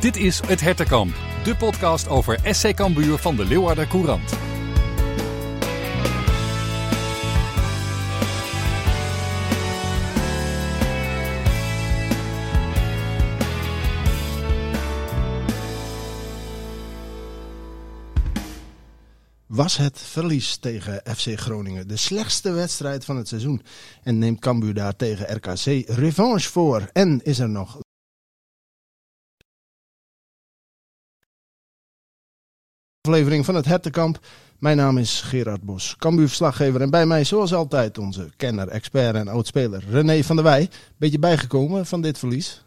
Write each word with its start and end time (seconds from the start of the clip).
Dit 0.00 0.16
is 0.16 0.40
Het 0.46 0.60
Hertenkamp, 0.60 1.14
de 1.44 1.56
podcast 1.56 2.08
over 2.08 2.38
SC 2.54 2.74
Cambuur 2.74 3.18
van 3.18 3.36
de 3.36 3.44
Leeuwarder 3.44 3.86
Courant. 3.86 4.32
Was 19.46 19.76
het 19.76 19.98
verlies 19.98 20.56
tegen 20.56 21.02
FC 21.16 21.38
Groningen 21.38 21.88
de 21.88 21.96
slechtste 21.96 22.50
wedstrijd 22.50 23.04
van 23.04 23.16
het 23.16 23.28
seizoen? 23.28 23.62
En 24.02 24.18
neemt 24.18 24.40
Cambuur 24.40 24.74
daar 24.74 24.96
tegen 24.96 25.36
RKC 25.36 25.88
revanche 25.88 26.50
voor? 26.50 26.88
En 26.92 27.20
is 27.22 27.38
er 27.38 27.48
nog 27.48 27.78
aflevering 33.08 33.44
van 33.44 33.54
het 33.54 33.64
Hertenkamp. 33.64 34.18
Mijn 34.58 34.76
naam 34.76 34.98
is 34.98 35.20
Gerard 35.20 35.62
Bos, 35.62 35.96
Cambuur-verslaggever. 35.98 36.80
En 36.80 36.90
bij 36.90 37.06
mij, 37.06 37.24
zoals 37.24 37.54
altijd, 37.54 37.98
onze 37.98 38.30
kenner, 38.36 38.68
expert 38.68 39.14
en 39.14 39.28
oudspeler 39.28 39.84
René 39.90 40.22
van 40.22 40.36
der 40.36 40.44
Wij. 40.44 40.68
Beetje 40.96 41.18
bijgekomen 41.18 41.86
van 41.86 42.00
dit 42.00 42.18
verlies. 42.18 42.64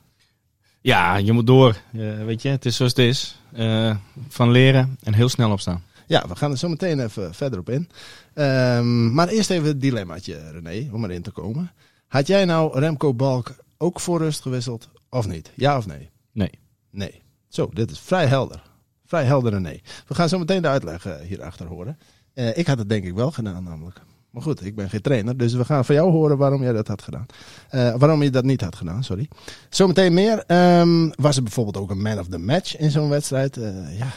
Ja, 0.81 1.17
je 1.17 1.31
moet 1.31 1.47
door. 1.47 1.77
Uh, 1.93 2.25
weet 2.25 2.41
je, 2.41 2.49
het 2.49 2.65
is 2.65 2.75
zoals 2.75 2.91
het 2.91 3.05
is. 3.05 3.39
Uh, 3.57 3.95
van 4.27 4.51
leren 4.51 4.97
en 5.03 5.13
heel 5.13 5.29
snel 5.29 5.51
opstaan. 5.51 5.83
Ja, 6.07 6.27
we 6.27 6.35
gaan 6.35 6.51
er 6.51 6.57
zo 6.57 6.69
meteen 6.69 6.99
even 6.99 7.33
verder 7.33 7.59
op 7.59 7.69
in. 7.69 7.89
Um, 8.35 9.13
maar 9.13 9.27
eerst 9.27 9.49
even 9.49 9.67
het 9.67 9.81
dilemmaatje, 9.81 10.51
René, 10.51 10.89
om 10.91 11.03
erin 11.03 11.21
te 11.21 11.31
komen. 11.31 11.71
Had 12.07 12.27
jij 12.27 12.45
nou 12.45 12.79
Remco 12.79 13.13
Balk 13.13 13.55
ook 13.77 13.99
voor 13.99 14.19
rust 14.19 14.41
gewisseld 14.41 14.89
of 15.09 15.27
niet? 15.27 15.51
Ja 15.55 15.77
of 15.77 15.85
nee? 15.85 16.09
Nee. 16.31 16.51
Nee. 16.91 17.21
Zo, 17.47 17.69
dit 17.73 17.91
is 17.91 17.99
vrij 17.99 18.25
helder. 18.25 18.69
Vrij 19.11 19.23
helder 19.23 19.53
en 19.53 19.61
nee. 19.61 19.81
We 20.07 20.15
gaan 20.15 20.29
zo 20.29 20.39
meteen 20.39 20.61
de 20.61 20.67
uitleg 20.67 21.07
uh, 21.07 21.13
hierachter 21.15 21.65
horen. 21.65 21.97
Uh, 22.33 22.57
ik 22.57 22.67
had 22.67 22.77
het 22.77 22.89
denk 22.89 23.03
ik 23.03 23.13
wel 23.13 23.31
gedaan 23.31 23.63
namelijk. 23.63 24.01
Maar 24.29 24.41
goed, 24.41 24.65
ik 24.65 24.75
ben 24.75 24.89
geen 24.89 25.01
trainer, 25.01 25.37
dus 25.37 25.53
we 25.53 25.65
gaan 25.65 25.85
van 25.85 25.95
jou 25.95 26.11
horen 26.11 26.37
waarom 26.37 26.61
jij 26.61 26.71
dat 26.71 26.87
had 26.87 27.01
gedaan. 27.01 27.25
Uh, 27.71 27.95
waarom 27.95 28.23
je 28.23 28.29
dat 28.29 28.43
niet 28.43 28.61
had 28.61 28.75
gedaan, 28.75 29.03
sorry. 29.03 29.27
Zometeen 29.69 30.13
meer. 30.13 30.43
Um, 30.79 31.13
was 31.15 31.35
er 31.35 31.43
bijvoorbeeld 31.43 31.77
ook 31.77 31.89
een 31.89 32.01
man 32.01 32.19
of 32.19 32.27
the 32.27 32.37
match 32.37 32.77
in 32.77 32.91
zo'n 32.91 33.09
wedstrijd? 33.09 33.55
ja, 33.97 34.07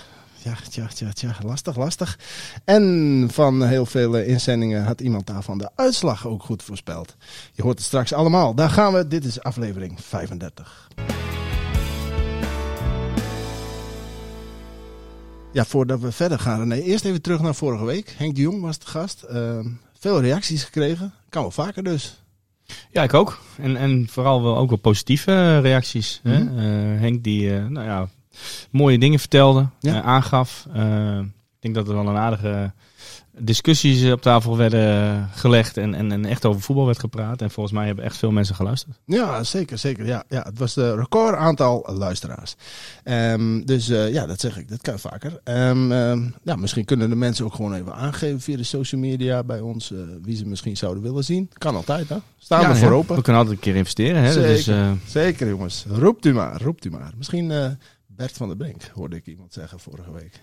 ja, 0.42 0.56
tja, 0.68 0.86
tja, 0.86 1.12
tja, 1.12 1.36
lastig, 1.44 1.76
lastig. 1.76 2.18
En 2.64 3.28
van 3.32 3.62
heel 3.62 3.86
veel 3.86 4.16
inzendingen 4.16 4.84
had 4.84 5.00
iemand 5.00 5.26
daarvan 5.26 5.58
de 5.58 5.70
uitslag 5.74 6.26
ook 6.26 6.42
goed 6.42 6.62
voorspeld. 6.62 7.16
Je 7.52 7.62
hoort 7.62 7.78
het 7.78 7.86
straks 7.86 8.12
allemaal. 8.12 8.54
Daar 8.54 8.70
gaan 8.70 8.92
we. 8.92 9.08
Dit 9.08 9.24
is 9.24 9.42
aflevering 9.42 10.00
35. 10.00 10.88
Ja, 15.54 15.64
voordat 15.64 16.00
we 16.00 16.12
verder 16.12 16.38
gaan, 16.38 16.58
René, 16.58 16.74
eerst 16.74 17.04
even 17.04 17.22
terug 17.22 17.40
naar 17.40 17.54
vorige 17.54 17.84
week. 17.84 18.14
Henk 18.16 18.34
de 18.34 18.40
Jong 18.40 18.60
was 18.62 18.78
de 18.78 18.86
gast. 18.86 19.24
Uh, 19.30 19.58
veel 19.98 20.20
reacties 20.20 20.64
gekregen. 20.64 21.12
Kan 21.28 21.42
wel 21.42 21.50
vaker 21.50 21.82
dus. 21.82 22.22
Ja, 22.90 23.02
ik 23.02 23.14
ook. 23.14 23.40
En, 23.56 23.76
en 23.76 24.06
vooral 24.10 24.42
wel 24.42 24.56
ook 24.56 24.68
wel 24.68 24.78
positieve 24.78 25.58
reacties. 25.60 26.20
Mm 26.22 26.32
-hmm. 26.32 26.58
hè? 26.58 26.94
Uh, 26.94 27.00
Henk 27.00 27.24
die, 27.24 27.50
uh, 27.50 27.66
nou 27.66 27.86
ja, 27.86 28.08
mooie 28.70 28.98
dingen 28.98 29.18
vertelde, 29.18 29.68
ja. 29.80 30.02
aangaf. 30.02 30.66
Ik 31.64 31.74
denk 31.74 31.86
dat 31.86 31.96
er 31.96 32.02
wel 32.02 32.12
een 32.12 32.20
aardige 32.20 32.72
discussies 33.38 34.12
op 34.12 34.22
tafel 34.22 34.56
werden 34.56 35.28
gelegd 35.34 35.76
en, 35.76 35.94
en, 35.94 36.12
en 36.12 36.24
echt 36.24 36.44
over 36.44 36.60
voetbal 36.60 36.86
werd 36.86 36.98
gepraat. 36.98 37.42
En 37.42 37.50
volgens 37.50 37.74
mij 37.74 37.86
hebben 37.86 38.04
echt 38.04 38.16
veel 38.16 38.30
mensen 38.30 38.54
geluisterd. 38.54 39.00
Ja, 39.06 39.42
zeker, 39.42 39.78
zeker. 39.78 40.06
Ja, 40.06 40.24
ja, 40.28 40.42
het 40.42 40.58
was 40.58 40.76
een 40.76 40.96
record 40.96 41.36
aantal 41.36 41.88
luisteraars. 41.96 42.54
Um, 43.04 43.66
dus 43.66 43.88
uh, 43.88 44.12
ja, 44.12 44.26
dat 44.26 44.40
zeg 44.40 44.58
ik, 44.58 44.68
dat 44.68 44.80
kan 44.80 44.98
vaker. 44.98 45.40
Um, 45.44 45.92
um, 45.92 46.34
ja, 46.42 46.56
misschien 46.56 46.84
kunnen 46.84 47.08
de 47.08 47.16
mensen 47.16 47.44
ook 47.44 47.54
gewoon 47.54 47.74
even 47.74 47.94
aangeven 47.94 48.40
via 48.40 48.56
de 48.56 48.62
social 48.62 49.00
media 49.00 49.42
bij 49.42 49.60
ons 49.60 49.90
uh, 49.90 49.98
wie 50.22 50.36
ze 50.36 50.46
misschien 50.46 50.76
zouden 50.76 51.02
willen 51.02 51.24
zien. 51.24 51.50
Kan 51.52 51.76
altijd, 51.76 52.08
hè? 52.08 52.16
Staan 52.38 52.60
ja, 52.60 52.68
we 52.68 52.76
voor 52.76 52.88
ja. 52.88 52.94
open. 52.94 53.16
We 53.16 53.22
kunnen 53.22 53.40
altijd 53.40 53.58
een 53.58 53.64
keer 53.64 53.76
investeren. 53.76 54.22
Hè? 54.22 54.32
Zeker, 54.32 54.48
dus, 54.48 54.68
uh... 54.68 54.92
zeker 55.06 55.48
jongens. 55.48 55.84
Roept 55.88 56.26
u 56.26 56.32
maar, 56.32 56.62
roept 56.62 56.84
u 56.84 56.90
maar. 56.90 57.12
Misschien 57.16 57.76
Bert 58.06 58.32
van 58.32 58.48
der 58.48 58.56
Brink, 58.56 58.82
hoorde 58.92 59.16
ik 59.16 59.26
iemand 59.26 59.52
zeggen 59.52 59.80
vorige 59.80 60.12
week. 60.12 60.40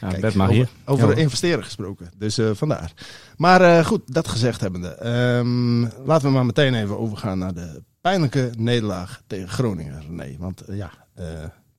Ja, 0.00 0.08
Kijk, 0.08 0.34
maar 0.34 0.48
hier. 0.48 0.68
Over, 0.84 1.04
over 1.04 1.16
ja. 1.16 1.22
investeren 1.22 1.64
gesproken, 1.64 2.10
dus 2.16 2.38
uh, 2.38 2.50
vandaar. 2.54 2.92
Maar 3.36 3.60
uh, 3.60 3.84
goed, 3.84 4.00
dat 4.04 4.28
gezegd 4.28 4.60
hebbende. 4.60 5.06
Um, 5.38 5.82
laten 6.04 6.26
we 6.26 6.34
maar 6.34 6.46
meteen 6.46 6.74
even 6.74 6.98
overgaan 6.98 7.38
naar 7.38 7.54
de 7.54 7.82
pijnlijke 8.00 8.50
nederlaag 8.58 9.22
tegen 9.26 9.48
Groningen, 9.48 10.02
René. 10.08 10.36
Want 10.38 10.62
uh, 10.68 10.76
ja, 10.76 10.90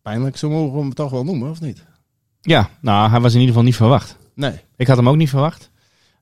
pijnlijk, 0.01 0.37
zo 0.37 0.49
mogen 0.49 0.73
we 0.73 0.79
hem 0.79 0.93
toch 0.93 1.11
wel 1.11 1.23
noemen, 1.23 1.49
of 1.49 1.61
niet? 1.61 1.85
Ja, 2.41 2.69
nou, 2.81 3.09
hij 3.09 3.19
was 3.19 3.33
in 3.33 3.39
ieder 3.39 3.53
geval 3.53 3.67
niet 3.67 3.75
verwacht. 3.75 4.17
Nee. 4.35 4.59
Ik 4.75 4.87
had 4.87 4.97
hem 4.97 5.09
ook 5.09 5.15
niet 5.15 5.29
verwacht. 5.29 5.69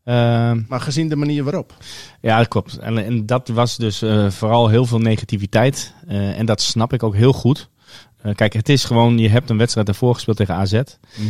Uh, 0.04 0.14
maar 0.68 0.82
gezien 0.82 1.10
de 1.10 1.16
manier 1.16 1.44
waarop. 1.44 1.74
Ja, 2.22 2.38
dat 2.38 2.48
klopt. 2.48 2.78
En, 2.78 2.98
en 3.06 3.26
dat 3.26 3.48
was 3.48 3.78
dus 3.78 4.04
vooral 4.28 4.68
heel 4.68 4.86
veel 4.86 5.00
negativiteit. 5.00 5.94
en 6.08 6.46
dat 6.46 6.62
snap 6.62 6.94
ik 6.94 7.04
ook 7.04 7.16
heel 7.16 7.34
goed. 7.34 7.70
Uh, 8.26 8.36
kijk, 8.36 8.54
het 8.54 8.70
is 8.70 8.84
gewoon, 8.84 9.18
je 9.18 9.30
hebt 9.30 9.50
een 9.50 9.58
wedstrijd 9.58 9.88
daarvoor 9.88 10.14
gespeeld 10.14 10.38
tegen 10.38 10.56
AZ. 10.56 10.74
Mm 10.74 10.82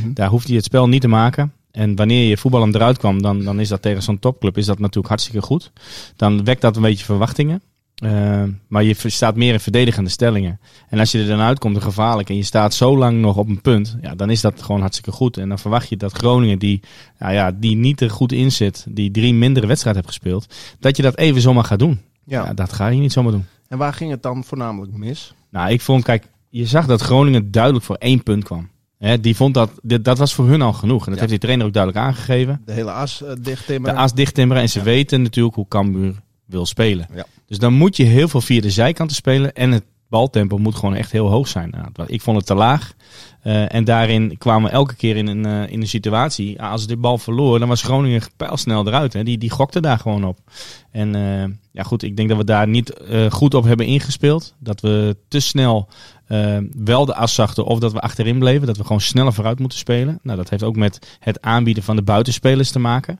-hmm. 0.01 0.13
Daar 0.13 0.29
hoeft 0.29 0.47
hij 0.47 0.55
het 0.55 0.65
spel 0.65 0.87
niet 0.87 1.01
te 1.01 1.07
maken. 1.07 1.53
En 1.71 1.95
wanneer 1.95 2.29
je 2.29 2.37
voetbal 2.37 2.61
hem 2.61 2.75
eruit 2.75 2.97
kwam, 2.97 3.21
dan, 3.21 3.43
dan 3.43 3.59
is 3.59 3.67
dat 3.67 3.81
tegen 3.81 4.03
zo'n 4.03 4.19
topclub 4.19 4.57
is 4.57 4.65
dat 4.65 4.79
natuurlijk 4.79 5.07
hartstikke 5.07 5.41
goed. 5.41 5.71
Dan 6.15 6.43
wekt 6.43 6.61
dat 6.61 6.75
een 6.75 6.81
beetje 6.81 7.05
verwachtingen. 7.05 7.61
Uh, 8.03 8.43
maar 8.67 8.83
je 8.83 8.95
staat 8.97 9.35
meer 9.35 9.53
in 9.53 9.59
verdedigende 9.59 10.09
stellingen. 10.09 10.59
En 10.89 10.99
als 10.99 11.11
je 11.11 11.19
er 11.19 11.27
dan 11.27 11.39
uitkomt, 11.39 11.83
gevaarlijk, 11.83 12.29
en 12.29 12.35
je 12.35 12.43
staat 12.43 12.73
zo 12.73 12.97
lang 12.97 13.21
nog 13.21 13.37
op 13.37 13.47
een 13.47 13.61
punt, 13.61 13.97
ja, 14.01 14.15
dan 14.15 14.29
is 14.29 14.41
dat 14.41 14.61
gewoon 14.61 14.81
hartstikke 14.81 15.11
goed. 15.11 15.37
En 15.37 15.49
dan 15.49 15.59
verwacht 15.59 15.89
je 15.89 15.97
dat 15.97 16.11
Groningen, 16.11 16.59
die, 16.59 16.81
nou 17.19 17.33
ja, 17.33 17.51
die 17.51 17.75
niet 17.75 18.01
er 18.01 18.09
goed 18.09 18.31
in 18.31 18.51
zit, 18.51 18.85
die 18.89 19.11
drie 19.11 19.33
mindere 19.33 19.67
wedstrijden 19.67 20.01
heeft 20.03 20.13
gespeeld, 20.15 20.53
dat 20.79 20.97
je 20.97 21.03
dat 21.03 21.17
even 21.17 21.41
zomaar 21.41 21.63
gaat 21.63 21.79
doen. 21.79 22.01
Ja. 22.25 22.45
ja, 22.45 22.53
dat 22.53 22.73
ga 22.73 22.87
je 22.87 22.99
niet 22.99 23.11
zomaar 23.11 23.31
doen. 23.31 23.45
En 23.67 23.77
waar 23.77 23.93
ging 23.93 24.11
het 24.11 24.23
dan 24.23 24.43
voornamelijk 24.43 24.93
mis? 24.93 25.33
Nou, 25.49 25.71
ik 25.71 25.81
vond, 25.81 26.03
kijk, 26.03 26.27
je 26.57 26.65
zag 26.65 26.85
dat 26.85 27.01
Groningen 27.01 27.51
duidelijk 27.51 27.85
voor 27.85 27.95
één 27.95 28.23
punt 28.23 28.43
kwam. 28.43 28.69
He, 28.97 29.19
die 29.19 29.35
vond 29.35 29.53
dat, 29.53 29.71
dit, 29.81 30.05
dat 30.05 30.17
was 30.17 30.33
voor 30.33 30.47
hun 30.47 30.61
al 30.61 30.73
genoeg. 30.73 31.05
En 31.05 31.11
dat 31.11 31.13
ja. 31.13 31.19
heeft 31.19 31.29
die 31.29 31.39
trainer 31.39 31.65
ook 31.65 31.73
duidelijk 31.73 32.05
aangegeven. 32.05 32.61
De 32.65 32.71
hele 32.71 32.91
as 32.91 33.21
uh, 33.21 33.29
dichttimmeren. 33.39 33.95
De 33.95 34.01
as 34.01 34.13
dichttimmeren. 34.13 34.61
En 34.61 34.69
ze 34.69 34.79
ja. 34.79 34.85
weten 34.85 35.21
natuurlijk 35.21 35.55
hoe 35.55 35.67
Cambuur 35.67 36.13
wil 36.45 36.65
spelen. 36.65 37.07
Ja. 37.13 37.25
Dus 37.45 37.57
dan 37.57 37.73
moet 37.73 37.97
je 37.97 38.03
heel 38.03 38.27
veel 38.27 38.41
via 38.41 38.61
de 38.61 38.69
zijkanten 38.69 39.15
spelen. 39.15 39.53
En 39.53 39.71
het 39.71 39.83
baltempo 40.09 40.57
moet 40.57 40.75
gewoon 40.75 40.95
echt 40.95 41.11
heel 41.11 41.29
hoog 41.29 41.47
zijn. 41.47 41.69
Nou, 41.69 42.07
ik 42.07 42.21
vond 42.21 42.37
het 42.37 42.45
te 42.45 42.55
laag. 42.55 42.93
Uh, 43.43 43.73
en 43.73 43.83
daarin 43.83 44.37
kwamen 44.37 44.69
we 44.69 44.75
elke 44.75 44.95
keer 44.95 45.17
in 45.17 45.27
een, 45.27 45.47
uh, 45.47 45.71
in 45.71 45.81
een 45.81 45.87
situatie. 45.87 46.61
Als 46.61 46.81
ze 46.81 46.87
de 46.87 46.97
bal 46.97 47.17
verloor, 47.17 47.59
dan 47.59 47.67
was 47.67 47.81
Groningen 47.81 48.21
pijlsnel 48.37 48.87
eruit. 48.87 49.13
Hè. 49.13 49.23
Die, 49.23 49.37
die 49.37 49.49
gokte 49.49 49.79
daar 49.79 49.99
gewoon 49.99 50.23
op. 50.23 50.39
En 50.91 51.15
uh, 51.15 51.43
ja, 51.71 51.83
goed, 51.83 52.03
ik 52.03 52.17
denk 52.17 52.29
dat 52.29 52.37
we 52.37 52.43
daar 52.43 52.67
niet 52.67 52.93
goed 53.29 53.53
op 53.53 53.63
hebben 53.63 53.85
ingespeeld. 53.85 54.55
Dat 54.59 54.81
we 54.81 55.17
te 55.27 55.39
snel 55.39 55.87
wel 56.77 57.05
de 57.05 57.15
as 57.15 57.33
zachten 57.33 57.65
of 57.65 57.79
dat 57.79 57.91
we 57.91 57.99
achterin 57.99 58.39
bleven. 58.39 58.67
Dat 58.67 58.77
we 58.77 58.83
gewoon 58.83 59.01
sneller 59.01 59.33
vooruit 59.33 59.59
moeten 59.59 59.77
spelen. 59.77 60.19
Nou, 60.21 60.37
dat 60.37 60.49
heeft 60.49 60.63
ook 60.63 60.75
met 60.75 61.17
het 61.19 61.41
aanbieden 61.41 61.83
van 61.83 61.95
de 61.95 62.01
buitenspelers 62.01 62.71
te 62.71 62.79
maken. 62.79 63.19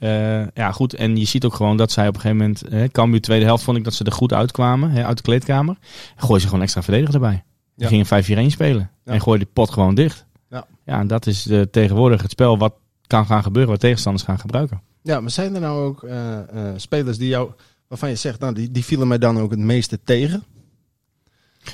Uh, 0.00 0.46
ja, 0.54 0.72
goed. 0.72 0.94
En 0.94 1.16
je 1.16 1.24
ziet 1.24 1.44
ook 1.44 1.54
gewoon 1.54 1.76
dat 1.76 1.92
zij 1.92 2.08
op 2.08 2.14
een 2.14 2.20
gegeven 2.20 2.42
moment... 2.42 2.62
Hè, 2.68 2.88
Cambuur 2.88 3.20
tweede 3.20 3.44
helft 3.44 3.64
vond 3.64 3.76
ik 3.76 3.84
dat 3.84 3.94
ze 3.94 4.04
er 4.04 4.12
goed 4.12 4.32
uitkwamen. 4.32 4.90
Hè, 4.90 5.04
uit 5.04 5.16
de 5.16 5.22
kleedkamer. 5.22 5.76
En 6.16 6.22
gooien 6.22 6.40
ze 6.40 6.46
gewoon 6.46 6.62
extra 6.62 6.82
verdediger 6.82 7.14
erbij. 7.14 7.42
Die 7.74 7.88
ja. 7.90 8.04
gingen 8.04 8.48
5-4-1 8.48 8.52
spelen. 8.52 8.90
Ja. 9.04 9.12
En 9.12 9.20
gooien 9.20 9.38
die 9.38 9.48
pot 9.52 9.70
gewoon 9.70 9.94
dicht. 9.94 10.24
Ja, 10.50 10.66
ja 10.84 10.98
en 10.98 11.06
dat 11.06 11.26
is 11.26 11.46
uh, 11.46 11.62
tegenwoordig 11.62 12.22
het 12.22 12.30
spel 12.30 12.58
wat 12.58 12.74
kan 13.06 13.26
gaan 13.26 13.42
gebeuren. 13.42 13.70
Wat 13.70 13.80
tegenstanders 13.80 14.24
gaan 14.24 14.38
gebruiken. 14.38 14.82
Ja, 15.02 15.20
maar 15.20 15.30
zijn 15.30 15.54
er 15.54 15.60
nou 15.60 15.84
ook 15.84 16.02
uh, 16.02 16.38
spelers 16.76 17.18
die 17.18 17.28
jou... 17.28 17.50
Waarvan 17.88 18.08
je 18.08 18.16
zegt, 18.16 18.40
nou, 18.40 18.54
die, 18.54 18.70
die 18.70 18.84
vielen 18.84 19.08
mij 19.08 19.18
dan 19.18 19.38
ook 19.38 19.50
het 19.50 19.58
meeste 19.58 19.98
tegen? 20.04 20.42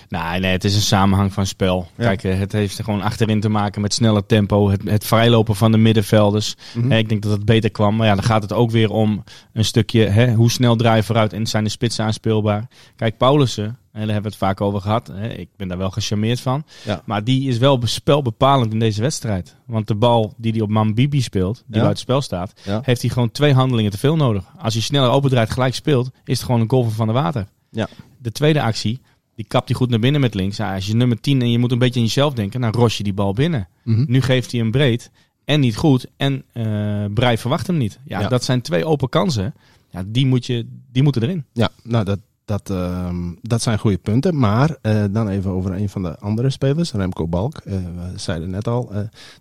Nee, 0.09 0.41
nee, 0.41 0.53
het 0.53 0.65
is 0.65 0.75
een 0.75 0.81
samenhang 0.81 1.33
van 1.33 1.47
spel. 1.47 1.87
Ja. 1.97 2.15
Kijk, 2.15 2.39
het 2.39 2.53
heeft 2.53 2.79
er 2.79 2.85
gewoon 2.85 3.03
achterin 3.03 3.41
te 3.41 3.49
maken 3.49 3.81
met 3.81 3.95
snelle 3.95 4.27
tempo. 4.27 4.71
Het, 4.71 4.83
het 4.85 5.07
vrijlopen 5.07 5.57
van 5.57 5.73
de 5.73 5.79
middenvelders. 5.79 6.55
Mm 6.75 6.83
-hmm. 6.83 6.93
Ik 6.93 7.09
denk 7.09 7.23
dat 7.23 7.33
het 7.33 7.45
beter 7.45 7.71
kwam. 7.71 7.97
Maar 7.97 8.07
ja, 8.07 8.15
dan 8.15 8.25
gaat 8.25 8.43
het 8.43 8.53
ook 8.53 8.71
weer 8.71 8.91
om 8.91 9.25
een 9.53 9.65
stukje... 9.65 10.07
Hè, 10.07 10.35
hoe 10.35 10.51
snel 10.51 10.77
draai 10.77 10.97
je 10.97 11.03
vooruit 11.03 11.33
en 11.33 11.47
zijn 11.47 11.65
de 11.65 11.71
spitsen 11.71 12.05
aanspeelbaar? 12.05 12.67
Kijk, 12.97 13.17
Paulussen, 13.17 13.79
daar 13.93 14.03
hebben 14.03 14.23
we 14.23 14.29
het 14.29 14.37
vaak 14.37 14.61
over 14.61 14.81
gehad. 14.81 15.13
Ik 15.37 15.49
ben 15.57 15.69
daar 15.69 15.79
wel 15.79 15.91
gecharmeerd 15.91 16.41
van. 16.41 16.65
Ja. 16.85 17.03
Maar 17.05 17.25
die 17.25 17.49
is 17.49 17.59
wel 17.59 17.81
spelbepalend 17.85 18.73
in 18.73 18.79
deze 18.79 19.01
wedstrijd. 19.01 19.57
Want 19.67 19.87
de 19.87 19.95
bal 19.95 20.35
die 20.37 20.53
hij 20.53 20.61
op 20.61 20.69
Mambibi 20.69 21.23
speelt, 21.23 21.57
die 21.67 21.75
Ja. 21.77 21.81
buiten 21.81 22.03
spel 22.03 22.21
staat... 22.21 22.53
Ja. 22.65 22.81
heeft 22.85 23.01
hij 23.01 23.11
gewoon 23.11 23.31
twee 23.31 23.55
handelingen 23.55 23.91
te 23.91 23.99
veel 23.99 24.17
nodig. 24.17 24.45
Als 24.59 24.75
hij 24.75 24.83
sneller 24.83 25.11
opendraait 25.11 25.51
gelijk 25.51 25.75
speelt, 25.75 26.11
is 26.25 26.37
het 26.37 26.47
gewoon 26.47 26.61
een 26.61 26.71
goal 26.71 26.85
van 26.91 27.07
der 27.07 27.15
Water. 27.15 27.47
Ja. 27.71 27.89
De 28.19 28.33
tweede 28.33 28.63
actie, 28.63 29.01
die 29.37 29.45
kapt 29.49 29.69
hij 29.69 29.77
goed 29.79 29.91
naar 29.91 29.99
binnen 29.99 30.21
met 30.21 30.35
links. 30.35 30.57
Ja, 30.57 30.75
als 30.75 30.87
je 30.87 30.95
nummer 30.95 31.21
10 31.21 31.41
en 31.43 31.51
je 31.51 31.59
moet 31.59 31.73
een 31.73 31.79
beetje 31.79 32.01
aan 32.01 32.07
jezelf 32.07 32.35
denken, 32.35 32.61
dan 32.61 32.73
ros 32.73 32.97
je 32.97 33.03
die 33.05 33.13
bal 33.15 33.33
binnen. 33.33 33.69
Mhm. 33.85 34.05
Nu 34.09 34.21
geeft 34.21 34.51
hij 34.53 34.61
hem 34.61 34.71
breed 34.71 35.11
en 35.45 35.61
niet 35.61 35.77
goed. 35.77 36.07
En 36.17 36.43
eh 36.53 37.05
Brei 37.15 37.39
verwacht 37.39 37.67
hem 37.67 37.77
niet. 37.77 37.99
Ja, 38.05 38.21
Ja. 38.21 38.29
dat 38.29 38.45
zijn 38.45 38.61
twee 38.61 38.85
open 38.85 39.09
kansen. 39.09 39.55
Ja, 39.91 40.03
die, 40.07 40.27
moet 40.27 40.47
je, 40.47 40.67
die 40.93 41.03
moeten 41.03 41.23
erin. 41.23 41.45
Ja, 41.53 41.69
nou 41.83 42.05
dat, 42.05 42.19
dat, 42.45 42.71
ehm, 42.71 43.33
dat 43.43 43.63
zijn 43.63 43.79
goede 43.79 43.99
punten. 43.99 44.39
Maar 44.39 44.77
eh, 44.83 45.05
dan 45.11 45.29
even 45.29 45.51
over 45.51 45.73
een 45.73 45.89
van 45.89 46.03
de 46.03 46.19
andere 46.19 46.51
spelers, 46.51 46.93
Remco 46.93 47.27
Balk. 47.29 47.57
Eh, 47.57 47.73
we 47.77 48.13
zeiden 48.17 48.51
net 48.51 48.69
al, 48.69 48.93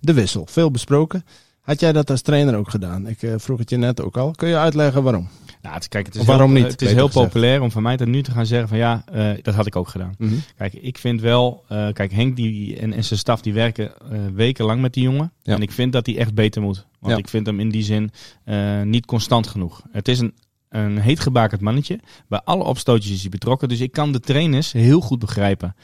de 0.02 0.14
wissel. 0.14 0.46
Veel 0.50 0.72
besproken. 0.72 1.26
Had 1.64 1.80
jij 1.80 1.92
dat 1.92 2.10
als 2.10 2.22
trainer 2.22 2.56
ook 2.56 2.70
gedaan? 2.70 3.08
Ik 3.08 3.22
eh, 3.24 3.34
vroeg 3.38 3.60
het 3.60 3.70
je 3.70 3.78
net 3.78 4.02
ook 4.02 4.18
al. 4.18 4.32
Kun 4.32 4.48
je 4.48 4.58
uitleggen 4.58 5.04
waarom? 5.04 5.28
Nou, 5.62 5.76
het, 5.76 5.88
kijk, 5.88 6.06
het 6.06 6.16
is 6.16 6.22
Of 6.22 6.28
waarom 6.28 6.52
heel, 6.54 6.62
niet, 6.64 6.72
Het 6.72 6.82
is 6.82 6.92
heel 6.94 7.08
gezegd. 7.08 7.26
populair 7.26 7.62
om 7.62 7.72
van 7.72 7.82
mij 7.84 7.98
tot 7.98 8.08
nu 8.08 8.22
te 8.24 8.32
gaan 8.32 8.46
zeggen 8.46 8.68
van 8.68 8.78
ja, 8.78 9.04
eh, 9.12 9.30
dat 9.42 9.56
had 9.56 9.66
ik 9.66 9.76
ook 9.76 9.88
gedaan. 9.88 10.16
Kijk, 10.58 10.74
ik 10.74 10.98
vind 10.98 11.22
wel, 11.22 11.64
eh, 11.68 11.88
kijk, 11.94 12.12
Henk 12.12 12.36
die, 12.36 12.80
en, 12.80 12.94
en 12.94 13.04
zijn 13.04 13.20
staf 13.20 13.42
die 13.42 13.54
werken 13.54 13.92
wekenlang 14.34 14.82
met 14.82 14.94
die 14.94 15.04
jongen. 15.04 15.32
Ja. 15.42 15.56
En 15.56 15.62
ik 15.62 15.72
vind 15.72 15.94
dat 15.94 16.06
hij 16.06 16.18
echt 16.18 16.34
beter 16.34 16.62
moet. 16.62 16.86
Want 17.00 17.14
Ja. 17.14 17.20
ik 17.20 17.28
vind 17.30 17.46
hem 17.46 17.60
in 17.60 17.70
die 17.70 17.84
zin 17.84 18.12
niet 18.84 19.06
constant 19.06 19.48
genoeg. 19.48 19.82
Het 19.92 20.08
is 20.08 20.20
een, 20.20 20.34
een 20.70 20.98
heet 21.00 21.20
gebakerd 21.20 21.62
mannetje. 21.62 22.00
Bij 22.28 22.42
alle 22.44 22.64
opstootjes 22.64 23.12
is 23.14 23.22
hij 23.22 23.30
betrokken. 23.30 23.70
Dus 23.70 23.80
ik 23.80 23.92
kan 23.92 24.12
de 24.12 24.20
trainers 24.20 24.72
heel 24.72 25.02
goed 25.02 25.20
begrijpen. 25.20 25.76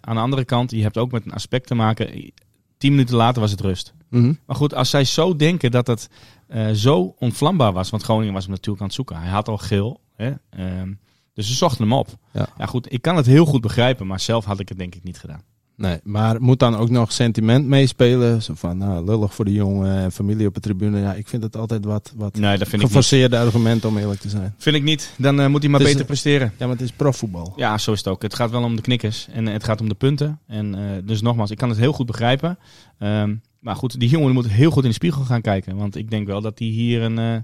Aan 0.00 0.14
de 0.14 0.20
andere 0.20 0.44
kant, 0.44 0.70
je 0.70 0.82
hebt 0.82 0.98
ook 0.98 1.10
met 1.12 1.24
een 1.24 1.32
aspect 1.32 1.66
te 1.66 1.74
maken. 1.74 2.32
Tien 2.78 2.90
minuten 2.90 3.16
later 3.16 3.40
was 3.40 3.50
het 3.50 3.60
rust. 3.60 3.94
Mhm. 4.08 4.32
Maar 4.46 4.56
goed, 4.56 4.74
als 4.74 4.90
zij 4.90 5.04
zo 5.04 5.36
denken 5.36 5.70
dat 5.70 5.86
het 5.86 6.08
eh, 6.46 6.70
zo 6.70 7.14
onvlambaar 7.18 7.72
was. 7.72 7.90
Want 7.90 8.02
Groningen 8.02 8.34
was 8.34 8.42
hem 8.42 8.52
natuurlijk 8.52 8.80
aan 8.80 8.86
het 8.86 8.96
zoeken. 8.96 9.16
Hij 9.16 9.30
had 9.30 9.48
al 9.48 9.58
geel. 9.58 10.00
Hè? 10.16 10.32
Ehm, 10.50 10.92
dus 11.34 11.46
ze 11.46 11.54
zochten 11.54 11.82
hem 11.82 11.92
op. 11.92 12.08
Ja. 12.32 12.48
ja, 12.58 12.66
goed, 12.66 12.92
ik 12.92 13.02
kan 13.02 13.16
het 13.16 13.26
heel 13.26 13.44
goed 13.44 13.60
begrijpen. 13.60 14.06
Maar 14.06 14.20
zelf 14.20 14.44
had 14.44 14.60
ik 14.60 14.68
het 14.68 14.78
denk 14.78 14.94
ik 14.94 15.02
niet 15.02 15.18
gedaan. 15.18 15.42
Nee, 15.78 15.98
maar 16.04 16.40
moet 16.42 16.58
dan 16.58 16.76
ook 16.76 16.90
nog 16.90 17.12
sentiment 17.12 17.66
meespelen? 17.66 18.42
Zo 18.42 18.52
van, 18.56 18.78
nou, 18.78 19.04
lullig 19.04 19.34
voor 19.34 19.44
de 19.44 19.52
jongen 19.52 19.96
en 19.96 20.12
familie 20.12 20.46
op 20.46 20.54
de 20.54 20.60
tribune. 20.60 21.00
Ja, 21.00 21.14
ik 21.14 21.28
vind 21.28 21.42
het 21.42 21.56
altijd 21.56 21.84
wat, 21.84 22.12
wat 22.16 22.34
Nee, 22.36 22.50
dat 22.50 22.58
vind 22.58 22.72
ik 22.72 22.72
niet. 22.72 22.86
geforceerde 22.86 23.38
argumenten 23.38 23.88
om 23.88 23.98
eerlijk 23.98 24.20
te 24.20 24.28
zijn. 24.28 24.54
Vind 24.58 24.76
ik 24.76 24.82
niet. 24.82 25.12
Dan 25.18 25.40
eh, 25.40 25.46
moet 25.46 25.62
hij 25.62 25.70
maar 25.70 25.80
beter 25.80 26.00
een- 26.00 26.06
presteren. 26.06 26.52
Ja, 26.58 26.66
maar 26.66 26.76
het 26.76 26.84
is 26.84 26.92
profvoetbal. 26.92 27.52
Ja, 27.56 27.78
zo 27.78 27.92
is 27.92 27.98
het 27.98 28.08
ook. 28.08 28.22
Het 28.22 28.34
gaat 28.34 28.50
wel 28.50 28.62
om 28.62 28.76
de 28.76 28.82
knikkers. 28.82 29.28
En 29.32 29.46
eh, 29.46 29.52
het 29.52 29.64
gaat 29.64 29.80
om 29.80 29.88
de 29.88 29.94
punten. 29.94 30.38
En 30.46 30.74
eh, 30.74 30.80
dus 31.04 31.20
nogmaals, 31.22 31.50
ik 31.50 31.56
kan 31.58 31.68
het 31.68 31.78
heel 31.78 31.92
goed 31.92 32.06
begrijpen. 32.06 32.58
Ehm, 32.98 33.34
maar 33.60 33.76
goed, 33.76 34.00
die 34.00 34.08
jongen 34.08 34.32
moet 34.32 34.48
heel 34.48 34.70
goed 34.70 34.82
in 34.82 34.88
de 34.88 34.94
spiegel 34.94 35.22
gaan 35.24 35.40
kijken. 35.40 35.76
Want 35.76 35.96
ik 35.96 36.10
denk 36.10 36.26
wel 36.26 36.40
dat 36.40 36.58
hij 36.58 36.68
hier 36.68 37.02
een, 37.02 37.18
eh, 37.18 37.36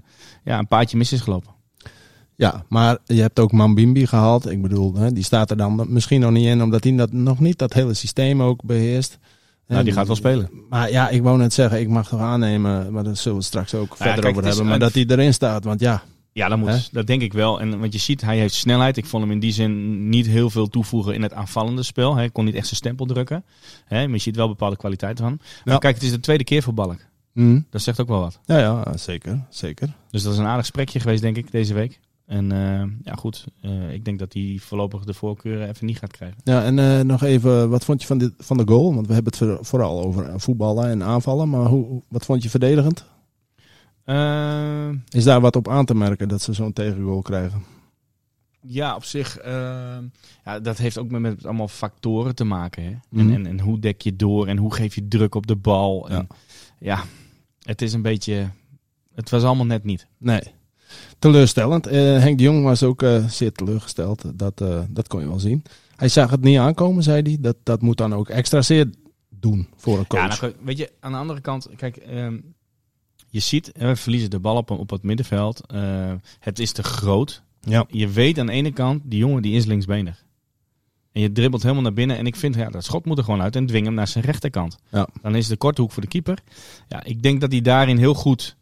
ja, 0.43 0.59
een 0.59 0.67
paadje 0.67 0.97
mis 0.97 1.11
is 1.11 1.21
gelopen. 1.21 1.53
Ja, 2.37 2.65
maar 2.69 2.97
je 3.05 3.21
hebt 3.21 3.39
ook 3.39 3.51
Mambimbi 3.51 4.07
gehaald. 4.07 4.49
Ik 4.49 4.61
bedoel, 4.61 4.95
hè, 4.95 5.11
die 5.13 5.23
staat 5.23 5.49
er 5.51 5.57
dan 5.57 5.85
misschien 5.87 6.19
nog 6.19 6.31
niet 6.31 6.45
in, 6.45 6.61
omdat 6.61 6.83
hij 6.83 6.95
dat, 6.95 7.11
nog 7.11 7.39
niet 7.39 7.57
dat 7.57 7.73
hele 7.73 7.93
systeem 7.93 8.41
ook 8.41 8.63
beheerst. 8.63 9.17
Nou, 9.67 9.83
die 9.83 9.93
gaat 9.93 10.07
wel 10.07 10.15
spelen. 10.15 10.49
Maar 10.69 10.91
ja, 10.91 11.09
ik 11.09 11.21
wou 11.21 11.37
net 11.37 11.53
zeggen, 11.53 11.79
ik 11.79 11.87
mag 11.89 12.07
toch 12.07 12.19
aannemen, 12.19 12.91
maar 12.93 13.03
daar 13.03 13.17
zullen 13.17 13.37
we 13.37 13.43
straks 13.43 13.73
ook 13.73 13.95
verder 13.95 14.13
kijk, 14.23 14.35
over 14.37 14.47
hebben. 14.47 14.65
Maar 14.65 14.79
dat 14.79 14.93
hij 14.93 15.05
erin 15.07 15.33
staat, 15.33 15.63
want 15.63 15.79
ja, 15.79 16.03
Ja, 16.31 16.47
dat 16.49 16.57
moet. 16.57 16.69
Hè? 16.69 16.77
Dat 16.91 17.07
denk 17.07 17.21
ik 17.21 17.33
wel. 17.33 17.59
En 17.61 17.79
want 17.79 17.93
je 17.93 17.99
ziet, 17.99 18.21
hij 18.21 18.37
heeft 18.37 18.53
snelheid. 18.53 18.97
Ik 18.97 19.05
vond 19.05 19.23
hem 19.23 19.31
in 19.31 19.39
die 19.39 19.51
zin 19.51 20.09
niet 20.09 20.27
heel 20.27 20.49
veel 20.49 20.67
toevoegen 20.67 21.13
in 21.13 21.21
het 21.21 21.33
aanvallende 21.33 21.83
spel. 21.83 22.15
Hij 22.15 22.29
kon 22.29 22.45
niet 22.45 22.55
echt 22.55 22.65
zijn 22.65 22.75
stempel 22.75 23.05
drukken. 23.05 23.43
Hè, 23.85 24.03
maar 24.05 24.15
je 24.15 24.21
ziet 24.21 24.35
wel 24.35 24.47
bepaalde 24.47 24.77
kwaliteiten 24.77 25.25
van. 25.25 25.39
Ja. 25.63 25.77
kijk, 25.77 25.95
het 25.95 26.03
is 26.03 26.11
de 26.11 26.19
tweede 26.19 26.43
keer 26.43 26.63
voor 26.63 26.73
Balk. 26.73 26.99
hm, 27.33 27.59
Dat 27.69 27.81
zegt 27.81 28.01
ook 28.01 28.07
wel 28.07 28.19
wat. 28.19 28.39
ja, 28.45 28.57
ja, 28.57 28.97
zeker, 28.97 29.45
zeker. 29.49 29.93
Dus 30.11 30.23
dat 30.23 30.33
is 30.33 30.39
een 30.39 30.45
aardig 30.45 30.61
gesprekje 30.61 30.99
geweest, 30.99 31.21
denk 31.21 31.37
ik, 31.37 31.51
deze 31.51 31.73
week. 31.73 31.99
En 32.25 32.51
eh, 32.51 32.83
ja, 33.03 33.13
goed. 33.13 33.45
eh, 33.61 33.93
ik 33.93 34.05
denk 34.05 34.19
dat 34.19 34.33
hij 34.33 34.57
voorlopig 34.61 35.03
de 35.03 35.13
voorkeur 35.13 35.69
even 35.69 35.85
niet 35.85 35.97
gaat 35.97 36.11
krijgen. 36.11 36.37
Ja, 36.43 36.63
en 36.63 36.79
eh, 36.79 36.99
nog 36.99 37.23
even, 37.23 37.69
wat 37.69 37.85
vond 37.85 38.01
je 38.01 38.07
van, 38.07 38.17
dit, 38.17 38.33
van 38.37 38.57
de 38.57 38.63
goal? 38.67 38.93
Want 38.95 39.07
we 39.07 39.13
hebben 39.13 39.33
het 39.37 39.41
voor- 39.41 39.65
vooral 39.65 40.03
over 40.03 40.39
voetballen 40.39 40.89
en 40.89 41.03
aanvallen, 41.03 41.49
maar 41.49 41.65
hoe, 41.65 42.01
wat 42.09 42.25
vond 42.25 42.43
je 42.43 42.49
verdedigend? 42.49 43.05
Is 45.09 45.23
daar 45.23 45.41
wat 45.41 45.55
op 45.55 45.67
aan 45.69 45.85
te 45.85 45.95
merken 45.95 46.27
dat 46.27 46.41
ze 46.41 46.53
zo'n 46.53 46.73
tegengoal 46.73 47.21
krijgen? 47.21 47.63
ja, 48.67 48.95
op 48.95 49.03
zich. 49.03 49.39
ja, 50.43 50.59
dat 50.61 50.77
heeft 50.77 50.97
ook 50.97 51.09
met, 51.09 51.21
met 51.21 51.45
allemaal 51.45 51.67
factoren 51.67 52.35
te 52.35 52.43
maken. 52.43 52.83
Hè? 52.83 52.95
Mhm. 53.09 53.29
En, 53.29 53.33
en, 53.35 53.45
en 53.45 53.59
hoe 53.59 53.79
dek 53.79 54.01
je 54.01 54.15
door 54.15 54.47
en 54.47 54.57
hoe 54.57 54.73
geef 54.73 54.95
je 54.95 55.07
druk 55.07 55.35
op 55.35 55.47
de 55.47 55.55
bal. 55.55 56.09
En, 56.09 56.27
ja, 56.79 57.03
het 57.61 57.81
is 57.81 57.93
een 57.93 58.01
beetje. 58.01 58.49
Het 59.15 59.29
was 59.29 59.43
allemaal 59.43 59.65
net 59.65 59.83
niet. 59.83 60.07
Nee. 60.17 60.41
Teleurstellend. 61.19 61.87
Eh, 61.87 61.99
Henk 62.01 62.37
de 62.37 62.43
Jong 62.43 62.63
was 62.63 62.83
ook 62.83 63.01
eh, 63.01 63.27
zeer 63.27 63.51
teleurgesteld. 63.51 64.39
Dat, 64.39 64.61
eh, 64.61 64.79
dat 64.89 65.07
kon 65.07 65.19
je 65.19 65.27
wel 65.27 65.39
zien. 65.39 65.63
Hij 65.95 66.07
zag 66.07 66.29
het 66.29 66.41
niet 66.41 66.57
aankomen, 66.57 67.03
zei 67.03 67.21
hij. 67.21 67.37
Dat, 67.39 67.55
dat 67.63 67.81
moet 67.81 67.97
dan 67.97 68.13
ook 68.13 68.29
extra 68.29 68.61
zeer 68.61 68.89
doen 69.29 69.67
voor 69.75 69.99
een 69.99 70.07
coach. 70.07 70.35
Ja, 70.35 70.41
nou, 70.41 70.53
weet 70.63 70.77
je, 70.77 70.91
aan 70.99 71.11
de 71.11 71.17
andere 71.17 71.41
kant, 71.41 71.69
kijk, 71.75 71.97
ehm, 71.97 72.37
je 73.29 73.39
ziet, 73.39 73.71
we 73.77 73.95
verliezen 73.95 74.29
de 74.29 74.39
bal 74.39 74.55
op, 74.55 74.71
op 74.71 74.89
het 74.89 75.03
middenveld. 75.03 75.61
Het 76.39 76.59
is 76.59 76.71
te 76.71 76.83
groot. 76.83 77.43
Ja. 77.61 77.85
Je 77.89 78.07
weet 78.07 78.39
aan 78.39 78.45
de 78.45 78.51
ene 78.51 78.71
kant, 78.71 79.01
die 79.05 79.19
jongen 79.19 79.41
die 79.41 79.55
is 79.55 79.65
linksbenig. 79.65 80.23
En 81.11 81.21
je 81.21 81.31
dribbelt 81.31 81.61
helemaal 81.61 81.83
naar 81.83 81.93
binnen. 81.93 82.17
En 82.17 82.25
ik 82.25 82.35
vind, 82.35 82.55
ja, 82.55 82.69
dat 82.69 82.83
schot 82.83 83.05
moet 83.05 83.17
er 83.17 83.23
gewoon 83.23 83.41
uit 83.41 83.55
en 83.55 83.65
dwing 83.65 83.85
hem 83.85 83.93
naar 83.93 84.07
zijn 84.07 84.23
rechterkant. 84.23 84.77
Ja. 84.91 85.07
Dan 85.21 85.35
is 85.35 85.47
de 85.47 85.57
korte 85.57 85.81
hoek 85.81 85.91
voor 85.91 86.01
de 86.01 86.07
keeper. 86.07 86.37
Ja, 86.87 87.03
ik 87.03 87.23
denk 87.23 87.41
dat 87.41 87.51
hij 87.51 87.61
daarin 87.61 87.97
heel 87.97 88.13
goed 88.13 88.55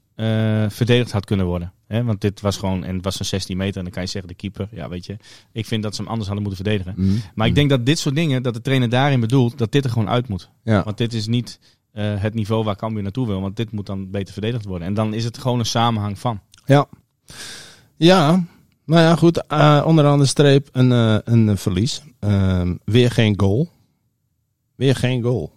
verdedigd 0.69 1.11
had 1.11 1.25
kunnen 1.25 1.45
worden. 1.45 1.73
Hè? 1.93 2.03
Want 2.03 2.21
dit 2.21 2.41
was 2.41 2.57
gewoon, 2.57 2.83
en 2.83 2.95
het 2.95 3.03
was 3.03 3.19
een 3.19 3.25
16 3.25 3.57
meter. 3.57 3.77
En 3.77 3.83
dan 3.83 3.93
kan 3.93 4.03
je 4.03 4.09
zeggen, 4.09 4.29
de 4.29 4.37
keeper, 4.37 4.67
ja, 4.71 4.89
weet 4.89 5.05
je. 5.05 5.17
Ik 5.51 5.65
vind 5.65 5.83
dat 5.83 5.95
ze 5.95 6.01
hem 6.01 6.09
anders 6.09 6.29
hadden 6.29 6.47
moeten 6.47 6.65
verdedigen. 6.65 7.05
Mhm. 7.05 7.17
Maar 7.35 7.47
ik 7.47 7.55
denk 7.55 7.69
dat 7.69 7.85
dit 7.85 7.99
soort 7.99 8.15
dingen, 8.15 8.43
dat 8.43 8.53
de 8.53 8.61
trainer 8.61 8.89
daarin 8.89 9.19
bedoelt, 9.19 9.57
dat 9.57 9.71
dit 9.71 9.83
er 9.83 9.89
gewoon 9.91 10.09
uit 10.09 10.27
moet. 10.27 10.49
Ja. 10.63 10.83
Want 10.83 10.97
dit 10.97 11.13
is 11.13 11.27
niet 11.27 11.59
eh, 11.91 12.21
het 12.21 12.33
niveau 12.33 12.63
waar 12.63 12.75
Cambuur 12.75 13.03
naartoe 13.03 13.27
wil. 13.27 13.41
Want 13.41 13.55
dit 13.55 13.71
moet 13.71 13.85
dan 13.85 14.11
beter 14.11 14.33
verdedigd 14.33 14.65
worden. 14.65 14.87
En 14.87 14.93
dan 14.93 15.13
is 15.13 15.23
het 15.23 15.37
gewoon 15.37 15.59
een 15.59 15.65
samenhang 15.65 16.19
van. 16.19 16.39
Ja. 16.65 16.85
Ja. 17.97 18.43
Nou 18.85 19.01
ja, 19.01 19.15
goed. 19.15 19.47
eh, 19.47 19.83
onderaan 19.85 20.19
de 20.19 20.25
streep 20.25 20.69
een, 20.71 20.91
eh, 20.91 21.17
een 21.23 21.57
verlies. 21.57 22.01
Ehm, 22.19 22.75
weer 22.85 23.11
geen 23.11 23.39
goal. 23.39 23.69
Weer 24.75 24.95
geen 24.95 25.21
goal. 25.21 25.51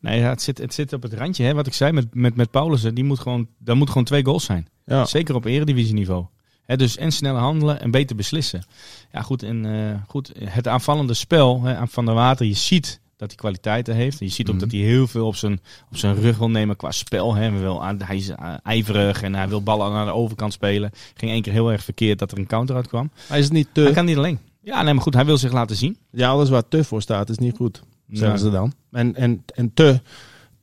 Nee, 0.00 0.20
ja, 0.20 0.28
het, 0.28 0.42
zit, 0.42 0.58
het 0.58 0.74
zit 0.74 0.92
op 0.92 1.02
het 1.02 1.12
randje. 1.12 1.44
Hè? 1.44 1.54
Wat 1.54 1.66
ik 1.66 1.74
zei 1.74 1.92
met, 1.92 2.14
met, 2.14 2.36
met 2.36 2.50
Paulussen, 2.50 2.94
die 2.94 3.04
moet 3.04 3.18
gewoon, 3.18 3.48
daar 3.58 3.76
moet 3.76 3.88
gewoon 3.88 4.04
twee 4.04 4.24
goals 4.24 4.44
zijn. 4.44 4.66
Ja. 4.86 5.04
Zeker 5.04 5.34
op 5.34 5.44
eredivisieniveau. 5.44 6.24
Hè, 6.64 6.76
dus 6.76 6.96
en 6.96 7.12
sneller 7.12 7.40
handelen 7.40 7.80
en 7.80 7.90
beter 7.90 8.16
beslissen. 8.16 8.64
Ja, 9.12 9.22
goed. 9.22 9.42
En 9.42 9.64
eh, 9.90 10.00
goed, 10.08 10.32
het 10.44 10.68
aanvallende 10.68 11.14
spel 11.14 11.68
aan 11.68 11.88
Van 11.88 12.04
der 12.04 12.14
Water, 12.14 12.46
je 12.46 12.54
ziet 12.54 13.00
dat 13.16 13.28
hij 13.28 13.36
kwaliteiten 13.36 13.94
heeft. 13.94 14.18
Je 14.18 14.28
ziet 14.28 14.46
ook 14.48 14.54
Mhm. 14.54 14.62
dat 14.62 14.72
hij 14.72 14.80
heel 14.80 15.06
veel 15.06 15.26
op 15.26 15.36
zijn, 15.36 15.60
op 15.90 15.96
zijn 15.96 16.14
rug 16.14 16.38
wil 16.38 16.50
nemen 16.50 16.76
qua 16.76 16.90
spel. 16.90 17.34
Hè. 17.34 17.40
Hij, 17.50 17.58
wil, 17.60 17.82
hij 17.82 18.16
is 18.16 18.28
eh, 18.28 18.54
ijverig 18.62 19.22
en 19.22 19.34
hij 19.34 19.48
wil 19.48 19.62
ballen 19.62 19.92
naar 19.92 20.04
de 20.06 20.12
overkant 20.12 20.52
spelen. 20.52 20.90
Ging 21.14 21.30
één 21.32 21.42
keer 21.42 21.52
heel 21.52 21.72
erg 21.72 21.84
verkeerd 21.84 22.18
dat 22.18 22.32
er 22.32 22.38
een 22.38 22.46
counter 22.46 22.76
uitkwam. 22.76 23.10
Hij 23.28 23.38
is 23.38 23.50
niet 23.50 23.68
Hij 23.72 23.84
te... 23.86 23.92
kan 23.92 24.04
niet 24.04 24.16
alleen. 24.16 24.38
Ja, 24.62 24.82
nee, 24.82 24.94
maar 24.94 25.02
goed, 25.02 25.14
hij 25.14 25.24
wil 25.24 25.38
zich 25.38 25.52
laten 25.52 25.76
zien. 25.76 25.96
Ja, 26.10 26.28
alles 26.28 26.48
waar 26.48 26.68
te 26.68 26.84
voor 26.84 27.02
staat 27.02 27.28
is 27.30 27.38
niet 27.38 27.56
goed. 27.56 27.82
Zeggen 28.08 28.38
ze 28.38 28.50
dan. 28.50 28.72
En, 28.90 29.14
en, 29.14 29.44
en 29.54 29.74
te, 29.74 30.00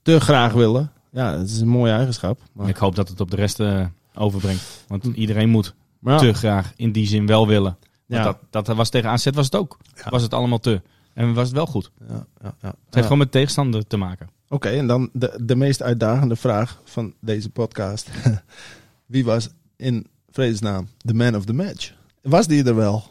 te 0.02 0.20
graag 0.20 0.52
willen. 0.52 0.90
Ja, 1.10 1.36
dat 1.36 1.46
is 1.48 1.60
een 1.60 1.68
mooie 1.68 1.92
eigenschap. 1.92 2.40
Maar, 2.52 2.68
Ik 2.68 2.76
hoop 2.76 2.94
dat 2.94 3.08
het 3.08 3.20
op 3.20 3.30
de 3.30 3.36
rest 3.36 3.60
eh, 3.60 3.86
overbrengt. 4.14 4.84
Want 4.88 5.04
iedereen 5.04 5.48
moet 5.48 5.74
ja. 6.00 6.18
te 6.18 6.32
graag 6.32 6.72
in 6.76 6.92
die 6.92 7.06
zin 7.06 7.26
wel 7.26 7.46
willen. 7.46 7.76
Want 8.06 8.24
Ja. 8.24 8.36
dat, 8.50 8.66
dat 8.66 8.76
was 8.76 8.88
tegen 8.88 9.10
AZ 9.10 9.26
was 9.34 9.44
het 9.44 9.54
ook. 9.56 9.78
Ja. 9.94 10.10
Was 10.10 10.22
het 10.22 10.34
allemaal 10.34 10.58
te. 10.58 10.82
En 11.14 11.34
was 11.34 11.46
het 11.46 11.56
wel 11.56 11.66
goed. 11.66 11.90
Het 11.98 12.08
Ja, 12.10 12.26
ja, 12.42 12.54
ja. 12.60 12.74
heeft 12.90 13.02
gewoon 13.02 13.18
met 13.18 13.30
tegenstander 13.30 13.86
te 13.86 13.96
maken. 13.96 14.28
Oké, 14.48 14.68
en 14.68 14.86
dan 14.86 15.08
de, 15.12 15.38
de 15.42 15.56
meest 15.56 15.82
uitdagende 15.82 16.36
vraag 16.36 16.80
van 16.84 17.14
deze 17.20 17.50
podcast. 17.50 18.10
Wie 19.06 19.24
was 19.24 19.48
in 19.76 20.06
vredesnaam 20.30 20.88
de 20.98 21.14
man 21.14 21.36
of 21.36 21.44
the 21.44 21.52
match? 21.52 21.92
Was 22.22 22.46
die 22.46 22.64
er 22.64 22.74
wel? 22.76 23.04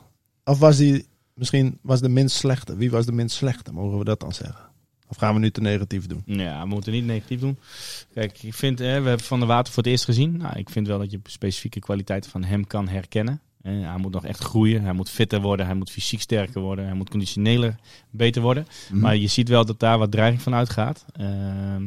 Of 0.44 0.60
was 0.60 0.78
die 0.78 1.06
misschien 1.34 1.80
was 1.82 2.02
de 2.02 2.10
minst 2.10 2.36
slechte? 2.36 2.76
Wie 2.76 2.92
was 2.92 3.06
de 3.06 3.12
minst 3.12 3.36
slechte? 3.36 3.74
Mogen 3.74 3.98
we 3.98 4.04
dat 4.04 4.20
dan 4.20 4.34
zeggen? 4.34 4.70
Of 5.08 5.18
gaan 5.18 5.34
we 5.34 5.40
nu 5.40 5.52
te 5.52 5.62
negatief 5.62 6.06
doen? 6.06 6.22
Ja, 6.26 6.62
we 6.62 6.68
moeten 6.68 6.92
niet 6.92 7.06
negatief 7.06 7.40
doen. 7.40 7.58
Kijk, 8.14 8.44
ik 8.44 8.54
vind, 8.54 8.80
eh, 8.80 8.86
we 8.86 8.92
hebben 8.94 9.20
Van 9.20 9.40
der 9.40 9.48
Water 9.48 9.74
voor 9.74 9.84
het 9.84 9.92
eerst 9.92 10.06
gezien. 10.06 10.38
Nou, 10.38 10.58
ik 10.60 10.70
vind 10.70 10.88
wel 10.88 11.00
dat 11.00 11.12
je 11.12 11.20
specifieke 11.24 11.80
kwaliteiten 11.80 12.32
van 12.32 12.44
hem 12.44 12.68
kan 12.68 12.88
herkennen. 12.88 13.42
Eh, 13.62 13.72
hij 13.74 13.98
moet 13.98 14.12
nog 14.14 14.26
echt 14.26 14.44
groeien. 14.44 14.84
Hij 14.84 14.94
moet 14.94 15.10
fitter 15.10 15.42
worden. 15.42 15.66
Hij 15.66 15.76
moet 15.76 15.90
fysiek 15.92 16.22
sterker 16.22 16.62
worden. 16.62 16.86
Hij 16.86 16.94
moet 16.94 17.10
conditioneler 17.10 17.76
beter 18.10 18.42
worden. 18.42 18.68
Maar 18.92 19.16
je 19.16 19.28
ziet 19.28 19.50
wel 19.50 19.66
dat 19.66 19.80
daar 19.80 19.98
wat 19.98 20.12
dreiging 20.12 20.42
van 20.42 20.54
uitgaat. 20.54 21.06
Ehm, 21.12 21.84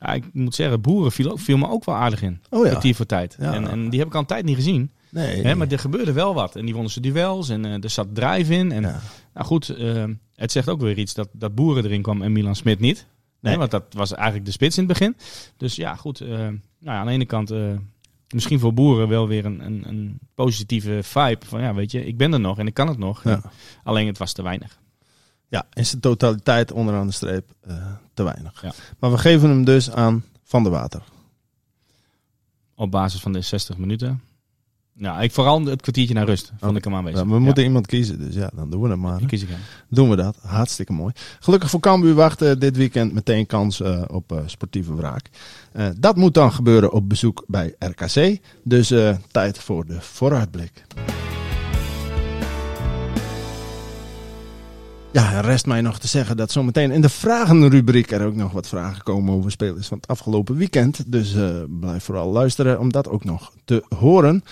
ja, 0.00 0.12
ik 0.12 0.24
moet 0.32 0.54
zeggen, 0.54 0.80
Boeren 0.80 1.12
viel, 1.38 1.56
me 1.56 1.68
ook 1.68 1.84
wel 1.84 1.94
aardig 1.94 2.22
in. 2.22 2.40
oh 2.50 2.66
ja. 2.66 2.94
Voor 2.94 3.06
tijd. 3.06 3.36
Ja. 3.40 3.54
En, 3.54 3.68
en 3.68 3.90
die 3.90 3.98
heb 3.98 4.08
ik 4.08 4.14
al 4.14 4.20
een 4.20 4.26
tijd 4.26 4.44
niet 4.44 4.56
gezien. 4.56 4.90
Nee. 5.14 5.54
Maar 5.54 5.68
er 5.68 5.78
gebeurde 5.78 6.12
wel 6.12 6.34
wat. 6.34 6.56
En 6.56 6.64
die 6.64 6.74
wonnen 6.74 6.92
ze 6.92 7.00
duels 7.00 7.48
en 7.48 7.64
eh, 7.64 7.82
er 7.82 7.90
zat 7.90 8.14
drive 8.14 8.54
in. 8.54 8.72
En 8.72 8.82
ja. 8.82 9.00
nou 9.34 9.46
goed, 9.46 9.68
eh, 9.68 10.04
het 10.34 10.52
zegt 10.52 10.68
ook 10.68 10.80
weer 10.80 10.98
iets 10.98 11.14
dat, 11.14 11.28
dat 11.32 11.54
Boeren 11.54 11.84
erin 11.84 12.02
kwam 12.02 12.22
en 12.22 12.32
Milan 12.32 12.56
Smit 12.56 12.80
niet. 12.80 13.06
Nee. 13.40 13.56
Want 13.56 13.70
dat 13.70 13.84
was 13.90 14.12
eigenlijk 14.12 14.44
de 14.46 14.52
spits 14.52 14.78
in 14.78 14.84
het 14.84 14.92
begin. 14.92 15.16
Dus 15.56 15.76
ja, 15.76 15.94
goed. 15.94 16.20
eh, 16.20 16.28
nou 16.28 16.58
ja, 16.78 16.98
aan 16.98 17.06
de 17.06 17.12
ene 17.12 17.24
kant 17.26 17.52
misschien 18.28 18.58
voor 18.58 18.74
Boeren 18.74 19.08
wel 19.08 19.28
weer 19.28 19.44
een, 19.44 19.64
een, 19.64 19.82
een 19.88 20.18
positieve 20.34 20.98
vibe. 21.02 21.46
Van 21.46 21.60
ja, 21.60 21.74
weet 21.74 21.90
je, 21.90 22.06
ik 22.06 22.16
ben 22.16 22.32
er 22.32 22.40
nog 22.40 22.58
en 22.58 22.66
ik 22.66 22.74
kan 22.74 22.88
het 22.88 22.98
nog. 22.98 23.24
Ja. 23.24 23.40
Alleen 23.84 24.06
het 24.06 24.18
was 24.18 24.32
te 24.32 24.42
weinig. 24.42 24.78
ja, 25.48 25.66
in 25.72 25.86
zijn 25.86 26.00
totaliteit 26.00 26.72
onderaan 26.72 27.06
de 27.06 27.12
streep 27.12 27.50
te 28.14 28.22
weinig. 28.22 28.62
Ja. 28.62 28.72
Maar 28.98 29.10
we 29.10 29.18
geven 29.18 29.48
hem 29.48 29.64
dus 29.64 29.90
aan 29.90 30.24
Van 30.42 30.62
der 30.62 30.72
Water. 30.72 31.02
Op 32.74 32.90
basis 32.90 33.20
van 33.20 33.32
de 33.32 33.40
60 33.40 33.76
minuten. 33.76 34.20
Nou, 34.96 35.22
ik 35.22 35.32
vooral 35.32 35.64
het 35.64 35.82
kwartiertje 35.82 36.14
naar 36.14 36.26
rust 36.26 36.52
vond 36.60 36.76
ik 36.76 36.84
hem 36.84 36.94
aanwezig. 36.94 37.20
Ja, 37.20 37.26
we 37.26 37.38
moeten 37.38 37.64
iemand 37.64 37.86
kiezen, 37.86 38.18
dus 38.18 38.34
ja, 38.34 38.50
dan 38.54 38.70
doen 38.70 38.82
we 38.82 38.88
het 38.88 38.98
maar. 38.98 39.18
Die 39.18 39.26
kies 39.26 39.42
ik 39.42 39.48
hem. 39.48 39.58
Doen 39.88 40.10
we 40.10 40.16
dat. 40.16 40.36
Hartstikke 40.40 40.92
mooi. 40.92 41.12
Gelukkig 41.40 41.70
voor 41.70 41.80
Cambuur 41.80 42.14
wacht 42.14 42.42
eh, 42.42 42.52
dit 42.58 42.76
weekend 42.76 43.12
meteen 43.12 43.46
kans 43.46 43.80
eh, 43.80 44.02
op 44.06 44.32
eh, 44.32 44.38
sportieve 44.46 44.94
wraak. 44.94 45.28
Eh, 45.72 45.86
dat 45.98 46.16
moet 46.16 46.34
dan 46.34 46.52
gebeuren 46.52 46.92
op 46.92 47.08
bezoek 47.08 47.44
bij 47.46 47.74
RKC. 47.78 48.38
Dus 48.64 48.92
tijd 49.30 49.58
voor 49.58 49.86
de 49.86 50.00
vooruitblik. 50.00 50.84
Ja, 55.12 55.32
er 55.32 55.44
rest 55.44 55.66
mij 55.66 55.80
nog 55.80 55.98
te 55.98 56.08
zeggen 56.08 56.36
dat 56.36 56.50
zometeen 56.50 56.90
in 56.90 57.00
de 57.00 57.08
vragenrubriek 57.08 58.10
er 58.10 58.26
ook 58.26 58.34
nog 58.34 58.52
wat 58.52 58.68
vragen 58.68 59.02
komen 59.02 59.34
over 59.34 59.50
spelers 59.50 59.86
van 59.86 59.96
het 59.96 60.06
afgelopen 60.06 60.56
weekend. 60.56 61.12
Dus 61.12 61.34
blijf 61.80 62.04
vooral 62.04 62.32
luisteren 62.32 62.78
om 62.80 62.92
dat 62.92 63.08
ook 63.08 63.24
nog 63.24 63.52
te 63.64 63.84
horen. 63.98 64.44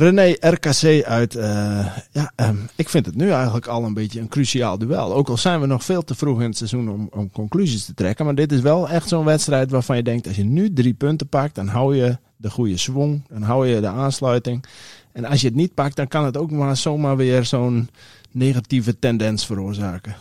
René 0.00 0.36
RKC 0.40 1.04
uit. 1.04 1.34
eh, 1.36 1.86
ja, 2.12 2.32
ehm, 2.36 2.56
ik 2.76 2.88
vind 2.88 3.06
het 3.06 3.14
nu 3.14 3.30
eigenlijk 3.30 3.66
al 3.66 3.84
een 3.84 3.94
beetje 3.94 4.20
een 4.20 4.28
cruciaal 4.28 4.78
duel. 4.78 5.14
Ook 5.14 5.28
al 5.28 5.36
zijn 5.36 5.60
we 5.60 5.66
nog 5.66 5.84
veel 5.84 6.02
te 6.04 6.14
vroeg 6.14 6.38
in 6.40 6.46
het 6.48 6.56
seizoen 6.56 6.90
om, 6.90 7.08
om 7.12 7.30
conclusies 7.30 7.84
te 7.84 7.94
trekken. 7.94 8.24
Maar 8.24 8.34
dit 8.34 8.52
is 8.52 8.60
wel 8.60 8.88
echt 8.88 9.08
zo'n 9.08 9.24
wedstrijd 9.24 9.70
waarvan 9.70 9.96
je 9.96 10.02
denkt: 10.02 10.26
als 10.26 10.36
je 10.36 10.44
nu 10.44 10.72
drie 10.72 10.94
punten 10.94 11.28
pakt, 11.28 11.54
dan 11.54 11.68
hou 11.68 11.96
je 11.96 12.18
de 12.36 12.50
goede 12.50 12.76
swing. 12.76 13.22
Dan 13.28 13.42
hou 13.42 13.66
je 13.66 13.80
de 13.80 13.86
aansluiting. 13.86 14.64
En 15.12 15.24
als 15.24 15.40
je 15.40 15.46
het 15.46 15.56
niet 15.56 15.74
pakt, 15.74 15.96
dan 15.96 16.08
kan 16.08 16.24
het 16.24 16.36
ook 16.36 16.50
maar 16.50 16.76
zomaar 16.76 17.16
weer 17.16 17.44
zo'n 17.44 17.88
negatieve 18.30 18.98
tendens 18.98 19.46
veroorzaken. 19.46 20.16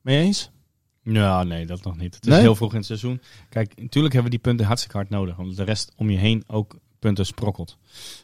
Mee 0.00 0.18
eens? 0.18 0.50
Ja, 1.02 1.42
nee, 1.42 1.66
dat 1.66 1.84
nog 1.84 1.96
niet. 1.96 2.14
Het 2.14 2.24
is 2.26 2.32
Nee? 2.32 2.40
heel 2.40 2.54
vroeg 2.56 2.70
in 2.70 2.76
het 2.76 2.86
seizoen. 2.86 3.20
Kijk, 3.48 3.72
natuurlijk 3.76 4.14
hebben 4.14 4.30
we 4.32 4.36
die 4.38 4.46
punten 4.46 4.66
hartstikke 4.66 4.96
hard 4.96 5.10
nodig. 5.10 5.38
Omdat 5.38 5.56
de 5.56 5.62
rest 5.64 5.92
om 5.96 6.10
je 6.10 6.18
heen 6.18 6.44
ook 6.46 6.76
punten 7.06 7.26
sprokkelt. 7.26 7.76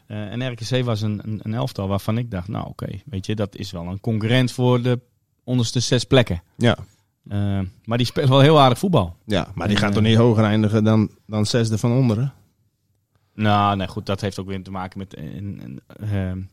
Eh, 0.07 0.31
en 0.31 0.51
RKC 0.51 0.83
was 0.85 1.01
een, 1.01 1.21
een, 1.23 1.39
een 1.43 1.53
elftal 1.53 1.87
waarvan 1.87 2.17
ik 2.17 2.31
dacht, 2.31 2.47
nou 2.47 2.67
oké, 2.67 2.87
weet 3.05 3.25
je, 3.25 3.35
dat 3.35 3.55
is 3.55 3.71
wel 3.71 3.85
een 3.85 3.99
concurrent 3.99 4.51
voor 4.51 4.81
de 4.81 4.99
onderste 5.43 5.79
zes 5.79 6.03
plekken. 6.03 6.41
Ja. 6.57 6.77
Eh, 7.29 7.59
maar 7.85 7.97
die 7.97 8.07
spelen 8.07 8.29
wel 8.29 8.39
heel 8.39 8.59
aardig 8.59 8.77
voetbal. 8.79 9.15
Ja, 9.25 9.47
maar 9.55 9.67
die 9.67 9.75
En, 9.75 9.81
gaat 9.81 9.89
eh, 9.89 9.95
toch 9.95 10.05
niet 10.05 10.17
hoger 10.17 10.43
eindigen 10.43 10.83
dan, 10.83 11.09
dan 11.27 11.45
zesde 11.45 11.77
van 11.77 11.91
onderen? 11.91 12.33
Nou, 13.35 13.75
nee, 13.75 13.87
goed, 13.87 14.05
dat 14.05 14.21
heeft 14.21 14.39
ook 14.39 14.47
weer 14.47 14.63
te 14.63 14.71
maken 14.71 14.99
met 14.99 15.13
en- 15.13 15.81
en, 16.09 16.49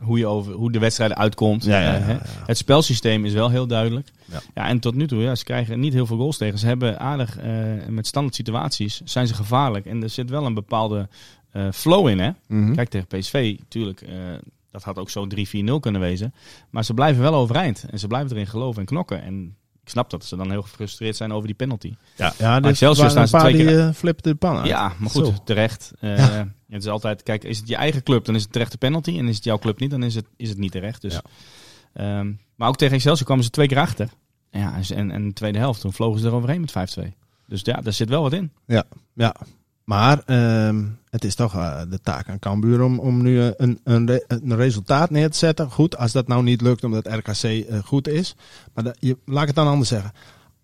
hoe, 0.00 0.18
je 0.18 0.26
over, 0.26 0.52
hoe 0.52 0.72
de 0.72 0.78
wedstrijden 0.78 1.16
uitkomt. 1.16 1.64
Ja. 1.64 2.20
Het 2.46 2.56
spelsysteem 2.56 3.24
is 3.24 3.32
wel 3.32 3.50
heel 3.50 3.66
duidelijk. 3.66 4.08
Ja. 4.24 4.40
Ja. 4.54 4.66
en 4.66 4.80
tot 4.80 4.94
nu 4.94 5.06
toe, 5.06 5.22
ja, 5.22 5.34
ze 5.34 5.44
krijgen 5.44 5.80
niet 5.80 5.92
heel 5.92 6.06
veel 6.06 6.16
goals 6.16 6.36
tegen. 6.36 6.58
Ze 6.58 6.66
hebben 6.66 6.98
aardig, 7.00 7.38
met 7.88 8.06
standaard 8.06 8.34
situaties, 8.34 9.00
zijn 9.04 9.26
ze 9.26 9.34
gevaarlijk. 9.34 9.86
En 9.86 10.02
er 10.02 10.08
zit 10.10 10.30
wel 10.30 10.46
een 10.46 10.54
bepaalde 10.54 11.08
eh, 11.50 11.66
flow 11.72 12.08
in, 12.08 12.18
hè. 12.18 12.30
Mhm. 12.48 12.74
Kijk, 12.74 12.88
tegen 12.88 13.06
PSV, 13.06 13.54
natuurlijk, 13.58 14.00
eh, 14.02 14.14
dat 14.70 14.82
had 14.82 14.98
ook 14.98 15.10
zo 15.10 15.26
3-4-0 15.26 15.80
kunnen 15.80 16.00
wezen. 16.00 16.34
Maar 16.70 16.84
ze 16.84 16.94
blijven 16.94 17.22
wel 17.22 17.34
overeind. 17.34 17.84
En 17.90 17.98
ze 17.98 18.06
blijven 18.06 18.30
erin 18.30 18.46
geloven 18.46 18.80
en 18.80 18.86
knokken. 18.86 19.22
En 19.22 19.56
ik 19.82 19.88
snap 19.88 20.10
dat 20.10 20.24
ze 20.24 20.36
dan 20.36 20.50
heel 20.50 20.62
gefrustreerd 20.62 21.16
zijn 21.16 21.32
over 21.32 21.46
die 21.46 21.56
penalty. 21.56 21.94
Ja, 22.16 22.32
ja 22.38 22.60
Excelsior 22.60 22.96
waren 22.96 23.04
een 23.04 23.10
staan 23.10 23.26
ze 23.28 23.32
paar 23.32 23.40
twee 23.40 23.56
die 23.56 23.66
keer- 23.66 23.86
eh, 23.88 23.94
flipten 23.94 24.32
de 24.32 24.38
pan 24.38 24.56
uit. 24.56 24.66
Ja, 24.66 24.92
maar 24.98 25.10
goed, 25.10 25.26
Zo. 25.26 25.34
terecht. 25.44 25.92
Eh, 26.00 26.16
Ja. 26.18 26.48
Het 26.68 26.82
is 26.82 26.88
altijd, 26.88 27.22
kijk, 27.22 27.44
is 27.44 27.58
het 27.58 27.68
je 27.68 27.76
eigen 27.76 28.02
club, 28.02 28.24
dan 28.24 28.34
is 28.34 28.42
het 28.42 28.52
terecht 28.52 28.72
de 28.72 28.78
penalty. 28.78 29.18
En 29.18 29.28
is 29.28 29.34
het 29.36 29.44
jouw 29.44 29.58
club 29.58 29.78
niet, 29.80 29.90
dan 29.90 30.02
is 30.02 30.14
het, 30.14 30.24
is 30.36 30.48
het 30.48 30.58
niet 30.58 30.72
terecht. 30.72 31.00
Dus, 31.02 31.12
Ja. 31.12 31.22
ehm, 31.92 32.32
maar 32.56 32.68
ook 32.68 32.76
tegen 32.76 32.94
Excelsior 32.94 33.26
kwamen 33.26 33.44
ze 33.44 33.50
twee 33.50 33.66
keer 33.66 33.78
achter. 33.78 34.08
Ja, 34.50 34.78
en, 34.94 35.10
en, 35.10 35.28
de 35.28 35.32
tweede 35.34 35.58
helft, 35.58 35.80
toen 35.80 35.92
vlogen 35.92 36.20
ze 36.20 36.26
er 36.26 36.34
overheen 36.34 36.60
met 36.60 36.70
5-2. 36.70 37.14
Dus 37.46 37.60
ja, 37.64 37.80
daar 37.80 37.92
zit 37.92 38.08
wel 38.08 38.22
wat 38.22 38.32
in. 38.32 38.52
Ja, 38.66 38.84
maar 39.90 40.22
ehm, 40.26 40.84
het 41.10 41.24
is 41.24 41.34
toch 41.34 41.54
eh, 41.54 41.80
de 41.88 42.00
taak 42.00 42.28
aan 42.28 42.38
Cambuur 42.38 42.82
om, 42.82 42.98
om 42.98 43.22
nu 43.22 43.40
eh, 43.40 43.50
een, 43.56 43.80
een, 43.84 44.22
een 44.26 44.56
resultaat 44.56 45.10
neer 45.10 45.30
te 45.30 45.36
zetten. 45.36 45.70
Goed, 45.70 45.96
als 45.96 46.12
dat 46.12 46.28
nou 46.28 46.42
niet 46.42 46.60
lukt 46.60 46.84
omdat 46.84 47.06
RKC 47.06 47.42
eh, 47.42 47.78
goed 47.84 48.08
is. 48.08 48.34
Maar 48.74 48.94
je, 48.98 49.16
laat 49.24 49.40
ik 49.40 49.46
het 49.46 49.56
dan 49.56 49.66
anders 49.66 49.88
zeggen. 49.88 50.12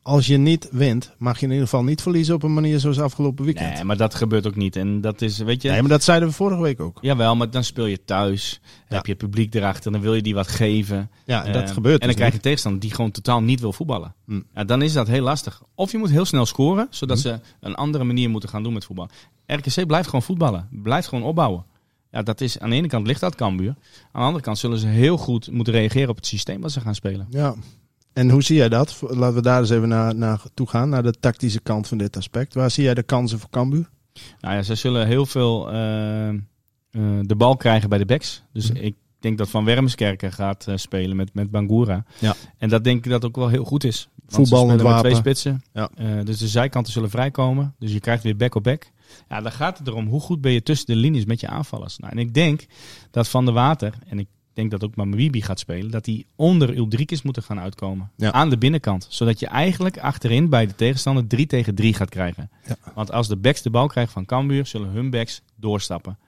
Als 0.07 0.27
je 0.27 0.37
niet 0.37 0.69
wint, 0.71 1.15
mag 1.19 1.39
je 1.39 1.45
in 1.47 1.51
ieder 1.53 1.69
geval 1.69 1.85
niet 1.85 2.03
verliezen 2.03 2.35
op 2.35 2.43
een 2.43 2.55
manier 2.55 2.79
zoals 2.81 3.01
afgelopen 3.01 3.45
weekend. 3.45 3.75
Nee, 3.75 3.85
maar 3.85 3.97
dat 3.97 4.15
gebeurt 4.15 4.47
ook 4.47 4.57
niet. 4.57 4.77
En 4.77 5.01
dat 5.01 5.23
is, 5.23 5.39
weet 5.39 5.63
je... 5.63 5.71
Nee, 5.71 5.81
maar 5.81 5.91
dat 5.91 6.03
zeiden 6.03 6.29
we 6.29 6.35
vorige 6.35 6.61
week 6.63 6.81
ook. 6.81 6.99
Jawel, 7.01 7.37
maar 7.37 7.51
dan 7.51 7.65
speel 7.65 7.87
je 7.87 8.05
thuis. 8.05 8.61
Ja. 8.89 8.97
Heb 8.97 9.07
je 9.07 9.15
publiek 9.15 9.55
erachter, 9.55 9.93
dan 9.93 10.01
wil 10.01 10.15
je 10.15 10.23
die 10.23 10.35
wat 10.35 10.49
geven. 10.49 11.11
Ja, 11.25 11.45
en 11.45 11.53
dat 11.53 11.63
Eh, 11.63 11.75
gebeurt 11.75 11.93
En 11.95 11.99
dan 11.99 12.09
dus 12.09 12.17
krijg 12.17 12.33
je 12.33 12.41
tegenstander 12.41 12.81
die 12.81 12.95
gewoon 12.95 13.11
totaal 13.11 13.43
niet 13.43 13.61
wil 13.61 13.73
voetballen. 13.73 14.15
Hm. 14.27 14.41
Ja, 14.55 14.65
dan 14.65 14.83
is 14.83 14.93
dat 14.93 15.07
heel 15.09 15.23
lastig. 15.23 15.63
Of 15.75 15.93
je 15.93 15.99
moet 15.99 16.11
heel 16.11 16.25
snel 16.25 16.47
scoren, 16.47 16.87
zodat 16.91 17.17
Hm. 17.17 17.23
ze 17.23 17.41
een 17.61 17.75
andere 17.75 18.05
manier 18.05 18.31
moeten 18.31 18.49
gaan 18.49 18.63
doen 18.63 18.73
met 18.73 18.85
voetbal. 18.85 19.09
RKC 19.47 19.87
blijft 19.87 20.07
gewoon 20.07 20.23
voetballen. 20.23 20.69
Blijft 20.71 21.09
gewoon 21.09 21.25
opbouwen. 21.25 21.65
Ja, 22.11 22.23
dat 22.23 22.41
is, 22.41 22.59
aan 22.59 22.71
de 22.71 22.77
ene 22.77 22.89
kant 22.89 23.07
ligt 23.07 23.21
dat 23.21 23.35
Cambuur. 23.35 23.69
Aan 23.69 24.21
de 24.21 24.27
andere 24.27 24.45
kant 24.45 24.59
zullen 24.59 24.79
ze 24.79 24.87
heel 24.87 25.17
goed 25.17 25.51
moeten 25.51 25.73
reageren 25.73 26.09
op 26.09 26.17
het 26.17 26.27
systeem 26.27 26.61
wat 26.61 26.73
ze 26.73 26.81
gaan 26.81 26.95
spelen. 26.95 27.27
Ja. 27.31 27.55
En 28.17 28.31
hoe 28.31 28.43
zie 28.43 28.57
jij 28.57 28.69
dat? 28.69 28.99
Laten 29.01 29.35
we 29.35 29.43
daar 29.43 29.61
eens 29.61 29.71
even 29.71 29.89
naar, 29.89 30.15
naar 30.15 30.41
toe 30.55 30.69
gaan, 30.69 30.89
naar 30.89 31.03
de 31.03 31.13
tactische 31.21 31.61
kant 31.61 31.89
van 31.89 31.99
dit 31.99 32.17
aspect. 32.17 32.55
Waar 32.55 32.71
zie 32.71 32.85
jij 32.85 32.95
de 32.95 33.03
kansen 33.03 33.39
voor 33.39 33.51
Cambuur? 33.51 33.89
Nou 34.41 34.55
ja, 34.55 34.63
ze 34.63 34.75
zullen 34.75 35.07
heel 35.07 35.27
veel 35.27 35.71
eh, 35.71 36.29
eh, 36.29 36.35
de 37.23 37.37
bal 37.37 37.57
krijgen 37.57 37.89
bij 37.89 37.99
de 37.99 38.05
backs. 38.07 38.43
Dus 38.53 38.71
Mhm. 38.73 38.83
ik 38.83 38.95
denk 39.19 39.39
dat 39.39 39.49
Van 39.49 39.65
Wermskerken 39.65 40.33
gaat 40.33 40.67
eh, 40.67 40.77
spelen 40.77 41.17
met, 41.17 41.35
met 41.35 41.51
Bangura. 41.51 42.05
Ja. 42.19 42.35
En 42.59 42.69
dat 42.69 42.85
denk 42.85 43.05
ik 43.05 43.11
dat 43.11 43.25
ook 43.25 43.37
wel 43.37 43.49
heel 43.49 43.65
goed 43.65 43.85
is. 43.85 44.09
Spelen 44.27 44.83
met 44.83 44.99
twee 44.99 45.15
spitsen. 45.15 45.63
Ja. 45.73 45.91
Dus 46.25 46.39
de 46.39 46.49
zijkanten 46.49 46.93
zullen 46.93 47.11
vrijkomen. 47.11 47.75
Dus 47.79 47.93
je 47.93 48.01
krijgt 48.01 48.23
weer 48.23 48.37
back 48.37 48.55
op 48.55 48.63
back. 48.63 48.91
Ja, 49.29 49.41
dan 49.41 49.53
gaat 49.53 49.79
het 49.79 49.87
erom, 49.87 50.07
hoe 50.07 50.21
goed 50.21 50.41
ben 50.41 50.53
je 50.53 50.63
tussen 50.63 50.87
de 50.87 50.97
linies 50.97 51.25
met 51.25 51.41
je 51.41 51.49
aanvallers? 51.49 51.99
Nou, 51.99 52.13
en 52.13 52.19
ik 52.19 52.35
denk 52.35 52.67
dat 53.11 53.29
Van 53.29 53.45
der 53.45 53.55
Water, 53.55 53.95
en 54.09 54.19
ik 54.19 54.27
denk 54.57 54.71
dat 54.71 54.85
ook 54.85 54.97
Mamibi 54.97 55.43
gaat 55.43 55.59
spelen, 55.59 55.91
dat 55.91 56.05
die 56.05 56.27
onder 56.37 56.77
Uldrikis 56.77 57.23
moeten 57.23 57.43
gaan 57.43 57.59
uitkomen. 57.61 58.11
Ja. 58.17 58.33
Aan 58.33 58.51
de 58.51 58.59
binnenkant. 58.59 59.07
Zodat 59.11 59.41
je 59.41 59.47
eigenlijk 59.47 59.99
achterin 59.99 60.49
bij 60.49 60.67
de 60.67 60.75
tegenstander 60.75 61.27
3 61.27 61.47
tegen 61.47 61.75
3 61.75 61.95
gaat 61.95 62.09
krijgen. 62.09 62.51
Ja. 62.67 62.77
Want 62.95 63.13
als 63.13 63.29
de 63.29 63.37
backs 63.37 63.63
de 63.63 63.71
bal 63.71 63.87
krijgen 63.87 64.13
van 64.13 64.25
Cambuur, 64.25 64.67
zullen 64.67 64.89
hun 64.91 65.11
backs 65.11 65.43
doorstappen. 65.57 66.19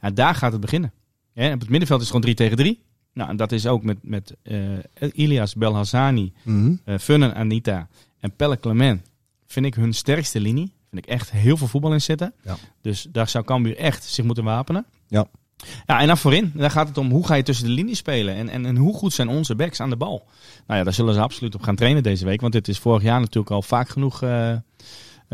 En 0.00 0.14
daar 0.14 0.34
gaat 0.34 0.52
het 0.52 0.60
beginnen. 0.60 0.92
Hè, 1.32 1.52
op 1.52 1.60
het 1.60 1.68
middenveld 1.68 2.00
is 2.00 2.08
het 2.08 2.16
gewoon 2.16 2.34
3 2.34 2.34
tegen 2.34 2.56
3. 2.56 2.82
Nou, 3.12 3.30
en 3.30 3.36
dat 3.36 3.52
is 3.52 3.66
ook 3.66 3.82
met, 3.82 3.96
met 4.02 4.34
eh, 4.42 4.58
Ilias 5.12 5.54
Belhassani, 5.54 6.32
Mhm. 6.42 6.74
eh 6.84 6.98
Funnen 6.98 7.34
Anita 7.34 7.88
en 8.20 8.36
Pelle 8.36 8.60
Clement. 8.60 9.02
Vind 9.46 9.66
ik 9.66 9.74
hun 9.74 9.92
sterkste 9.92 10.40
linie. 10.40 10.72
Vind 10.90 11.06
ik 11.06 11.12
echt 11.12 11.30
heel 11.30 11.56
veel 11.56 11.66
voetbal 11.66 11.92
in 11.92 12.00
zitten. 12.00 12.34
Ja. 12.44 12.56
Dus 12.80 13.06
daar 13.12 13.28
zou 13.28 13.44
Cambuur 13.44 13.76
echt 13.76 14.04
zich 14.04 14.24
moeten 14.24 14.44
wapenen. 14.44 14.86
Ja. 15.08 15.26
Ja, 15.86 16.00
en 16.00 16.06
dan 16.06 16.18
voorin. 16.18 16.52
Daar 16.54 16.70
gaat 16.70 16.88
het 16.88 16.98
om 16.98 17.10
hoe 17.10 17.26
ga 17.26 17.34
je 17.34 17.42
tussen 17.42 17.66
de 17.66 17.72
linies 17.72 17.98
spelen. 17.98 18.34
En, 18.34 18.48
en, 18.48 18.66
en 18.66 18.76
hoe 18.76 18.94
goed 18.94 19.12
zijn 19.12 19.28
onze 19.28 19.54
backs 19.54 19.80
aan 19.80 19.90
de 19.90 19.96
bal. 19.96 20.22
Nou 20.66 20.78
ja, 20.78 20.84
daar 20.84 20.92
zullen 20.92 21.14
ze 21.14 21.20
absoluut 21.20 21.54
op 21.54 21.62
gaan 21.62 21.76
trainen 21.76 22.02
deze 22.02 22.24
week. 22.24 22.40
Want 22.40 22.52
dit 22.52 22.68
is 22.68 22.78
vorig 22.78 23.02
jaar 23.02 23.20
natuurlijk 23.20 23.54
al 23.54 23.62
vaak 23.62 23.88
genoeg... 23.88 24.22
eh, 24.22 24.52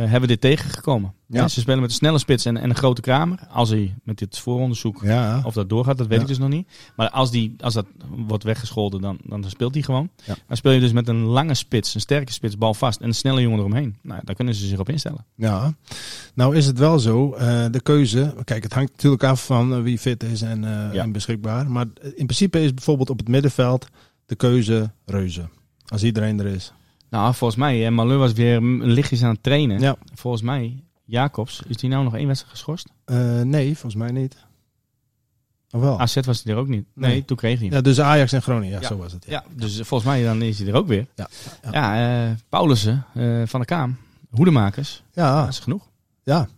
hebben 0.00 0.20
we 0.20 0.26
dit 0.26 0.40
tegengekomen. 0.40 1.12
Ja. 1.26 1.48
Ze 1.48 1.60
spelen 1.60 1.80
met 1.80 1.90
een 1.90 1.96
snelle 1.96 2.18
spits 2.18 2.44
en, 2.44 2.56
en 2.56 2.70
een 2.70 2.76
grote 2.76 3.00
kramer. 3.00 3.38
Als 3.50 3.68
hij 3.68 3.94
met 4.04 4.18
dit 4.18 4.38
vooronderzoek 4.38 5.00
Ja. 5.04 5.40
of 5.44 5.54
dat 5.54 5.68
doorgaat, 5.68 5.98
dat 5.98 6.06
weet 6.06 6.16
Ja. 6.16 6.22
ik 6.22 6.28
dus 6.28 6.38
nog 6.38 6.48
niet. 6.48 6.68
Maar 6.96 7.10
als, 7.10 7.30
die, 7.30 7.54
als 7.60 7.74
dat 7.74 7.86
wordt 8.08 8.44
weggescholden, 8.44 9.00
dan, 9.00 9.18
dan 9.24 9.44
speelt 9.50 9.74
hij 9.74 9.82
gewoon. 9.82 10.10
Dan 10.46 10.56
speel 10.56 10.72
je 10.72 10.80
dus 10.80 10.92
met 10.92 11.08
een 11.08 11.22
lange 11.22 11.54
spits, 11.54 11.94
een 11.94 12.00
sterke 12.00 12.32
spits, 12.32 12.58
bal 12.58 12.74
vast 12.74 13.00
en 13.00 13.06
een 13.08 13.14
snelle 13.14 13.40
jongen 13.40 13.58
eromheen. 13.58 13.96
Nou, 14.02 14.20
daar 14.24 14.34
kunnen 14.34 14.54
ze 14.54 14.66
zich 14.66 14.78
op 14.78 14.88
instellen. 14.88 15.24
Ja, 15.34 15.74
nou 16.34 16.56
is 16.56 16.66
het 16.66 16.78
wel 16.78 16.98
zo, 16.98 17.32
eh, 17.32 17.64
de 17.70 17.80
keuze, 17.80 18.34
kijk 18.44 18.62
het 18.62 18.72
hangt 18.72 18.92
natuurlijk 18.92 19.24
af 19.24 19.46
van 19.46 19.74
eh, 19.74 19.82
wie 19.82 19.98
fit 19.98 20.22
is 20.22 20.42
en, 20.42 20.64
eh, 20.64 21.02
en 21.02 21.12
beschikbaar. 21.12 21.70
Maar 21.70 21.86
in 22.02 22.26
principe 22.26 22.62
is 22.62 22.74
bijvoorbeeld 22.74 23.10
op 23.10 23.18
het 23.18 23.28
middenveld 23.28 23.88
de 24.26 24.34
keuze 24.36 24.90
reuze. 25.06 25.48
Als 25.86 26.02
iedereen 26.02 26.40
er 26.40 26.46
is. 26.46 26.72
Nou, 27.10 27.34
volgens 27.34 27.60
mij, 27.60 27.86
eh, 27.86 27.92
Maleu 27.92 28.16
was 28.16 28.32
weer 28.32 28.60
lichtjes 28.82 29.22
aan 29.22 29.30
het 29.32 29.42
trainen. 29.42 29.80
Ja. 29.80 29.96
Volgens 30.14 30.42
mij, 30.42 30.82
Jacobs, 31.04 31.62
is 31.68 31.76
die 31.76 31.90
nou 31.90 32.04
nog 32.04 32.14
één 32.16 32.26
wedstrijd 32.26 32.54
geschorst? 32.56 32.88
Eh, 33.04 33.40
nee, 33.40 33.66
volgens 33.72 33.94
mij 33.94 34.10
niet. 34.10 34.36
Of 35.70 35.80
wel? 35.80 36.00
AZ 36.00 36.16
was 36.24 36.42
hij 36.44 36.52
er 36.54 36.58
ook 36.58 36.68
niet. 36.68 36.86
Nee, 36.94 37.10
Nee. 37.10 37.24
toen 37.24 37.36
kreeg 37.36 37.58
hij 37.58 37.66
hem. 37.66 37.76
Ja, 37.76 37.82
dus 37.82 38.00
Ajax 38.00 38.32
en 38.32 38.42
Groningen, 38.42 38.74
ja, 38.74 38.80
Ja. 38.80 38.86
zo 38.86 38.96
was 38.96 39.12
het. 39.12 39.24
Ja. 39.24 39.32
Ja, 39.32 39.44
dus 39.56 39.78
eh, 39.78 39.84
volgens 39.84 40.10
mij 40.10 40.22
dan 40.24 40.42
is 40.42 40.58
hij 40.58 40.68
er 40.68 40.74
ook 40.74 40.86
weer. 40.86 41.06
Ja, 41.14 41.28
ja. 41.70 41.96
Ja, 41.98 42.36
Paulussen 42.48 43.04
van 43.44 43.60
de 43.60 43.66
Kaam, 43.66 43.96
hoedemakers, 44.30 45.02
Ja, 45.12 45.40
dat 45.40 45.48
is 45.48 45.58
genoeg. 45.58 45.88
ja. 46.22 46.48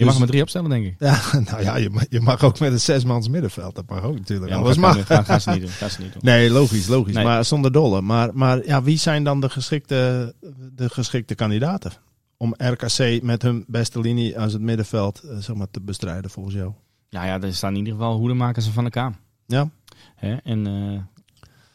Je 0.00 0.06
mag 0.06 0.14
Dus- 0.14 0.20
hem 0.20 0.20
met 0.20 0.28
drie 0.28 0.42
opstellen, 0.42 0.70
denk 0.70 0.84
ik. 0.86 0.94
ja, 0.98 1.20
nou 1.50 1.62
ja, 1.62 1.76
je 1.76 1.90
mag, 1.90 2.04
je 2.08 2.20
mag 2.20 2.42
ook 2.44 2.58
met 2.58 2.72
een 2.72 2.80
zesmans 2.80 3.28
middenveld. 3.28 3.74
Dat 3.74 3.88
mag 3.88 4.02
ook 4.02 4.14
natuurlijk. 4.18 4.50
Ja, 4.52 4.58
Alles 4.58 4.76
maar 4.76 4.96
mag. 4.96 5.06
gaan, 5.06 5.24
gaan 5.24 5.40
ze 5.40 5.50
niet 5.50 5.60
doen. 5.60 5.68
Gaan 5.70 5.90
ze 5.90 6.02
niet 6.02 6.12
doen. 6.12 6.22
Nee, 6.24 6.50
logisch, 6.50 6.86
logisch. 6.86 7.14
Nee. 7.14 7.24
Maar 7.24 7.44
zonder 7.44 7.72
dolle. 7.72 8.00
Maar, 8.00 8.30
maar 8.32 8.66
ja, 8.66 8.82
wie 8.82 8.98
zijn 8.98 9.24
dan 9.24 9.40
de 9.40 9.48
geschikte, 9.48 10.34
de 10.74 10.88
geschikte 10.88 11.34
kandidaten? 11.34 11.92
Om 12.36 12.54
RKC 12.56 13.22
met 13.22 13.42
hun 13.42 13.64
beste 13.66 14.00
linie 14.00 14.38
als 14.40 14.52
het 14.52 14.62
middenveld 14.62 15.20
eh, 15.22 15.36
zeg 15.38 15.56
maar, 15.56 15.70
te 15.70 15.80
bestrijden 15.80 16.30
volgens 16.30 16.54
jou. 16.54 16.72
Ja, 17.08 17.24
ja, 17.24 17.40
er 17.40 17.54
staan 17.54 17.70
in 17.72 17.78
ieder 17.78 17.92
geval 17.92 18.16
hoedemakers 18.16 18.66
van 18.66 18.84
de 18.84 18.90
Kaam. 18.90 19.16
Ja, 19.46 19.70
Hè? 20.16 20.34
En 20.34 20.66
eh, 20.66 21.00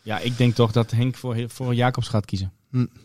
Ja, 0.01 0.19
ik 0.19 0.37
denk 0.37 0.55
toch 0.55 0.71
dat 0.71 0.91
Henk 0.91 1.15
voor, 1.15 1.35
voor 1.47 1.75
Jacobs 1.75 2.07
gaat 2.07 2.25
kiezen. 2.25 2.51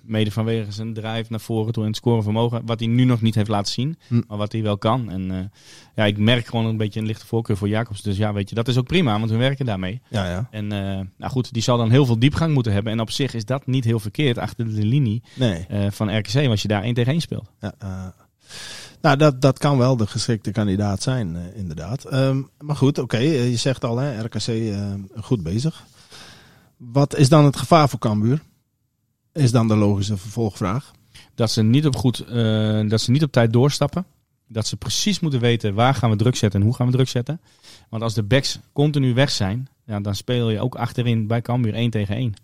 Mede 0.02 0.30
vanwege 0.30 0.72
zijn 0.72 0.94
drive 0.94 1.24
naar 1.28 1.40
voren 1.40 1.72
toe 1.72 1.82
en 1.82 1.88
het 1.88 1.98
scorevermogen. 1.98 2.62
Wat 2.66 2.78
hij 2.80 2.88
nu 2.88 3.04
nog 3.04 3.20
niet 3.20 3.34
heeft 3.34 3.48
laten 3.48 3.72
zien, 3.72 3.98
maar 4.28 4.38
wat 4.38 4.52
hij 4.52 4.62
wel 4.62 4.78
kan. 4.78 5.10
En 5.10 5.30
eh, 5.30 5.38
ja, 5.94 6.04
ik 6.04 6.18
merk 6.18 6.46
gewoon 6.46 6.66
een 6.66 6.76
beetje 6.76 7.00
een 7.00 7.06
lichte 7.06 7.26
voorkeur 7.26 7.56
voor 7.56 7.68
Jacobs. 7.68 8.02
Dus 8.02 8.16
ja, 8.16 8.32
weet 8.32 8.48
je, 8.48 8.54
dat 8.54 8.68
is 8.68 8.76
ook 8.78 8.86
prima, 8.86 9.18
want 9.18 9.30
we 9.30 9.36
werken 9.36 9.66
daarmee. 9.66 10.00
Ja, 10.08 10.30
ja. 10.30 10.48
En 10.50 10.72
eh, 10.72 11.00
nou 11.16 11.32
goed, 11.32 11.52
die 11.52 11.62
zal 11.62 11.76
dan 11.76 11.90
heel 11.90 12.06
veel 12.06 12.18
diepgang 12.18 12.54
moeten 12.54 12.72
hebben. 12.72 12.92
En 12.92 13.00
op 13.00 13.10
zich 13.10 13.34
is 13.34 13.44
dat 13.44 13.66
niet 13.66 13.84
heel 13.84 14.00
verkeerd 14.00 14.38
achter 14.38 14.74
de 14.74 14.84
linie 14.84 15.22
Nee. 15.34 15.66
eh, 15.68 15.86
van 15.90 16.16
RKC, 16.18 16.46
als 16.48 16.62
je 16.62 16.68
daar 16.68 16.82
1 16.82 16.94
tegen 16.94 17.12
1 17.12 17.20
speelt. 17.20 17.50
Ja, 17.60 17.74
nou, 19.00 19.16
dat, 19.16 19.40
dat 19.40 19.58
kan 19.58 19.78
wel 19.78 19.96
de 19.96 20.06
geschikte 20.06 20.50
kandidaat 20.50 21.02
zijn, 21.02 21.36
inderdaad. 21.54 22.04
Ehm, 22.04 22.42
maar 22.60 22.76
goed, 22.76 22.98
oké, 22.98 23.18
je 23.18 23.56
zegt 23.56 23.84
al, 23.84 23.96
hè, 23.98 24.20
RKC 24.22 24.74
goed 25.16 25.42
bezig. 25.42 25.84
Wat 26.76 27.16
is 27.16 27.28
dan 27.28 27.44
het 27.44 27.56
gevaar 27.56 27.88
voor 27.88 27.98
Cambuur? 27.98 28.40
Is 29.32 29.50
dan 29.50 29.68
de 29.68 29.76
logische 29.76 30.16
vervolgvraag. 30.16 30.90
Dat 31.34 31.50
ze 31.50 31.62
niet 31.62 31.87
op, 31.87 31.96
goed, 31.96 32.20
eh, 32.20 32.88
dat 32.88 33.00
ze 33.00 33.10
niet 33.10 33.22
op 33.22 33.32
tijd 33.32 33.52
doorstappen. 33.52 34.04
Dat 34.46 34.66
ze 34.66 34.76
precies 34.76 35.20
moeten 35.20 35.40
weten 35.40 35.75
waar 35.75 35.94
gaan 35.94 36.10
we 36.10 36.16
druk 36.16 36.37
zetten 36.37 36.60
en 36.60 36.66
hoe 36.66 36.75
gaan 36.75 36.87
we 36.87 36.92
druk 36.92 37.08
zetten. 37.08 37.40
Want 37.88 38.02
als 38.02 38.14
de 38.14 38.22
backs 38.22 38.58
continu 38.72 39.14
weg 39.14 39.30
zijn, 39.30 39.68
ja, 39.84 40.00
dan 40.00 40.14
speel 40.14 40.50
je 40.50 40.60
ook 40.60 40.75
achterin 40.75 41.26
bij 41.26 41.42
Cambuur 41.42 41.75
1 41.75 41.90
tegen 41.90 42.16
1. 42.16 42.34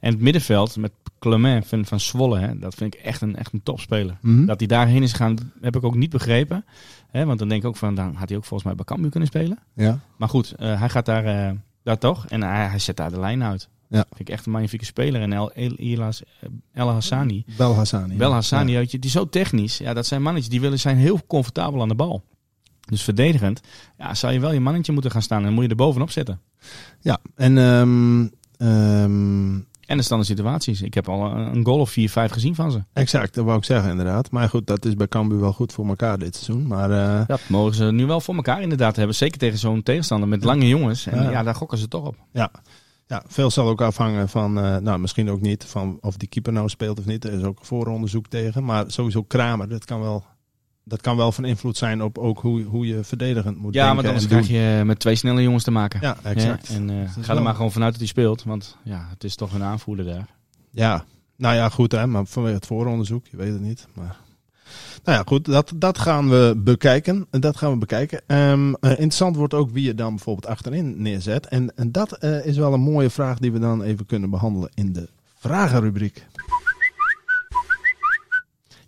En 0.00 0.12
het 0.12 0.20
middenveld 0.20 0.76
met 0.76 0.92
Clement 1.18 1.66
van, 1.66 1.84
van 1.84 2.00
Zwolle, 2.00 2.38
hè, 2.38 2.58
dat 2.58 2.74
vind 2.74 2.94
ik 2.94 3.00
echt 3.00 3.20
een, 3.20 3.36
echt 3.36 3.52
een 3.52 3.62
topspeler. 3.62 4.16
Mhm. 4.20 4.46
Dat 4.46 4.58
hij 4.58 4.68
daarheen 4.68 5.02
is 5.02 5.10
gegaan, 5.10 5.52
heb 5.60 5.76
ik 5.76 5.84
ook 5.84 5.94
niet 5.94 6.10
begrepen. 6.10 6.64
Hè, 7.10 7.24
want 7.24 7.38
dan 7.38 7.48
denk 7.48 7.62
ik 7.62 7.68
ook 7.68 7.76
van, 7.76 7.94
dan 7.94 8.14
had 8.14 8.28
hij 8.28 8.38
ook 8.38 8.44
volgens 8.44 8.64
mij 8.64 8.74
bij 8.74 8.84
Cambuur 8.84 9.10
kunnen 9.10 9.28
spelen. 9.28 9.58
Ja. 9.74 9.98
Maar 10.16 10.28
goed, 10.28 10.52
eh, 10.52 10.78
hij 10.78 10.88
gaat 10.88 11.06
daar, 11.06 11.24
eh, 11.24 11.56
daar 11.82 11.98
toch 11.98 12.26
en 12.26 12.42
hij, 12.42 12.66
hij 12.66 12.78
zet 12.78 12.96
daar 12.96 13.10
de 13.10 13.20
lijn 13.20 13.42
uit. 13.42 13.68
Ja. 13.94 14.04
Vind 14.08 14.20
ik 14.20 14.28
echt 14.28 14.46
een 14.46 14.52
magnifieke 14.52 14.84
speler. 14.84 15.20
En 15.20 15.32
El, 15.32 15.52
El, 15.52 15.76
El 16.72 16.88
Hassani, 16.90 17.44
Bel 17.56 17.74
Hassani. 17.74 18.16
ja. 18.18 18.30
Hassani, 18.30 18.72
Ja. 18.72 18.78
je, 18.80 18.86
die 18.86 18.98
is 19.00 19.12
zo 19.12 19.28
technisch. 19.28 19.78
Ja, 19.78 19.94
dat 19.94 20.06
zijn 20.06 20.22
mannetjes 20.22 20.50
die 20.50 20.60
willen 20.60 20.78
zijn 20.80 20.96
heel 20.96 21.20
comfortabel 21.26 21.80
aan 21.82 21.88
de 21.88 21.94
bal. 21.94 22.22
Dus 22.88 23.02
verdedigend, 23.02 23.60
ja, 23.98 24.14
zou 24.14 24.32
je 24.32 24.40
wel 24.40 24.52
je 24.52 24.60
mannetje 24.60 24.92
moeten 24.92 25.10
gaan 25.10 25.22
staan 25.22 25.44
en 25.44 25.52
moet 25.52 25.64
je 25.64 25.70
er 25.70 25.76
bovenop 25.76 26.10
zetten. 26.10 26.40
Ja, 27.00 27.18
en 27.36 27.58
ehm, 27.58 28.26
ehm, 28.56 29.54
En 29.86 29.96
de 29.96 30.02
standaard 30.02 30.30
situaties. 30.30 30.82
Ik 30.82 30.94
heb 30.94 31.08
al 31.08 31.30
een 31.36 31.64
goal 31.64 31.78
of 31.80 31.90
4, 31.90 32.10
5 32.10 32.30
gezien 32.32 32.54
van 32.54 32.70
ze. 32.70 32.82
exact, 32.92 33.34
dat 33.34 33.44
wou 33.44 33.58
ik 33.58 33.64
zeggen 33.64 33.90
inderdaad. 33.90 34.30
Maar 34.30 34.48
goed, 34.48 34.66
dat 34.66 34.84
is 34.84 34.94
bij 34.94 35.08
Cambuur 35.08 35.40
wel 35.40 35.52
goed 35.52 35.72
voor 35.72 35.86
elkaar 35.86 36.18
dit 36.18 36.36
seizoen. 36.36 36.66
Maar 36.66 36.90
eh, 37.20 37.26
Dat 37.26 37.40
mogen 37.48 37.74
ze 37.74 37.84
nu 37.84 38.06
wel 38.06 38.20
voor 38.20 38.34
elkaar 38.34 38.62
inderdaad 38.62 38.96
hebben. 38.96 39.14
Zeker 39.16 39.38
tegen 39.38 39.58
zo'n 39.58 39.82
tegenstander 39.82 40.28
met 40.28 40.44
lange 40.44 40.68
jongens. 40.68 41.06
En 41.06 41.22
Ja. 41.22 41.30
ja, 41.30 41.42
daar 41.42 41.54
gokken 41.54 41.78
ze 41.78 41.88
toch 41.88 42.06
op. 42.06 42.16
ja. 42.32 42.50
Ja, 43.06 43.22
veel 43.26 43.50
zal 43.50 43.68
ook 43.68 43.80
afhangen 43.80 44.28
van, 44.28 44.58
eh, 44.58 44.76
nou 44.76 44.98
misschien 44.98 45.30
ook 45.30 45.40
niet, 45.40 45.64
van 45.64 45.98
of 46.00 46.16
die 46.16 46.28
keeper 46.28 46.52
nou 46.52 46.68
speelt 46.68 46.98
of 46.98 47.04
niet. 47.04 47.24
Er 47.24 47.32
is 47.32 47.42
ook 47.42 47.58
vooronderzoek 47.64 48.26
tegen. 48.26 48.64
Maar 48.64 48.84
sowieso 48.86 49.22
Kramer, 49.22 49.68
dat 49.68 49.84
kan 49.84 50.00
wel, 50.00 50.24
dat 50.84 51.00
kan 51.00 51.16
wel 51.16 51.32
van 51.32 51.44
invloed 51.44 51.76
zijn 51.76 52.02
op 52.02 52.18
ook 52.18 52.40
hoe, 52.40 52.62
hoe 52.62 52.86
je 52.86 53.04
verdedigend 53.04 53.56
moet 53.58 53.74
Ja, 53.74 53.80
denken 53.80 53.96
maar 53.96 54.04
anders 54.06 54.22
en 54.22 54.30
krijg 54.30 54.46
doen. 54.46 54.56
je 54.78 54.84
met 54.84 54.98
twee 54.98 55.14
snelle 55.14 55.42
jongens 55.42 55.64
te 55.64 55.70
maken. 55.70 56.00
Ja, 56.02 56.16
exact. 56.22 56.68
Ja, 56.68 56.74
en 56.74 56.90
eh, 56.90 57.24
ga 57.24 57.34
er 57.34 57.42
maar 57.42 57.54
gewoon 57.54 57.72
vanuit 57.72 57.90
dat 57.90 58.00
hij 58.00 58.08
speelt. 58.10 58.42
Want 58.42 58.76
ja, 58.82 59.06
het 59.10 59.24
is 59.24 59.34
toch 59.36 59.52
een 59.54 59.62
aanvoerder 59.62 60.04
daar. 60.04 60.26
Ja, 60.70 61.04
nou 61.36 61.54
ja, 61.54 61.68
goed 61.68 61.92
hè, 61.92 62.06
maar 62.06 62.26
vanwege 62.26 62.54
het 62.54 62.66
vooronderzoek, 62.66 63.26
je 63.26 63.36
weet 63.36 63.52
het 63.52 63.60
niet. 63.60 63.86
Maar... 63.92 64.16
Nou 65.04 65.18
ja, 65.18 65.24
goed, 65.26 65.44
dat, 65.44 65.72
dat 65.76 65.98
gaan 65.98 66.28
we 66.28 66.54
bekijken. 66.56 67.26
Dat 67.30 67.56
gaan 67.56 67.70
we 67.70 67.76
bekijken. 67.76 68.22
Ehm, 68.26 68.74
eh, 68.80 68.90
interessant 68.90 69.36
wordt 69.36 69.54
ook 69.54 69.70
wie 69.70 69.84
je 69.84 69.94
dan 69.94 70.14
bijvoorbeeld 70.14 70.46
achterin 70.46 71.02
neerzet. 71.02 71.46
En, 71.46 71.76
en 71.76 71.92
dat 71.92 72.12
eh, 72.12 72.46
is 72.46 72.56
wel 72.56 72.72
een 72.72 72.80
mooie 72.80 73.10
vraag 73.10 73.38
die 73.38 73.52
we 73.52 73.58
dan 73.58 73.82
even 73.82 74.06
kunnen 74.06 74.30
behandelen 74.30 74.70
in 74.74 74.92
de 74.92 75.08
vragenrubriek. 75.38 76.26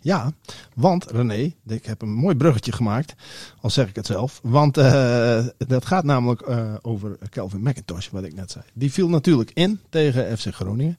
Ja, 0.01 0.31
want 0.75 1.11
René, 1.11 1.53
ik 1.67 1.85
heb 1.85 2.01
een 2.01 2.13
mooi 2.13 2.35
bruggetje 2.35 2.71
gemaakt, 2.71 3.13
al 3.61 3.69
zeg 3.69 3.89
ik 3.89 3.95
het 3.95 4.05
zelf. 4.05 4.39
Want 4.43 4.77
eh, 4.77 5.45
dat 5.57 5.85
gaat 5.85 6.03
namelijk 6.03 6.49
over 6.81 7.17
Kelvin 7.29 7.61
McIntosh, 7.61 8.09
wat 8.09 8.23
ik 8.23 8.33
net 8.33 8.51
zei. 8.51 8.63
Die 8.73 8.91
viel 8.91 9.09
natuurlijk 9.09 9.51
in 9.53 9.79
tegen 9.89 10.37
FC 10.37 10.53
Groningen. 10.53 10.97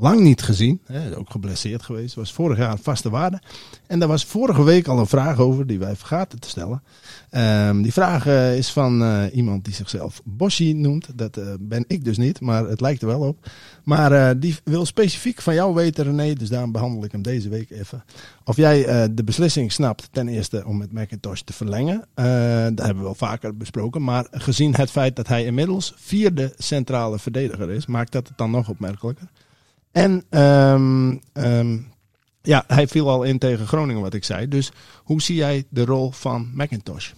Lang 0.00 0.20
niet 0.20 0.42
gezien, 0.42 0.80
hè, 0.86 1.16
ook 1.16 1.30
geblesseerd 1.30 1.82
geweest. 1.82 2.14
Was 2.14 2.32
vorig 2.32 2.58
jaar 2.58 2.70
een 2.70 2.78
vaste 2.78 3.10
waarde. 3.10 3.40
En 3.86 3.98
daar 3.98 4.08
was 4.08 4.24
vorige 4.24 4.62
week 4.62 4.88
al 4.88 4.98
een 4.98 5.06
vraag 5.06 5.38
over 5.38 5.66
die 5.66 5.78
wij 5.78 5.96
vergaten 5.96 6.40
te 6.40 6.48
stellen. 6.48 6.82
Ehm, 7.30 7.82
die 7.82 7.92
vraag 7.92 8.26
eh, 8.26 8.56
is 8.56 8.72
van 8.72 9.02
eh, 9.02 9.22
iemand 9.32 9.64
die 9.64 9.74
zichzelf 9.74 10.20
Boshi 10.24 10.74
noemt. 10.74 11.18
Dat 11.18 11.36
eh, 11.36 11.46
ben 11.60 11.84
ik 11.86 12.04
dus 12.04 12.16
niet, 12.16 12.40
maar 12.40 12.68
het 12.68 12.80
lijkt 12.80 13.02
er 13.02 13.08
wel 13.08 13.20
op. 13.20 13.50
Maar 13.84 14.38
die 14.38 14.56
wil 14.64 14.86
specifiek 14.86 15.42
van 15.42 15.54
jou 15.54 15.74
weten, 15.74 16.04
René. 16.04 16.32
Dus 16.32 16.48
daarom 16.48 16.72
behandel 16.72 17.04
ik 17.04 17.12
hem 17.12 17.22
deze 17.22 17.48
week 17.48 17.70
even. 17.70 18.04
Of 18.44 18.56
jij 18.56 19.14
de 19.14 19.24
beslissing 19.24 19.72
snapt, 19.72 20.08
ten 20.12 20.28
eerste 20.28 20.64
om 20.66 20.76
met 20.76 20.92
McIntosh 20.92 21.40
te 21.40 21.52
verlengen. 21.52 22.04
Dat 22.74 22.86
hebben 22.86 22.96
we 22.96 23.02
wel 23.02 23.14
vaker 23.14 23.56
besproken. 23.56 24.02
Maar 24.02 24.26
gezien 24.30 24.74
het 24.74 24.90
feit 24.90 25.16
dat 25.16 25.28
hij 25.28 25.44
inmiddels 25.44 25.94
vierde 25.96 26.52
centrale 26.58 27.18
verdediger 27.18 27.70
is, 27.70 27.86
maakt 27.86 28.12
dat 28.12 28.28
het 28.28 28.38
dan 28.38 28.50
nog 28.50 28.68
opmerkelijker. 28.68 29.28
En 29.92 30.24
ehm, 30.30 31.16
ehm, 31.32 31.78
ja, 32.42 32.64
hij 32.66 32.88
viel 32.88 33.10
al 33.10 33.22
in 33.22 33.38
tegen 33.38 33.66
Groningen, 33.66 34.02
wat 34.02 34.14
ik 34.14 34.24
zei. 34.24 34.48
Dus 34.48 34.70
hoe 35.02 35.22
zie 35.22 35.36
jij 35.36 35.64
de 35.68 35.84
rol 35.84 36.10
van 36.10 36.50
McIntosh? 36.54 37.10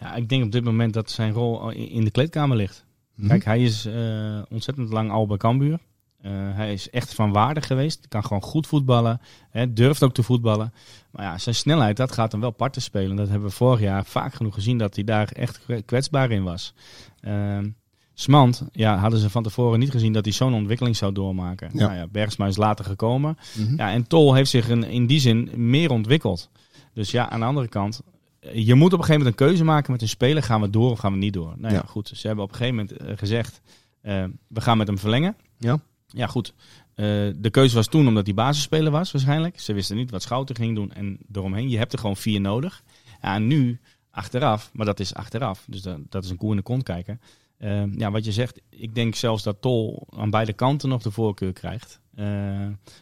Ja, 0.00 0.14
ik 0.14 0.28
denk 0.28 0.44
op 0.44 0.52
dit 0.52 0.64
moment 0.64 0.92
dat 0.92 1.10
zijn 1.10 1.32
rol 1.32 1.70
in 1.70 2.04
de 2.04 2.10
kleedkamer 2.10 2.56
ligt. 2.56 2.84
Mhm. 3.14 3.28
Kijk, 3.28 3.44
hij 3.44 3.62
is 3.62 3.84
eh, 3.84 4.42
ontzettend 4.48 4.92
lang 4.92 5.10
al 5.10 5.26
bij 5.26 5.36
Cambuur. 5.36 5.78
Eh, 6.20 6.32
hij 6.32 6.72
is 6.72 6.90
echt 6.90 7.14
van 7.14 7.32
waarde 7.32 7.60
geweest. 7.60 8.08
Kan 8.08 8.24
gewoon 8.24 8.42
goed 8.42 8.66
voetballen. 8.66 9.20
Hè, 9.50 9.72
durft 9.72 10.02
ook 10.02 10.14
te 10.14 10.22
voetballen. 10.22 10.72
Maar 11.10 11.24
ja, 11.24 11.38
zijn 11.38 11.54
snelheid, 11.54 11.96
dat 11.96 12.12
gaat 12.12 12.32
hem 12.32 12.40
wel 12.40 12.50
parten 12.50 12.82
spelen. 12.82 13.16
Dat 13.16 13.28
hebben 13.28 13.48
we 13.48 13.54
vorig 13.54 13.80
jaar 13.80 14.04
vaak 14.04 14.34
genoeg 14.34 14.54
gezien 14.54 14.78
dat 14.78 14.94
hij 14.94 15.04
daar 15.04 15.28
echt 15.32 15.60
kwe- 15.64 15.82
kwetsbaar 15.82 16.30
in 16.30 16.42
was. 16.42 16.74
Ehm 17.20 17.68
Smant, 18.18 18.62
ja, 18.72 18.96
hadden 18.96 19.20
ze 19.20 19.30
van 19.30 19.42
tevoren 19.42 19.78
niet 19.78 19.90
gezien 19.90 20.12
dat 20.12 20.24
hij 20.24 20.34
zo'n 20.34 20.54
ontwikkeling 20.54 20.96
zou 20.96 21.12
doormaken. 21.12 21.70
Ja. 21.72 21.86
Nou 21.86 21.94
ja, 21.98 22.06
Bergsma 22.06 22.46
is 22.46 22.56
later 22.56 22.84
gekomen. 22.84 23.36
Mhm. 23.58 23.76
Ja, 23.76 23.90
en 23.90 24.06
Tol 24.06 24.34
heeft 24.34 24.50
zich 24.50 24.68
in, 24.68 24.84
in 24.84 25.06
die 25.06 25.20
zin 25.20 25.50
meer 25.54 25.90
ontwikkeld. 25.90 26.50
Dus 26.94 27.10
ja, 27.10 27.28
aan 27.30 27.40
de 27.40 27.46
andere 27.46 27.68
kant, 27.68 28.00
je 28.52 28.74
moet 28.74 28.92
op 28.92 28.98
een 28.98 29.04
gegeven 29.04 29.22
moment 29.24 29.40
een 29.40 29.46
keuze 29.46 29.64
maken 29.64 29.92
met 29.92 30.02
een 30.02 30.08
speler. 30.08 30.42
Gaan 30.42 30.60
we 30.60 30.70
door 30.70 30.90
of 30.90 30.98
gaan 30.98 31.12
we 31.12 31.18
niet 31.18 31.32
door? 31.32 31.54
Nou 31.58 31.74
ja, 31.74 31.80
Ja. 31.80 31.84
goed. 31.86 32.08
Ze 32.14 32.26
hebben 32.26 32.44
op 32.44 32.50
een 32.50 32.56
gegeven 32.56 32.76
moment 32.76 32.96
eh, 32.96 33.16
gezegd, 33.16 33.60
eh, 34.00 34.24
we 34.48 34.60
gaan 34.60 34.78
met 34.78 34.86
hem 34.86 34.98
verlengen. 34.98 35.36
Ja. 35.58 35.78
Ja, 36.06 36.26
goed. 36.26 36.54
Eh, 36.94 37.04
de 37.36 37.50
keuze 37.50 37.74
was 37.74 37.86
toen 37.86 38.08
omdat 38.08 38.26
hij 38.26 38.34
basisspeler 38.34 38.92
was 38.92 39.12
waarschijnlijk. 39.12 39.60
Ze 39.60 39.72
wisten 39.72 39.96
niet 39.96 40.10
wat 40.10 40.22
Schouten 40.22 40.56
ging 40.56 40.74
doen 40.74 40.92
en 40.92 41.18
eromheen. 41.32 41.68
Je 41.68 41.78
hebt 41.78 41.92
er 41.92 41.98
gewoon 41.98 42.16
vier 42.16 42.40
nodig. 42.40 42.82
Ja, 43.22 43.34
en 43.34 43.46
nu 43.46 43.80
achteraf, 44.10 44.70
maar 44.72 44.86
dat 44.86 45.00
is 45.00 45.14
achteraf. 45.14 45.64
Dus 45.68 45.82
dat, 45.82 45.98
dat 46.08 46.24
is 46.24 46.30
een 46.30 46.36
koe 46.36 46.50
in 46.50 46.56
de 46.56 46.62
kont 46.62 46.82
kijken. 46.82 47.20
Eh, 47.58 47.82
ja, 47.96 48.10
wat 48.10 48.24
je 48.24 48.32
zegt, 48.32 48.60
ik 48.70 48.94
denk 48.94 49.14
zelfs 49.14 49.42
dat 49.42 49.56
Tol 49.60 50.06
aan 50.16 50.30
beide 50.30 50.52
kanten 50.52 50.88
nog 50.88 51.02
de 51.02 51.10
voorkeur 51.10 51.52
krijgt. 51.52 52.00
Eh, 52.14 52.24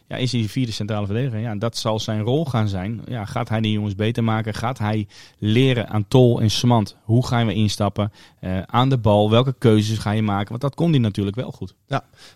ja, 0.07 0.15
is 0.15 0.31
hij 0.31 0.41
de 0.41 0.49
vierde 0.49 0.71
centrale 0.71 1.05
verdediger? 1.05 1.39
Ja, 1.39 1.55
dat 1.55 1.77
zal 1.77 1.99
zijn 1.99 2.21
rol 2.21 2.45
gaan 2.45 2.67
zijn. 2.67 3.01
Ja, 3.07 3.25
gaat 3.25 3.49
hij 3.49 3.61
de 3.61 3.71
jongens 3.71 3.95
beter 3.95 4.23
maken? 4.23 4.53
Gaat 4.53 4.77
hij 4.77 5.07
leren 5.37 5.89
aan 5.89 6.07
Tol 6.07 6.41
en 6.41 6.51
Smant? 6.51 6.95
Hoe 7.03 7.27
gaan 7.27 7.45
we 7.47 7.53
instappen? 7.53 8.11
Eh, 8.39 8.61
aan 8.61 8.89
de 8.89 8.97
bal, 8.97 9.29
welke 9.29 9.55
keuzes 9.57 9.97
ga 9.97 10.11
je 10.11 10.21
maken? 10.21 10.49
Want 10.49 10.61
dat 10.61 10.75
kon 10.75 10.89
hij 10.89 10.99
natuurlijk 10.99 11.35
wel 11.35 11.51
goed. 11.51 11.75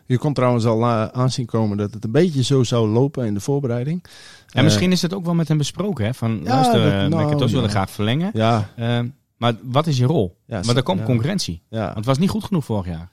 Je 0.05 0.17
kon 0.17 0.33
trouwens 0.33 0.65
al 0.65 0.81
eh, 0.83 1.05
aanzien 1.05 1.45
komen 1.45 1.77
dat 1.77 1.93
het 1.93 2.03
een 2.03 2.11
beetje 2.11 2.43
zo 2.43 2.63
zou 2.63 2.87
lopen 2.89 3.25
in 3.25 3.33
de 3.33 3.39
voorbereiding. 3.39 4.03
En 4.49 4.63
misschien 4.63 4.91
is 4.91 5.01
het 5.01 5.13
ook 5.13 5.25
wel 5.25 5.33
met 5.33 5.47
hem 5.47 5.57
besproken. 5.57 6.05
Hè? 6.05 6.13
Van, 6.13 6.39
ja, 6.43 6.53
luister, 6.53 6.83
dat- 6.83 6.91
eh, 6.91 7.05
nou, 7.07 7.25
McIntosh 7.25 7.51
wil 7.51 7.59
ja. 7.59 7.65
ik 7.65 7.71
graag 7.71 7.89
verlengen. 7.89 8.31
Ja, 8.33 8.69
Eh, 8.75 8.99
maar 9.39 9.53
wat 9.61 9.87
is 9.87 9.97
je 9.97 10.05
rol? 10.05 10.37
ja 10.45 10.61
maar 10.65 10.75
er 10.75 10.83
komt 10.83 10.99
ja, 10.99 11.05
concurrentie. 11.05 11.61
Ja. 11.69 11.83
Want 11.83 11.95
het 11.95 12.05
was 12.05 12.17
niet 12.17 12.29
goed 12.29 12.43
genoeg 12.43 12.65
vorig 12.65 12.85
jaar. 12.85 13.09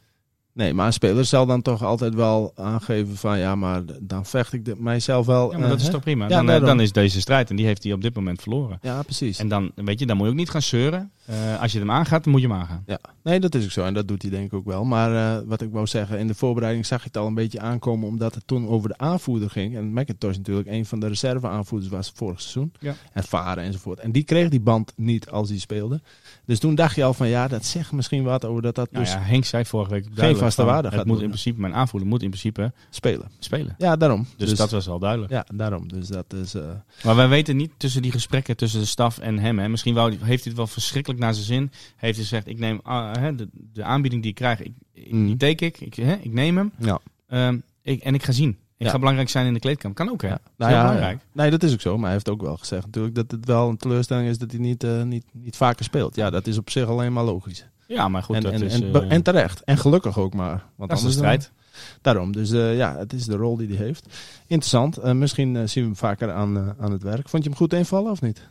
Nee, 0.53 0.75
maar 0.75 0.87
een 0.87 0.93
speler 0.93 1.25
zal 1.25 1.47
dan 1.47 1.62
toch 1.62 1.85
altijd 1.85 2.15
wel 2.15 2.53
aangeven 2.55 3.17
van 3.17 3.39
ja, 3.39 3.55
maar 3.55 3.83
dan 4.01 4.27
vecht 4.27 4.53
ik 4.53 4.79
mijzelf 4.79 5.27
wel. 5.27 5.51
Ja, 5.51 5.57
maar 5.57 5.65
eh, 5.65 5.71
dat 5.71 5.81
is 5.81 5.87
hè? 5.87 5.93
toch 5.93 6.01
prima. 6.01 6.29
Ja, 6.29 6.43
dan, 6.43 6.51
eh, 6.51 6.61
dan 6.61 6.81
is 6.81 6.93
deze 6.93 7.21
strijd 7.21 7.51
en 7.51 7.57
die 7.57 7.67
heeft 7.67 7.83
hij 7.83 7.93
op 7.93 8.03
dit 8.03 8.15
moment 8.15 8.43
verloren. 8.43 8.79
Ja, 8.83 9.03
precies. 9.03 9.39
En 9.39 9.49
dan, 9.49 9.73
weet 9.75 9.99
je, 9.99 10.07
dan 10.07 10.17
moet 10.17 10.27
je 10.27 10.33
ook 10.33 10.39
niet 10.39 10.51
gaan 10.51 10.62
zeuren. 10.62 11.12
Eh, 11.27 11.61
als 11.61 11.73
je 11.73 11.79
hem 11.79 11.91
aangaat, 11.91 12.25
dan 12.25 12.33
moet 12.33 12.43
je 12.43 12.49
hem 12.49 12.57
aangaan. 12.57 12.83
Ja, 12.87 12.99
nee, 13.23 13.41
dat 13.41 13.55
is 13.55 13.65
ook 13.65 13.71
zo. 13.71 13.85
En 13.85 13.95
dat 13.95 14.09
doet 14.09 14.23
hij 14.23 14.31
denk 14.31 14.45
ik 14.47 14.53
ook 14.53 14.65
wel. 14.65 14.85
Maar 14.85 15.37
eh, 15.37 15.43
wat 15.47 15.61
ik 15.61 15.71
wou 15.73 15.87
zeggen, 15.87 16.19
in 16.19 16.27
de 16.27 16.35
voorbereiding 16.35 16.87
zag 16.87 17.01
je 17.01 17.07
het 17.07 17.17
al 17.17 17.27
een 17.27 17.35
beetje 17.35 17.61
aankomen, 17.61 18.09
omdat 18.09 18.35
het 18.35 18.47
toen 18.47 18.69
over 18.69 18.89
de 18.89 18.99
aanvoerder 18.99 19.51
ging. 19.51 19.77
En 19.77 19.93
McIntosh 19.93 20.37
natuurlijk 20.37 20.69
een 20.69 20.87
van 20.87 21.01
de 21.01 21.07
reserve-aanvoerders 21.09 21.91
was 21.91 22.12
vorig 22.15 22.41
seizoen. 22.41 22.73
Ja. 22.79 22.95
En 23.12 23.25
Varen 23.25 23.65
enzovoort. 23.65 24.01
En 24.01 24.12
die 24.12 24.25
kreeg 24.25 24.49
die 24.49 24.61
band 24.61 24.93
niet 24.97 25.31
als 25.31 25.49
hij 25.49 25.59
speelde. 25.59 26.01
Dus 26.45 26.59
toen 26.59 26.75
dacht 26.75 26.95
je 26.97 27.05
al 27.05 27.15
van 27.15 27.29
ja, 27.29 27.49
dat 27.49 27.65
zegt 27.65 27.93
misschien 27.93 28.23
wat 28.25 28.45
over 28.45 28.62
dat 28.62 28.75
dat 28.75 28.91
Nou 28.93 29.05
dus 29.05 29.12
ja, 29.15 29.21
Henk 29.21 29.45
zei 29.45 29.65
vorige 29.65 29.91
week 29.91 30.05
duidelijk 30.05 30.39
vaste 30.39 30.65
waarde 30.65 30.89
Het 30.89 31.07
moet 31.07 31.21
in 31.21 31.29
principe, 31.29 31.61
mijn 31.61 31.75
aanvoerder 31.75 32.09
moet 32.09 32.23
in 32.23 32.29
principe 32.29 32.73
spelen. 32.91 33.31
spelen. 33.39 33.75
Ja, 33.79 33.97
daarom. 33.97 34.27
Dus, 34.37 34.55
dat 34.55 34.71
was 34.71 34.87
wel 34.87 34.99
duidelijk. 34.99 35.33
Ja, 35.33 35.47
daarom. 35.55 35.89
Dus 35.89 36.09
dat 36.09 36.33
is... 36.33 36.55
eh, 36.55 36.62
Maar 37.05 37.17
wij 37.17 37.29
weten 37.29 37.57
niet 37.57 37.71
tussen 37.77 38.03
die 38.03 38.11
gesprekken 38.11 38.57
tussen 38.57 38.81
de 38.81 38.87
staf 38.87 39.19
en 39.19 39.39
hem. 39.39 39.59
Hè. 39.59 39.69
Misschien 39.69 39.95
wou, 39.95 40.11
heeft 40.11 40.25
hij 40.27 40.37
het 40.45 40.57
wel 40.57 40.67
verschrikkelijk 40.67 41.15
naar 41.18 41.35
zijn 41.35 41.46
zin. 41.46 41.62
Heeft 41.96 42.14
hij 42.16 42.24
gezegd, 42.24 42.46
ik 42.48 42.59
neem 42.59 42.81
hè, 43.18 43.35
de, 43.35 43.48
de 43.72 43.83
aanbieding 43.85 44.22
die 44.22 44.31
ik 44.31 44.37
krijg, 44.37 44.61
ik, 44.61 44.72
ik- 44.92 45.12
Mhm. 45.12 45.26
die 45.26 45.37
teken 45.37 45.66
ik. 45.66 45.81
Ik, 45.81 45.94
hè, 45.94 46.14
ik 46.14 46.33
neem 46.33 46.57
hem. 46.57 46.72
ja. 46.79 46.98
Ehm, 47.29 47.59
ik, 47.83 48.02
en 48.02 48.14
ik 48.14 48.22
ga 48.22 48.33
zien. 48.33 48.50
Ik 48.79 48.87
Ja. 48.87 48.90
ga 48.92 48.98
belangrijk 48.98 49.29
zijn 49.29 49.46
in 49.46 49.52
de 49.55 49.59
kleedkamer. 49.61 49.96
Kan 49.96 50.11
ook, 50.11 50.22
hè? 50.22 50.29
Ja. 50.29 50.38
Nou 50.57 50.70
heel 50.72 50.81
ja, 50.81 50.87
belangrijk. 50.87 51.20
Nee, 51.33 51.50
dat 51.50 51.62
is 51.62 51.72
ook 51.72 51.81
zo. 51.81 51.94
Maar 51.94 52.02
hij 52.05 52.12
heeft 52.12 52.29
ook 52.29 52.40
wel 52.42 52.57
gezegd 52.57 52.85
natuurlijk 52.87 53.14
dat 53.14 53.31
het 53.31 53.44
wel 53.46 53.68
een 53.68 53.76
teleurstelling 53.76 54.29
is 54.29 54.38
dat 54.38 54.50
hij 54.50 54.61
niet, 54.61 54.85
eh, 54.85 55.02
niet, 55.02 55.24
niet 55.33 55.57
vaker 55.57 55.85
speelt. 55.85 56.16
Ja, 56.16 56.31
dat 56.31 56.46
is 56.46 56.59
op 56.59 56.70
zich 56.70 56.88
alleen 56.88 57.12
maar 57.12 57.24
logisch. 57.24 57.66
Ja, 57.87 58.09
maar 58.09 58.22
goed, 58.22 58.37
en, 58.37 58.42
dat 58.42 58.52
en, 58.52 58.62
is... 58.62 58.81
en, 58.81 58.94
eh, 58.94 59.12
en 59.12 59.22
terecht. 59.22 59.61
En 59.64 59.76
gelukkig 59.79 60.18
ook 60.18 60.35
maar. 60.35 60.64
Want 60.76 60.90
dat 60.90 60.98
is 60.98 61.05
de 61.05 61.11
strijd. 61.11 61.52
Daarom. 62.00 62.33
Dus 62.33 62.50
eh, 62.50 62.76
ja, 62.76 62.96
het 62.96 63.12
is 63.12 63.24
de 63.24 63.37
rol 63.37 63.57
die 63.57 63.68
hij 63.68 63.76
heeft. 63.76 64.07
Interessant. 64.46 65.02
Misschien 65.14 65.68
zien 65.68 65.83
we 65.83 65.88
hem 65.88 65.96
vaker 65.98 66.33
aan, 66.33 66.74
aan 66.79 66.92
het 66.92 67.02
werk. 67.02 67.29
Vond 67.29 67.42
je 67.42 67.48
hem 67.48 67.59
goed 67.59 67.72
invallen 67.72 68.11
of 68.11 68.20
niet? 68.20 68.48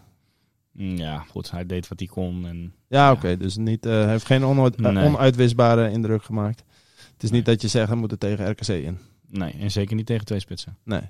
Mm, 0.78 0.98
Ja, 0.98 1.18
goed. 1.30 1.52
Hij 1.52 1.66
deed 1.66 1.88
wat 1.88 2.00
hij 2.00 2.08
kon. 2.08 2.46
En 2.48 2.74
Ja, 2.88 3.12
oké. 3.12 3.38
Dus 3.38 3.58
niet, 3.58 3.86
eh, 3.86 3.92
hij 3.92 4.10
heeft 4.10 4.26
geen 4.26 4.46
onuit- 4.46 4.76
eh, 4.76 4.92
Nee. 4.92 5.06
onuitwisbare 5.06 5.92
indruk 5.92 6.24
gemaakt. 6.24 6.64
Het 7.14 7.24
is 7.24 7.32
niet 7.32 7.46
Nee. 7.46 7.54
dat 7.56 7.62
je 7.62 7.68
zegt, 7.68 7.88
hij 7.88 7.98
moet 7.98 8.12
er 8.12 8.18
tegen 8.18 8.50
RKC 8.50 8.68
in. 8.68 8.98
nee, 9.30 9.54
en 9.60 9.72
zeker 9.72 9.96
niet 9.96 10.06
tegen 10.06 10.26
twee 10.26 10.40
spitsen. 10.40 10.78
Nee. 10.84 11.02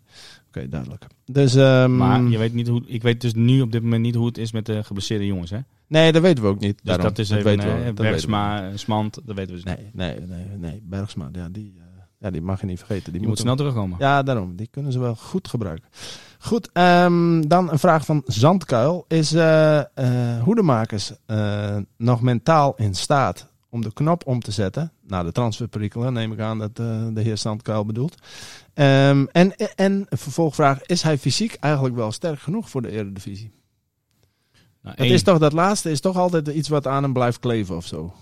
Oké, 0.47 0.69
duidelijk. 0.69 1.05
Dus, 1.25 1.55
ehm, 1.55 1.97
Maar 1.97 2.21
je 2.23 2.37
weet 2.37 2.53
niet 2.53 2.67
hoe, 2.67 2.81
ik 2.85 3.01
weet 3.01 3.21
dus 3.21 3.33
nu 3.33 3.61
op 3.61 3.71
dit 3.71 3.81
moment 3.83 4.01
niet 4.01 4.15
hoe 4.15 4.25
het 4.25 4.37
is 4.37 4.51
met 4.51 4.65
de 4.65 4.83
geblesseerde 4.83 5.25
jongens. 5.25 5.49
Hè? 5.49 5.57
Dus 5.57 5.65
Nee, 5.87 6.11
dat 6.11 6.21
weten 6.21 6.43
we 6.43 6.49
ook 6.49 6.59
niet. 6.59 6.79
Daarom. 6.83 7.05
dat 7.05 7.19
is 7.19 7.29
even 7.29 7.43
weten 7.43 7.63
we- 7.63 7.69
eh, 7.69 7.75
dat 7.75 7.83
weten 7.85 8.03
we. 8.03 8.09
Bergsma, 8.09 8.71
Smant, 8.77 9.13
dat 9.25 9.35
weten 9.35 9.55
we 9.55 9.61
dus 9.63 9.75
niet. 9.77 9.93
Nee, 9.93 10.15
nee, 10.19 10.27
nee, 10.47 10.57
nee. 10.57 10.81
Bergsma, 10.83 11.29
ja, 11.31 11.49
die, 11.49 11.73
eh, 11.77 11.83
ja, 12.19 12.29
die 12.31 12.41
mag 12.41 12.59
je 12.61 12.65
niet 12.65 12.77
vergeten. 12.77 13.03
Die, 13.03 13.11
Die 13.11 13.21
moet 13.21 13.29
moet 13.29 13.39
snel 13.39 13.55
terugkomen. 13.55 13.97
Ja, 13.99 14.23
daarom. 14.23 14.55
Die 14.55 14.67
kunnen 14.71 14.91
ze 14.91 14.99
wel 14.99 15.15
goed 15.15 15.47
gebruiken. 15.47 15.89
Goed, 16.45 16.69
ehm, 16.73 17.41
dan 17.47 17.71
een 17.71 17.79
vraag 17.79 18.05
van 18.05 18.21
Zandkuil. 18.25 19.05
Is 19.07 19.33
eh 19.33 19.79
eh, 19.79 20.43
Hoedemakers 20.43 21.11
eh, 21.25 21.77
nog 21.97 22.21
mentaal 22.21 22.73
in 22.75 22.93
staat 22.95 23.47
om 23.69 23.81
de 23.81 23.93
knop 23.93 24.27
om 24.27 24.39
te 24.39 24.51
zetten? 24.51 24.91
Nou, 25.07 25.25
de 25.25 25.31
transferperikelen 25.31 26.13
neem 26.13 26.31
ik 26.31 26.39
aan 26.39 26.59
dat 26.59 26.75
de 26.75 27.11
heer 27.21 27.37
Zandkuil 27.37 27.85
bedoelt. 27.85 28.15
Ehm, 28.73 29.25
en, 29.31 29.55
en 29.55 29.75
een 29.75 30.05
vervolgvraag, 30.09 30.81
is 30.85 31.01
hij 31.01 31.17
fysiek 31.17 31.53
eigenlijk 31.59 31.95
wel 31.95 32.11
sterk 32.11 32.39
genoeg 32.39 32.69
voor 32.69 32.81
de 32.81 32.91
Eredivisie? 32.91 33.51
Nou, 34.81 34.95
Dat 34.95 35.05
één- 35.05 35.13
is 35.13 35.23
toch, 35.23 35.37
dat 35.37 35.53
laatste 35.53 35.91
is 35.91 35.99
toch 36.01 36.17
altijd 36.17 36.47
iets 36.47 36.69
wat 36.69 36.87
aan 36.87 37.03
hem 37.03 37.13
blijft 37.13 37.39
kleven 37.39 37.75
of 37.75 37.85
zo? 37.85 38.13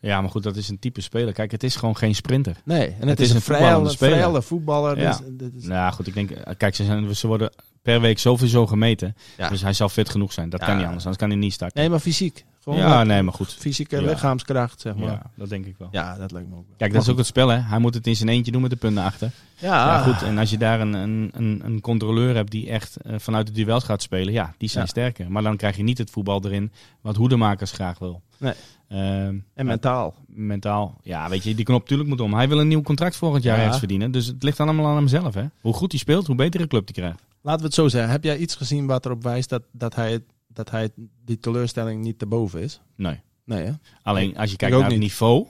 Ja, 0.00 0.20
maar 0.20 0.30
goed, 0.30 0.42
dat 0.42 0.56
is 0.56 0.68
een 0.68 0.78
type 0.78 1.00
speler. 1.00 1.32
Kijk, 1.32 1.50
het 1.50 1.62
is 1.62 1.76
gewoon 1.76 1.96
geen 1.96 2.14
sprinter. 2.14 2.56
Nee, 2.64 2.86
en 2.86 2.94
het, 3.00 3.08
Het 3.08 3.20
is, 3.20 3.28
is 3.28 3.34
een 3.34 3.40
vrije, 3.40 3.88
speler. 3.88 4.42
voetballer. 4.42 4.98
Ja. 5.00 5.10
Dus, 5.10 5.20
dit 5.30 5.54
is, 5.54 5.64
Nou 5.66 5.92
goed, 5.92 6.06
ik 6.06 6.14
denk, 6.14 6.30
eh, 6.30 6.54
kijk, 6.56 6.74
ze, 6.74 6.84
zijn, 6.84 7.14
ze 7.16 7.26
worden 7.26 7.50
per 7.82 8.00
week 8.00 8.18
sowieso 8.18 8.66
gemeten. 8.66 9.16
Ja. 9.36 9.48
Dus 9.48 9.62
hij 9.62 9.72
zal 9.72 9.88
fit 9.88 10.08
genoeg 10.08 10.32
zijn. 10.32 10.50
Dat 10.50 10.60
Ja. 10.60 10.66
kan 10.66 10.74
niet 10.76 10.84
anders, 10.84 11.02
anders 11.04 11.22
kan 11.22 11.30
hij 11.30 11.38
niet 11.38 11.52
starten. 11.52 11.80
Nee, 11.80 11.90
maar 11.90 11.98
fysiek. 12.00 12.44
Gewoon 12.62 12.78
ja, 12.78 13.02
nee, 13.04 13.22
maar 13.22 13.32
goed. 13.34 13.52
fysieke 13.58 14.00
Ja. 14.00 14.02
lichaamskracht, 14.10 14.80
zeg 14.80 14.94
maar. 14.94 15.08
Ja, 15.10 15.22
dat 15.36 15.48
denk 15.48 15.66
ik 15.66 15.74
wel. 15.78 15.88
Ja, 15.90 16.16
dat 16.16 16.30
lijkt 16.32 16.48
me 16.48 16.54
ook 16.56 16.64
wel. 16.66 16.76
Kijk, 16.76 16.92
dat 16.92 17.02
is 17.02 17.08
ook 17.08 17.16
het 17.16 17.26
spel, 17.26 17.48
hè. 17.48 17.58
Hij 17.58 17.78
moet 17.78 17.94
het 17.94 18.06
in 18.06 18.16
zijn 18.16 18.28
eentje 18.28 18.52
doen 18.52 18.62
met 18.62 18.70
de 18.70 18.76
punten 18.76 19.02
achter. 19.04 19.30
Ja, 19.58 19.68
Ja, 19.86 19.98
goed. 20.02 20.22
En 20.22 20.38
als 20.38 20.50
je 20.50 20.58
daar 20.58 20.80
een, 20.80 20.92
een, 20.92 21.30
een, 21.34 21.60
een 21.64 21.80
controleur 21.80 22.34
hebt 22.34 22.50
die 22.50 22.70
echt 22.70 22.96
eh, 22.96 23.14
vanuit 23.18 23.46
de 23.46 23.52
duels 23.52 23.84
gaat 23.84 24.02
spelen, 24.02 24.32
ja, 24.32 24.54
die 24.58 24.68
zijn 24.68 24.84
Ja. 24.84 24.90
sterker. 24.90 25.30
Maar 25.30 25.42
dan 25.42 25.56
krijg 25.56 25.76
je 25.76 25.82
niet 25.82 25.98
het 25.98 26.10
voetbal 26.10 26.44
erin 26.44 26.72
wat 27.00 27.16
Hoedemakers 27.16 27.70
graag 27.72 27.98
wil. 27.98 28.22
Nee. 28.44 28.54
Ehm, 28.88 29.38
En 29.54 29.66
mentaal. 29.66 30.14
mentaal. 30.26 30.98
Ja, 31.02 31.28
weet 31.28 31.42
je, 31.44 31.54
die 31.54 31.64
knop 31.64 31.80
natuurlijk 31.80 32.08
moet 32.08 32.20
om. 32.20 32.34
Hij 32.34 32.48
wil 32.48 32.60
een 32.60 32.68
nieuw 32.68 32.82
contract 32.82 33.16
volgend 33.16 33.42
jaar 33.42 33.54
Ja. 33.56 33.60
ergens 33.60 33.78
verdienen. 33.78 34.10
Dus 34.10 34.26
het 34.26 34.42
ligt 34.42 34.60
allemaal 34.60 34.86
aan 34.86 34.96
hemzelf, 34.96 35.34
hè. 35.34 35.44
Hoe 35.60 35.72
goed 35.72 35.90
hij 35.92 36.00
speelt, 36.00 36.26
hoe 36.26 36.36
beter 36.36 36.60
een 36.60 36.68
club 36.68 36.84
hij 36.84 36.92
krijgt. 36.94 37.22
Laten 37.42 37.60
we 37.60 37.66
het 37.66 37.74
zo 37.74 37.88
zeggen. 37.88 38.10
Heb 38.10 38.24
jij 38.24 38.36
iets 38.38 38.54
gezien 38.54 38.86
wat 38.86 39.04
erop 39.06 39.22
wijst 39.22 39.48
dat, 39.48 39.62
dat, 39.72 39.94
hij, 39.94 40.20
dat 40.48 40.70
hij 40.70 40.88
die 41.24 41.38
teleurstelling 41.38 42.02
niet 42.02 42.18
te 42.18 42.26
boven 42.26 42.60
is? 42.60 42.80
Nee. 42.96 43.20
Nee, 43.44 43.64
hè? 43.64 43.72
Alleen 44.02 44.36
als 44.36 44.50
je 44.50 44.56
kijkt 44.56 44.76
naar 44.78 44.90
het 44.90 44.98
niveau, 44.98 45.46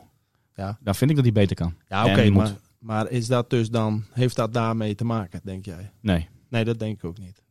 Ja. 0.54 0.78
dan 0.80 0.94
vind 0.94 1.10
ik 1.10 1.16
dat 1.16 1.24
hij 1.24 1.34
beter 1.34 1.56
kan. 1.56 1.74
Ja, 1.88 2.04
oké. 2.04 2.22
die 2.22 2.32
maar, 2.32 2.42
moet- 2.48 2.60
maar 2.78 3.10
is 3.10 3.26
dat 3.26 3.50
dus 3.50 3.70
dan, 3.70 4.04
heeft 4.12 4.36
dat 4.36 4.52
daarmee 4.54 4.94
te 4.94 5.04
maken, 5.04 5.40
denk 5.44 5.64
jij? 5.64 5.90
Nee. 6.00 6.28
Nee, 6.48 6.64
dat 6.64 6.78
denk 6.78 6.96
ik 6.96 7.04
ook 7.04 7.18
niet. 7.18 7.42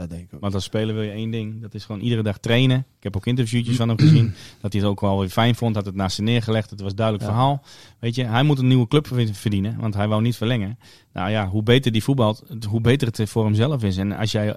Dat 0.00 0.10
denk 0.10 0.22
ik 0.22 0.34
ook 0.34 0.40
Want 0.40 0.54
als 0.54 0.64
speler 0.64 0.94
wil 0.94 1.04
je 1.04 1.10
één 1.10 1.30
ding. 1.30 1.60
Dat 1.60 1.74
is 1.74 1.84
gewoon 1.84 2.00
iedere 2.00 2.22
dag 2.22 2.38
trainen. 2.38 2.78
Ik 2.78 3.02
heb 3.02 3.16
ook 3.16 3.26
interviewtjes 3.26 3.76
van 3.76 3.88
hem 3.88 3.98
gezien. 3.98 4.34
Dat 4.60 4.72
hij 4.72 4.80
het 4.82 4.90
ook 4.90 5.00
wel 5.00 5.18
weer 5.18 5.28
fijn 5.28 5.54
vond. 5.54 5.74
Had 5.74 5.86
het 5.86 5.94
naast 5.94 6.14
zich 6.16 6.24
neergelegd. 6.24 6.70
Het 6.70 6.80
was 6.80 6.94
duidelijk 6.94 7.26
Ja. 7.26 7.32
verhaal. 7.32 7.62
Weet 7.98 8.14
je, 8.14 8.24
hij 8.24 8.42
moet 8.42 8.58
een 8.58 8.66
nieuwe 8.66 8.88
club 8.88 9.06
verdienen. 9.32 9.80
Want 9.80 9.94
hij 9.94 10.08
wou 10.08 10.22
niet 10.22 10.36
verlengen. 10.36 10.78
Nou 11.12 11.30
ja, 11.30 11.48
hoe 11.48 11.62
beter 11.62 11.92
die 11.92 12.02
voetbalt, 12.02 12.44
hoe 12.68 12.80
beter 12.80 13.08
het 13.08 13.30
voor 13.30 13.44
hemzelf 13.44 13.82
is. 13.82 13.96
En 13.96 14.12
als 14.12 14.32
jij 14.32 14.56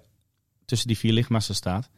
tussen 0.65 0.87
die 0.87 0.97
vier 0.97 1.13
lichtmassen 1.13 1.55
staat, 1.55 1.89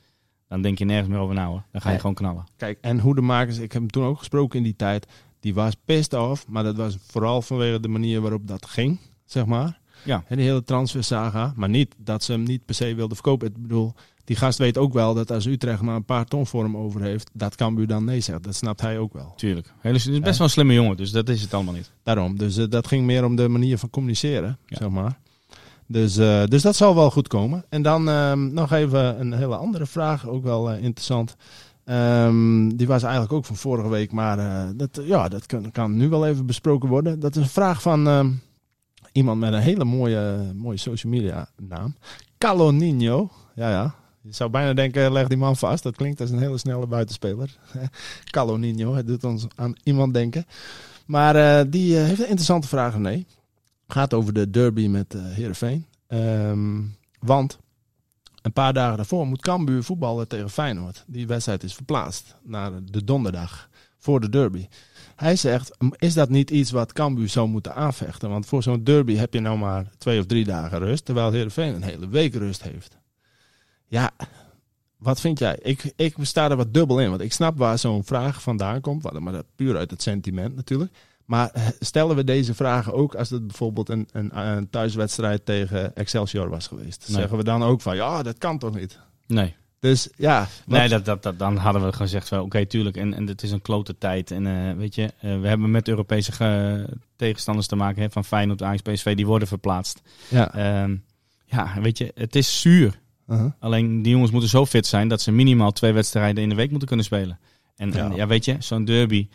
dan 0.48 0.62
denk 0.62 0.78
je 0.78 0.86
nergens 0.86 1.10
meer 1.10 1.20
over 1.20 1.36
na 1.36 1.48
hoor. 1.48 1.64
Dan 1.72 1.82
ga 1.82 1.92
je 1.92 2.00
gewoon 2.00 2.16
knallen. 2.16 2.44
Kijk, 2.58 2.78
en 2.82 3.00
hoe 3.00 3.16
de 3.16 3.22
makers, 3.22 3.58
ik 3.58 3.72
heb 3.72 3.82
hem 3.82 3.92
toen 3.92 4.04
ook 4.04 4.18
gesproken 4.18 4.58
in 4.58 4.64
die 4.64 4.76
tijd, 4.76 5.08
die 5.40 5.54
was 5.54 5.76
pissed 5.86 6.14
off, 6.14 6.48
maar 6.48 6.64
dat 6.64 6.76
was 6.76 6.98
vooral 7.08 7.42
vanwege 7.42 7.80
de 7.80 7.88
manier 7.88 8.22
waarop 8.22 8.48
dat 8.48 8.66
ging, 8.66 9.00
zeg 9.26 9.46
maar. 9.46 9.80
Ja. 10.04 10.24
En 10.28 10.38
die 10.38 10.46
hele 10.46 10.64
transfersaga, 10.64 11.54
maar 11.56 11.70
niet 11.70 11.96
dat 11.98 12.24
ze 12.24 12.32
hem 12.32 12.44
niet 12.44 12.66
per 12.66 12.76
se 12.76 12.96
wilden 12.96 13.16
verkopen. 13.16 13.48
Ik 13.48 13.62
bedoel, 13.62 13.94
die 14.24 14.36
gast 14.36 14.58
weet 14.58 14.78
ook 14.78 14.94
wel 14.94 15.14
dat 15.14 15.32
als 15.32 15.46
Utrecht 15.46 15.82
maar 15.82 15.96
een 15.96 16.06
paar 16.06 16.26
ton 16.26 16.48
voor 16.48 16.64
hem 16.64 16.78
over 16.78 17.02
heeft, 17.02 17.30
dat 17.34 17.56
Cambuur 17.56 17.88
dan 17.88 18.04
nee 18.06 18.20
zegt. 18.20 18.44
Dat 18.44 18.56
snapt 18.56 18.82
hij 18.82 19.00
ook 19.00 19.14
wel. 19.14 19.34
Tuurlijk. 19.36 19.74
Hele, 19.80 19.98
het 19.98 20.08
is 20.08 20.20
best 20.20 20.38
wel 20.38 20.48
een 20.48 20.54
slimme 20.54 20.74
jongen. 20.74 20.98
Dus 20.98 21.12
dat 21.12 21.30
is 21.30 21.42
het 21.42 21.54
allemaal 21.54 21.74
niet. 21.74 21.92
Daarom, 22.04 22.38
dus 22.38 22.58
eh, 22.58 22.66
dat 22.70 22.88
ging 22.88 23.06
meer 23.06 23.26
om 23.26 23.36
de 23.36 23.48
manier 23.48 23.78
van 23.78 23.90
communiceren, 23.90 24.58
Ja. 24.66 24.78
zeg 24.78 24.90
maar. 24.90 25.20
Dus, 25.88 26.18
eh, 26.18 26.44
dus 26.46 26.62
dat 26.62 26.76
zal 26.76 26.96
wel 26.96 27.12
goed 27.12 27.28
komen. 27.28 27.66
En 27.70 27.82
dan 27.82 28.10
ehm, 28.10 28.54
nog 28.54 28.72
even 28.72 29.20
een 29.20 29.34
hele 29.34 29.56
andere 29.56 29.86
vraag, 29.86 30.28
ook 30.28 30.44
wel 30.44 30.72
eh, 30.72 30.84
interessant. 30.84 31.36
Ehm, 31.84 32.70
die 32.70 32.88
was 32.88 33.04
eigenlijk 33.04 33.34
ook 33.34 33.46
van 33.46 33.56
vorige 33.56 33.90
week, 33.90 34.12
maar 34.12 34.38
dat, 34.76 35.00
ja, 35.04 35.28
dat 35.28 35.46
kan, 35.46 35.72
kan 35.72 35.98
nu 35.98 36.10
wel 36.10 36.26
even 36.28 36.46
besproken 36.46 36.90
worden. 36.90 37.20
Dat 37.20 37.36
is 37.36 37.42
een 37.42 37.50
vraag 37.50 37.82
van 37.82 38.08
ehm, 38.08 38.32
iemand 39.16 39.40
met 39.40 39.54
een 39.54 39.60
hele 39.60 39.84
mooie, 39.84 40.52
mooie 40.56 40.78
social 40.78 41.12
media 41.14 41.50
naam. 41.58 41.96
Calonino. 42.38 43.32
Ja, 43.56 43.70
ja. 43.70 43.96
Je 44.22 44.34
zou 44.34 44.50
bijna 44.50 44.74
denken, 44.74 45.12
leg 45.12 45.28
die 45.28 45.38
man 45.38 45.56
vast. 45.56 45.84
Dat 45.84 45.96
klinkt 45.96 46.22
als 46.22 46.30
een 46.30 46.40
hele 46.40 46.58
snelle 46.58 46.88
buitenspeler. 46.88 47.58
Calonino, 48.32 48.94
het 48.94 49.08
doet 49.08 49.24
ons 49.24 49.48
aan 49.56 49.76
iemand 49.84 50.14
denken. 50.14 50.46
Maar 51.06 51.36
eh, 51.36 51.66
die 51.70 51.98
eh, 51.98 52.04
heeft 52.04 52.20
een 52.20 52.26
interessante 52.26 52.68
vraag, 52.68 52.94
René. 52.94 53.24
Gaat 53.88 54.14
over 54.14 54.34
de 54.34 54.50
derby 54.50 54.88
met 54.88 55.14
eh 55.14 55.22
Heerenveen. 55.24 55.86
Ehm, 56.08 56.82
want 57.20 57.60
een 58.42 58.54
paar 58.54 58.74
dagen 58.74 58.98
daarvoor 58.98 59.28
moet 59.28 59.42
Cambuur 59.42 59.84
voetballen 59.84 60.28
tegen 60.28 60.50
Feyenoord. 60.50 61.04
Die 61.08 61.28
wedstrijd 61.28 61.64
is 61.64 61.74
verplaatst 61.74 62.36
naar 62.44 62.72
de 62.84 63.04
donderdag 63.04 63.70
voor 64.06 64.20
de 64.20 64.30
derby. 64.30 64.68
Hij 65.16 65.36
zegt, 65.36 65.76
"M- 65.82 65.90
is 65.98 66.14
dat 66.14 66.30
niet 66.30 66.52
iets 66.52 66.72
wat 66.72 66.94
Cambuur 66.94 67.30
zou 67.30 67.48
moeten 67.48 67.76
aanvechten? 67.76 68.30
Want 68.30 68.46
voor 68.46 68.64
zo'n 68.64 68.84
derby 68.84 69.16
heb 69.16 69.34
je 69.34 69.40
nou 69.40 69.58
maar 69.58 69.86
twee 69.98 70.20
of 70.20 70.26
drie 70.26 70.46
dagen 70.46 70.80
rust. 70.80 71.06
Terwijl 71.06 71.32
Heerenveen 71.32 71.76
een 71.76 71.84
hele 71.84 72.08
week 72.10 72.34
rust 72.34 72.64
heeft. 72.64 72.98
Ja, 73.88 74.12
wat 74.98 75.20
vind 75.20 75.40
jij? 75.40 75.60
Ik, 75.62 75.94
ik 75.96 76.16
sta 76.22 76.50
er 76.50 76.56
wat 76.56 76.74
dubbel 76.74 77.00
in. 77.00 77.10
Want 77.10 77.22
ik 77.22 77.34
snap 77.34 77.58
waar 77.58 77.80
zo'n 77.80 78.04
vraag 78.04 78.42
vandaan 78.42 78.82
komt. 78.82 79.04
wat- 79.04 79.20
Maar 79.20 79.34
dat 79.34 79.46
puur 79.56 79.78
uit 79.78 79.92
het 79.92 80.02
sentiment 80.02 80.56
natuurlijk. 80.56 80.92
Maar 81.26 81.50
eh, 81.50 81.68
stellen 81.80 82.16
we 82.16 82.24
deze 82.24 82.54
vragen 82.54 82.94
ook 82.94 83.16
als 83.16 83.30
het 83.30 83.48
bijvoorbeeld 83.48 83.90
een, 83.90 84.08
een, 84.12 84.40
een 84.40 84.70
thuiswedstrijd 84.70 85.46
tegen 85.46 85.96
Excelsior 85.96 86.50
was 86.50 86.68
geweest? 86.68 87.04
Nee. 87.08 87.18
Zeggen 87.18 87.38
we 87.38 87.44
dan 87.44 87.64
ook 87.64 87.82
van, 87.82 87.96
ja, 87.96 88.24
dat 88.24 88.38
kan 88.38 88.58
toch 88.58 88.76
niet? 88.76 89.00
Nee. 89.28 89.56
Dus 89.86 90.10
ja, 90.16 90.40
wat- 90.66 90.78
Nee, 90.80 90.90
dat, 90.90 91.06
dat, 91.06 91.24
dat, 91.24 91.40
dan 91.40 91.58
hadden 91.58 91.86
we 91.86 91.94
gezegd 91.94 92.28
van 92.28 92.40
oké, 92.40 92.66
tuurlijk. 92.66 92.98
En, 92.98 93.14
en 93.14 93.28
het 93.28 93.44
is 93.44 93.52
een 93.52 93.62
klote 93.62 93.98
tijd. 93.98 94.32
En 94.32 94.48
eh, 94.48 94.74
weet 94.78 94.96
je, 94.96 95.04
eh, 95.20 95.40
we 95.40 95.48
hebben 95.48 95.72
met 95.72 95.88
Europese 95.88 96.32
tegenstanders 97.16 97.68
te 97.68 97.76
maken. 97.76 98.02
Hè, 98.02 98.10
van 98.10 98.26
Feyenoord, 98.26 98.62
Ajax, 98.64 98.82
PSV, 98.82 99.16
die 99.16 99.26
worden 99.26 99.48
verplaatst. 99.48 100.02
ja. 100.28 100.54
Ehm, 100.54 100.96
ja, 101.46 101.74
weet 101.82 101.98
je, 101.98 102.12
het 102.16 102.36
is 102.36 102.62
zuur. 102.62 103.00
Uh-huh. 103.30 103.52
Alleen 103.60 104.02
die 104.02 104.12
jongens 104.12 104.32
moeten 104.32 104.50
zo 104.50 104.66
fit 104.66 104.86
zijn 104.86 105.08
dat 105.08 105.22
ze 105.22 105.32
minimaal 105.32 105.72
twee 105.72 105.92
wedstrijden 105.92 106.44
in 106.44 106.50
de 106.50 106.56
week 106.56 106.70
moeten 106.70 106.88
kunnen 106.88 107.06
spelen. 107.06 107.40
En 107.76 107.92
Ja. 107.92 107.98
ja, 108.10 108.16
ja 108.16 108.28
weet 108.28 108.46
je, 108.46 108.56
zo'n 108.60 108.86
derby. 108.86 109.28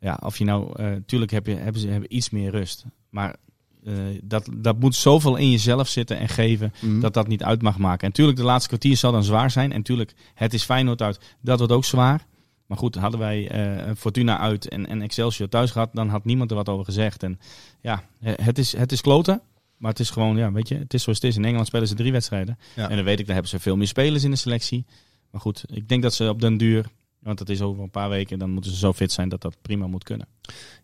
Ja, 0.00 0.18
of 0.22 0.38
je 0.38 0.44
nou, 0.44 0.72
eh 0.82 0.92
tuurlijk 1.06 1.30
heb 1.30 1.46
je, 1.46 1.54
hebben 1.54 1.80
ze 1.80 1.88
hebben 1.88 2.16
iets 2.16 2.30
meer 2.30 2.50
rust. 2.50 2.84
Maar 3.10 3.36
eh, 3.84 3.92
dat, 4.22 4.48
dat 4.56 4.80
moet 4.80 4.94
zoveel 4.94 5.36
in 5.36 5.50
jezelf 5.50 5.88
zitten 5.88 6.18
en 6.18 6.28
geven 6.28 6.72
Mhm. 6.80 7.00
dat 7.00 7.14
dat 7.14 7.28
niet 7.28 7.42
uit 7.42 7.62
mag 7.62 7.78
maken. 7.78 8.06
En 8.06 8.12
tuurlijk, 8.12 8.36
de 8.36 8.44
laatste 8.44 8.68
kwartier 8.68 8.96
zal 8.96 9.12
dan 9.12 9.24
zwaar 9.24 9.50
zijn. 9.50 9.72
En 9.72 9.82
tuurlijk, 9.82 10.14
het 10.34 10.54
is 10.54 10.62
Feyenoord 10.64 11.02
uit, 11.02 11.36
dat 11.40 11.58
wordt 11.58 11.72
ook 11.72 11.84
zwaar. 11.84 12.26
Maar 12.66 12.78
goed, 12.78 12.94
hadden 12.94 13.20
wij 13.20 13.48
eh, 13.48 13.90
Fortuna 13.96 14.38
uit 14.38 14.68
en, 14.68 14.86
en 14.86 15.02
Excelsior 15.02 15.48
thuis 15.48 15.70
gehad, 15.70 15.90
dan 15.92 16.08
had 16.08 16.24
niemand 16.24 16.50
er 16.50 16.56
wat 16.56 16.68
over 16.68 16.84
gezegd. 16.84 17.22
En 17.22 17.38
ja, 17.80 18.02
het 18.20 18.58
is, 18.58 18.76
het 18.76 18.92
is 18.92 19.00
kloten. 19.00 19.40
Maar 19.76 19.90
het 19.90 20.00
is 20.00 20.10
gewoon, 20.10 20.36
ja, 20.36 20.52
weet 20.52 20.68
je, 20.68 20.74
het 20.78 20.94
is 20.94 21.02
zoals 21.02 21.18
het 21.20 21.28
is. 21.30 21.36
In 21.36 21.44
Engeland 21.44 21.66
spelen 21.66 21.88
ze 21.88 21.94
drie 21.94 22.12
wedstrijden. 22.12 22.58
Ja. 22.76 22.88
En 22.88 22.96
dan 22.96 23.04
weet 23.04 23.18
ik, 23.18 23.24
daar 23.24 23.34
hebben 23.34 23.50
ze 23.52 23.58
veel 23.58 23.76
meer 23.76 23.86
spelers 23.86 24.24
in 24.24 24.30
de 24.30 24.36
selectie. 24.36 24.84
Maar 25.30 25.40
goed, 25.40 25.64
ik 25.66 25.88
denk 25.88 26.02
dat 26.02 26.14
ze 26.14 26.28
op 26.28 26.40
den 26.40 26.56
duur, 26.56 26.86
want 27.18 27.38
dat 27.38 27.48
is 27.48 27.60
over 27.60 27.82
een 27.82 27.90
paar 27.90 28.08
weken, 28.08 28.38
dan 28.38 28.50
moeten 28.50 28.70
ze 28.70 28.76
zo 28.76 28.92
fit 28.92 29.12
zijn 29.12 29.28
dat 29.28 29.40
dat 29.42 29.56
prima 29.62 29.86
moet 29.86 30.04
kunnen. 30.04 30.26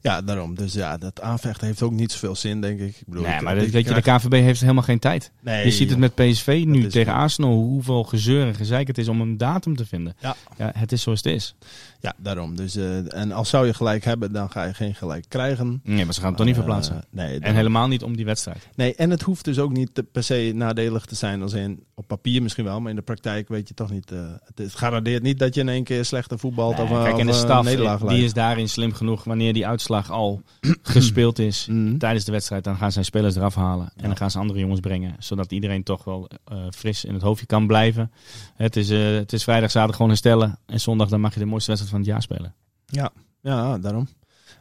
Ja, 0.03 0.23
daarom. 0.23 0.55
Dus 0.55 0.73
ja, 0.73 0.97
dat 0.97 1.21
aanvechten 1.21 1.67
heeft 1.67 1.83
ook 1.83 1.93
niet 1.93 2.13
zoveel 2.13 2.35
zin, 2.37 2.61
denk 2.61 2.81
ik. 2.81 2.89
ik 2.89 3.03
bedoel, 3.07 3.25
Nee, 3.25 3.35
ik- 3.35 3.41
maar 3.43 3.55
dat- 3.55 3.67
weet 3.69 3.89
je, 3.89 3.95
de 3.95 4.01
KVB 4.01 4.33
heeft 4.33 4.61
helemaal 4.61 4.83
geen 4.83 4.99
tijd. 4.99 5.31
Nee, 5.41 5.65
je 5.65 5.71
ziet 5.71 5.91
het 5.91 5.99
met 5.99 6.15
PSV 6.15 6.63
nu 6.67 6.87
tegen 6.87 7.13
zo. 7.13 7.19
Arsenal, 7.19 7.53
hoeveel 7.53 8.05
gezeur 8.05 8.47
en 8.47 8.55
gezeik 8.55 8.87
het 8.87 8.99
is 8.99 9.09
om 9.09 9.21
een 9.21 9.37
datum 9.37 9.77
te 9.77 9.87
vinden. 9.87 10.15
Ja. 10.21 10.37
ja 10.59 10.73
het 10.75 10.93
is 10.93 11.03
zoals 11.03 11.23
het 11.23 11.33
is. 11.35 11.55
Ja, 12.01 12.15
daarom. 12.19 12.57
Dus, 12.57 12.77
eh, 12.77 13.15
en 13.15 13.33
als 13.33 13.49
zou 13.49 13.67
je 13.67 13.75
gelijk 13.75 14.05
hebben, 14.05 14.33
dan 14.33 14.51
ga 14.51 14.65
je 14.65 14.75
geen 14.75 14.95
gelijk 14.95 15.25
krijgen. 15.29 15.81
Nee, 15.85 16.05
maar 16.05 16.15
ze 16.15 16.21
gaan 16.21 16.29
het 16.29 16.37
toch 16.37 16.47
niet 16.47 16.57
Eh, 16.57 16.63
verplaatsen. 16.63 17.05
nee, 17.11 17.39
En 17.39 17.55
helemaal 17.55 17.89
niet 17.89 18.03
om 18.03 18.17
die 18.17 18.25
wedstrijd. 18.25 18.69
nee, 18.77 18.95
en 18.95 19.11
het 19.11 19.23
hoeft 19.23 19.45
dus 19.45 19.59
ook 19.59 19.73
niet 19.73 20.03
per 20.13 20.23
se 20.23 20.53
nadelig 20.55 21.05
te 21.05 21.15
zijn. 21.15 21.43
Als 21.43 21.53
in, 21.53 21.83
op 21.95 22.07
papier 22.07 22.43
misschien 22.43 22.65
wel, 22.65 22.81
maar 22.81 22.91
in 22.91 22.97
de 22.97 23.03
praktijk 23.03 23.49
weet 23.49 23.69
je 23.69 23.75
toch 23.75 23.91
niet. 23.91 24.11
eh, 24.13 24.19
het, 24.55 24.75
garandeert 24.75 25.23
niet 25.23 25.39
dat 25.39 25.55
je 25.55 25.61
in 25.61 25.69
één 25.69 25.85
keer 25.85 26.05
slechter 26.05 26.39
voetbalt 26.39 26.77
Nee, 26.77 26.87
of, 26.87 27.03
kijk, 27.03 27.19
en 27.19 27.27
de 27.27 27.33
staf 27.33 27.67
die 28.09 28.25
is 28.25 28.33
daarin 28.33 28.69
slim 28.69 28.93
genoeg 28.93 29.25
wanneer 29.25 29.50
die 29.53 29.67
uitslag 29.67 30.11
al 30.11 30.43
gespeeld 30.83 31.39
is 31.39 31.67
Mhm. 31.67 31.99
tijdens 31.99 32.25
de 32.25 32.33
wedstrijd. 32.33 32.65
Dan 32.65 32.77
gaan 32.77 32.93
zijn 32.93 33.05
spelers 33.05 33.37
eraf 33.37 33.55
halen 33.55 33.93
en 33.97 34.07
dan 34.07 34.17
gaan 34.17 34.31
ze 34.31 34.39
andere 34.39 34.59
jongens 34.59 34.81
brengen. 34.81 35.17
Zodat 35.19 35.53
iedereen 35.53 35.83
toch 35.83 36.05
wel 36.05 36.29
eh, 36.45 36.59
fris 36.71 37.05
in 37.05 37.13
het 37.15 37.23
hoofdje 37.23 37.47
kan 37.47 37.67
blijven. 37.67 38.13
Het 38.55 38.77
is, 38.77 38.91
eh, 38.91 38.99
het 39.15 39.33
is 39.33 39.43
vrijdag, 39.45 39.71
zaterdag 39.71 39.97
gewoon 39.97 40.11
herstellen. 40.11 40.59
En 40.67 40.81
zondag 40.81 41.09
dan 41.09 41.21
mag 41.21 41.35
je 41.35 41.41
de 41.41 41.47
mooiste 41.47 41.71
wedstrijd 41.71 41.97
van 41.97 42.01
het 42.05 42.15
jaar 42.15 42.23
spelen. 42.23 42.55
Ja, 42.87 43.11
ja, 43.43 43.79
daarom. 43.79 44.09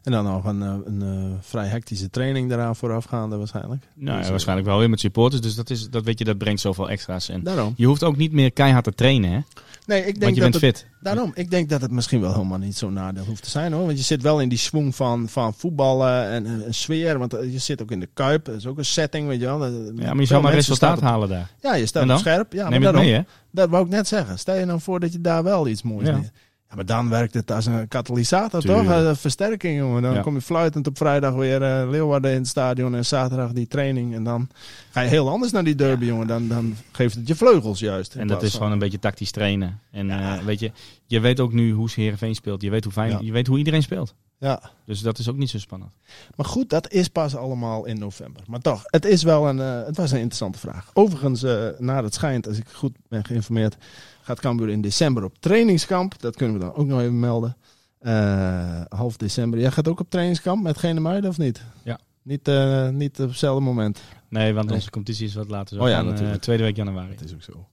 En 0.04 0.12
dan 0.12 0.24
nog 0.24 0.46
een, 0.46 0.62
eh, 0.64 0.74
een, 0.86 1.02
eh, 1.02 1.38
vrij 1.42 1.68
hectische 1.68 2.10
training 2.10 2.50
daaraan 2.50 2.76
voorafgaande 2.76 3.38
waarschijnlijk. 3.38 3.84
Nou, 3.96 4.06
Dus, 4.06 4.16
ja, 4.18 4.24
eh, 4.24 4.30
waarschijnlijk 4.30 4.68
wel 4.68 4.78
weer 4.80 4.90
met 4.90 5.00
supporters. 5.00 5.42
Dus 5.42 5.56
dat, 5.56 5.70
is, 5.70 5.90
dat 5.90 6.04
weet 6.04 6.20
je, 6.20 6.26
dat 6.26 6.38
brengt 6.38 6.62
zoveel 6.62 6.90
extra's. 6.90 7.30
En 7.30 7.44
Daarom. 7.44 7.74
je 7.78 7.86
hoeft 7.86 8.04
ook 8.04 8.18
niet 8.18 8.32
meer 8.32 8.52
keihard 8.52 8.84
te 8.84 8.94
trainen, 8.94 9.32
hè? 9.32 9.40
Nee, 9.86 10.00
ik 10.00 10.06
denk 10.06 10.24
Want 10.24 10.36
je 10.36 10.42
dat 10.42 10.52
bent 10.52 10.64
het, 10.64 10.78
fit. 10.82 10.86
Daarom, 11.02 11.32
ik 11.36 11.50
denk 11.52 11.70
dat 11.70 11.82
het 11.82 11.92
misschien 11.92 12.22
wel 12.22 12.34
helemaal 12.34 12.58
niet 12.58 12.78
zo'n 12.78 12.94
nadeel 12.94 13.24
hoeft 13.26 13.44
te 13.44 13.50
zijn 13.50 13.74
hoor. 13.74 13.86
Want 13.86 13.98
je 13.98 14.04
zit 14.04 14.22
wel 14.22 14.42
in 14.42 14.50
die 14.50 14.58
swing 14.58 14.96
van, 14.96 15.30
van 15.30 15.54
voetballen 15.54 16.30
en 16.30 16.46
een 16.46 16.74
sfeer. 16.74 17.18
Want 17.18 17.32
je 17.32 17.58
zit 17.60 17.82
ook 17.82 17.92
in 17.92 18.00
de 18.00 18.10
kuip. 18.14 18.46
Dat 18.46 18.56
is 18.56 18.66
ook 18.68 18.78
een 18.78 18.86
setting, 18.86 19.28
weet 19.28 19.40
je 19.40 19.46
wel. 19.46 19.66
Ja, 19.68 19.94
maar 19.96 20.20
je 20.20 20.26
zou 20.26 20.44
maar 20.44 20.54
resultaat 20.54 20.98
op- 20.98 21.04
halen 21.04 21.30
daar. 21.30 21.50
Ja, 21.62 21.76
je 21.76 21.86
staat 21.86 22.10
op 22.10 22.18
scherp. 22.18 22.54
Ja, 22.54 22.70
Neem 22.70 22.82
maar 22.82 22.92
daarom, 22.94 23.02
mee, 23.12 23.14
hè? 23.20 23.22
dat 23.52 23.70
wou 23.70 23.86
ik 23.86 23.92
net 23.92 24.08
zeggen. 24.08 24.40
Stel 24.40 24.56
je 24.56 24.66
nou 24.66 24.80
voor 24.82 25.00
dat 25.00 25.14
je 25.14 25.22
daar 25.22 25.44
wel 25.44 25.68
iets 25.68 25.82
moois 25.82 26.08
Ja. 26.08 26.18
neer. 26.18 26.30
Ja, 26.70 26.76
maar 26.76 26.86
dan 26.86 27.10
werkt 27.10 27.34
het 27.34 27.52
als 27.52 27.66
een 27.66 27.88
katalysator, 27.88 28.62
Tuurlijk. 28.62 28.88
toch? 28.88 28.96
Een 28.98 29.16
versterking, 29.16 29.78
jongen. 29.80 30.02
Dan 30.02 30.14
Ja. 30.14 30.22
kom 30.22 30.34
je 30.34 30.42
fluitend 30.42 30.88
op 30.88 30.98
vrijdag 30.98 31.34
weer 31.34 31.62
eh, 31.64 31.90
Leeuwarden 31.90 32.32
in 32.32 32.38
het 32.38 32.48
stadion 32.48 32.96
en 32.96 33.06
zaterdag 33.06 33.52
die 33.52 33.68
training. 33.68 34.16
En 34.16 34.24
dan 34.24 34.50
ga 34.92 35.02
je 35.02 35.10
heel 35.10 35.30
anders 35.30 35.52
naar 35.52 35.64
die 35.64 35.76
derby, 35.76 36.06
jongen. 36.06 36.28
Dan, 36.28 36.48
dan 36.48 36.76
geeft 36.92 37.16
het 37.16 37.28
je 37.28 37.36
vleugels 37.36 37.80
juist. 37.80 38.16
En 38.16 38.28
dat 38.28 38.44
is 38.44 38.50
van- 38.50 38.58
gewoon 38.58 38.74
een 38.74 38.80
beetje 38.80 39.00
tactisch 39.00 39.32
trainen. 39.32 39.80
En 39.92 40.08
Ja. 40.08 40.38
eh, 40.38 40.44
weet 40.44 40.60
je, 40.60 40.72
je 41.10 41.20
weet 41.20 41.40
ook 41.40 41.54
nu 41.54 41.72
hoe 41.72 41.90
Heerenveen 41.96 42.36
speelt. 42.36 42.62
Je 42.62 42.70
weet 42.70 42.84
hoe, 42.84 42.94
fijn, 42.94 43.12
Ja. 43.12 43.20
je 43.22 43.32
weet 43.32 43.48
hoe 43.48 43.58
iedereen 43.58 43.82
speelt. 43.84 44.16
Ja. 44.38 44.72
Dus 44.86 45.02
dat 45.02 45.18
is 45.20 45.30
ook 45.30 45.38
niet 45.38 45.50
zo 45.50 45.60
spannend. 45.60 45.92
Maar 46.36 46.46
goed, 46.46 46.70
dat 46.70 46.92
is 46.92 47.08
pas 47.08 47.36
allemaal 47.36 47.86
in 47.86 48.00
november. 48.00 48.44
Maar 48.48 48.60
toch, 48.60 48.82
het, 48.86 49.06
is 49.06 49.24
wel 49.24 49.48
een, 49.50 49.60
eh, 49.60 49.86
het 49.86 49.98
was 49.98 50.12
een 50.12 50.18
interessante 50.18 50.60
vraag. 50.60 50.92
Overigens, 50.94 51.44
eh 51.44 51.68
naar 51.78 52.04
het 52.04 52.14
schijnt, 52.14 52.48
als 52.48 52.58
ik 52.58 52.68
goed 52.70 52.96
ben 53.08 53.26
geïnformeerd, 53.26 53.78
gaat 54.22 54.40
Cambuur 54.40 54.70
in 54.70 54.82
december 54.82 55.24
op 55.24 55.36
trainingskamp. 55.40 56.20
Dat 56.22 56.36
kunnen 56.36 56.56
we 56.60 56.62
dan 56.66 56.74
ook 56.74 56.88
nog 56.88 57.00
even 57.00 57.20
melden. 57.20 57.58
Eh, 58.00 58.82
half 58.90 59.18
december. 59.18 59.60
Jij 59.60 59.72
gaat 59.72 59.88
ook 59.88 60.00
op 60.00 60.10
trainingskamp 60.10 60.64
met 60.64 60.78
Gene 60.78 61.00
Muiden 61.00 61.30
of 61.30 61.38
niet? 61.38 61.64
Ja. 61.84 62.00
Niet, 62.22 62.52
niet 62.94 63.20
op 63.20 63.30
hetzelfde 63.30 63.64
moment. 63.64 64.02
Nee, 64.30 64.54
want 64.54 64.66
Nee. 64.66 64.76
onze 64.76 64.90
competitie 64.90 65.26
is 65.28 65.34
wat 65.36 65.50
later. 65.50 65.78
Zo 65.78 65.84
Oh 65.84 65.90
ja, 65.90 66.02
natuurlijk. 66.02 66.42
tweede 66.42 66.64
week 66.64 66.76
januari. 66.76 67.16
Dat 67.16 67.26
is 67.26 67.34
ook 67.34 67.42
zo. 67.42 67.68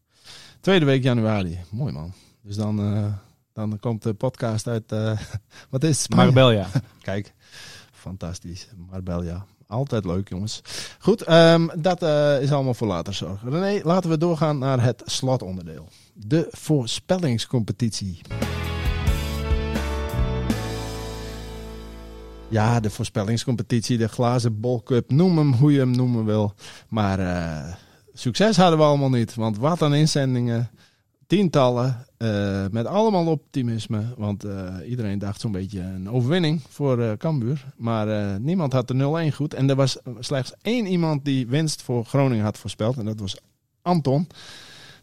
Tweede 0.60 0.84
week 0.84 1.02
januari. 1.02 1.58
Mooi 1.70 1.92
man. 1.92 2.12
Dus 2.42 2.56
dan, 2.56 2.78
dan 3.56 3.78
komt 3.80 4.02
de 4.02 4.14
podcast 4.14 4.66
uit, 4.66 4.92
eh, 4.92 5.18
wat 5.70 5.84
is 5.84 6.02
het? 6.02 6.14
Marbella. 6.14 6.66
Kijk, 7.02 7.34
fantastisch. 7.92 8.68
Marbella. 8.90 9.46
Altijd 9.66 10.04
leuk, 10.04 10.28
jongens. 10.28 10.60
Goed, 10.98 11.22
ehm, 11.22 11.68
dat 11.78 12.02
eh, 12.02 12.42
is 12.42 12.52
allemaal 12.52 12.74
voor 12.74 12.86
later 12.86 13.14
zorg. 13.14 13.42
René, 13.42 13.80
laten 13.84 14.10
we 14.10 14.18
doorgaan 14.18 14.58
naar 14.58 14.82
het 14.82 15.02
slotonderdeel. 15.04 15.88
De 16.12 16.46
voorspellingscompetitie. 16.50 18.20
Ja, 22.48 22.80
de 22.80 22.90
voorspellingscompetitie, 22.90 23.98
de 23.98 24.08
glazen 24.08 24.60
bolcup, 24.60 25.10
noem 25.10 25.38
hem 25.38 25.52
hoe 25.52 25.72
je 25.72 25.78
hem 25.78 25.90
noemen 25.90 26.24
wil. 26.24 26.54
Maar 26.88 27.18
eh, 27.18 27.74
succes 28.12 28.56
hadden 28.56 28.78
we 28.78 28.84
allemaal 28.84 29.10
niet, 29.10 29.34
want 29.34 29.58
wat 29.58 29.80
een 29.80 29.92
inzendingen. 29.92 30.70
Tientallen, 31.26 32.06
eh, 32.16 32.64
met 32.70 32.86
allemaal 32.86 33.26
optimisme. 33.26 34.14
Want 34.16 34.44
eh, 34.44 34.74
iedereen 34.86 35.18
dacht 35.18 35.40
zo'n 35.40 35.52
beetje 35.52 35.80
een 35.80 36.10
overwinning 36.10 36.60
voor 36.68 37.02
eh 37.02 37.12
Cambuur. 37.12 37.64
Maar 37.76 38.40
niemand 38.40 38.72
had 38.72 38.88
de 38.88 38.94
0-1 38.94 39.32
goed. 39.34 39.54
En 39.54 39.70
er 39.70 39.76
was 39.76 39.98
slechts 40.18 40.52
één 40.62 40.86
iemand 40.86 41.24
die 41.24 41.46
winst 41.46 41.82
voor 41.82 42.04
Groningen 42.04 42.44
had 42.44 42.58
voorspeld. 42.58 42.98
En 42.98 43.04
dat 43.04 43.20
was 43.20 43.38
Anton. 43.82 44.28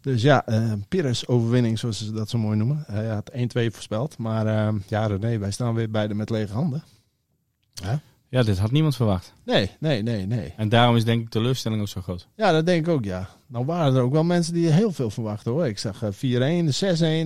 Dus 0.02 0.22
ja, 0.22 0.46
Pires 0.90 1.28
overwinning, 1.28 1.80
zoals 1.80 1.98
ze 1.98 2.12
dat 2.12 2.30
zo 2.30 2.38
mooi 2.38 2.58
noemen. 2.58 2.84
Hij 2.88 3.08
had 3.08 3.32
1-2 3.32 3.72
voorspeld. 3.72 4.18
Maar 4.18 4.74
ja, 4.88 5.06
René, 5.06 5.38
wij 5.38 5.52
staan 5.52 5.74
weer 5.74 5.90
beide 5.90 6.14
met 6.14 6.30
lege 6.30 6.54
handen. 6.54 6.84
Ja, 8.34 8.44
dit 8.44 8.58
had 8.58 8.72
niemand 8.72 8.96
verwacht. 8.96 9.34
Nee, 9.46 9.72
nee, 9.80 10.02
nee, 10.02 10.26
nee. 10.26 10.54
En 10.58 10.70
daarom 10.70 10.96
is 10.96 11.06
denk 11.06 11.20
ik 11.20 11.32
de 11.32 11.40
teleurstelling 11.40 11.82
ook 11.82 11.88
zo 11.88 12.02
groot. 12.02 12.28
Ja, 12.36 12.52
dat 12.52 12.66
denk 12.66 12.88
ik 12.88 12.94
ook, 12.94 13.04
ja. 13.04 13.30
Nou 13.48 13.66
waren 13.66 13.96
er 13.96 14.02
ook 14.02 14.12
wel 14.12 14.24
mensen 14.24 14.54
die 14.54 14.68
heel 14.70 14.92
veel 14.92 15.10
verwachten 15.10 15.52
hoor. 15.52 15.68
Ik 15.68 15.80
zag 15.80 16.04
eh, 16.04 16.10
4-1, 16.12 16.72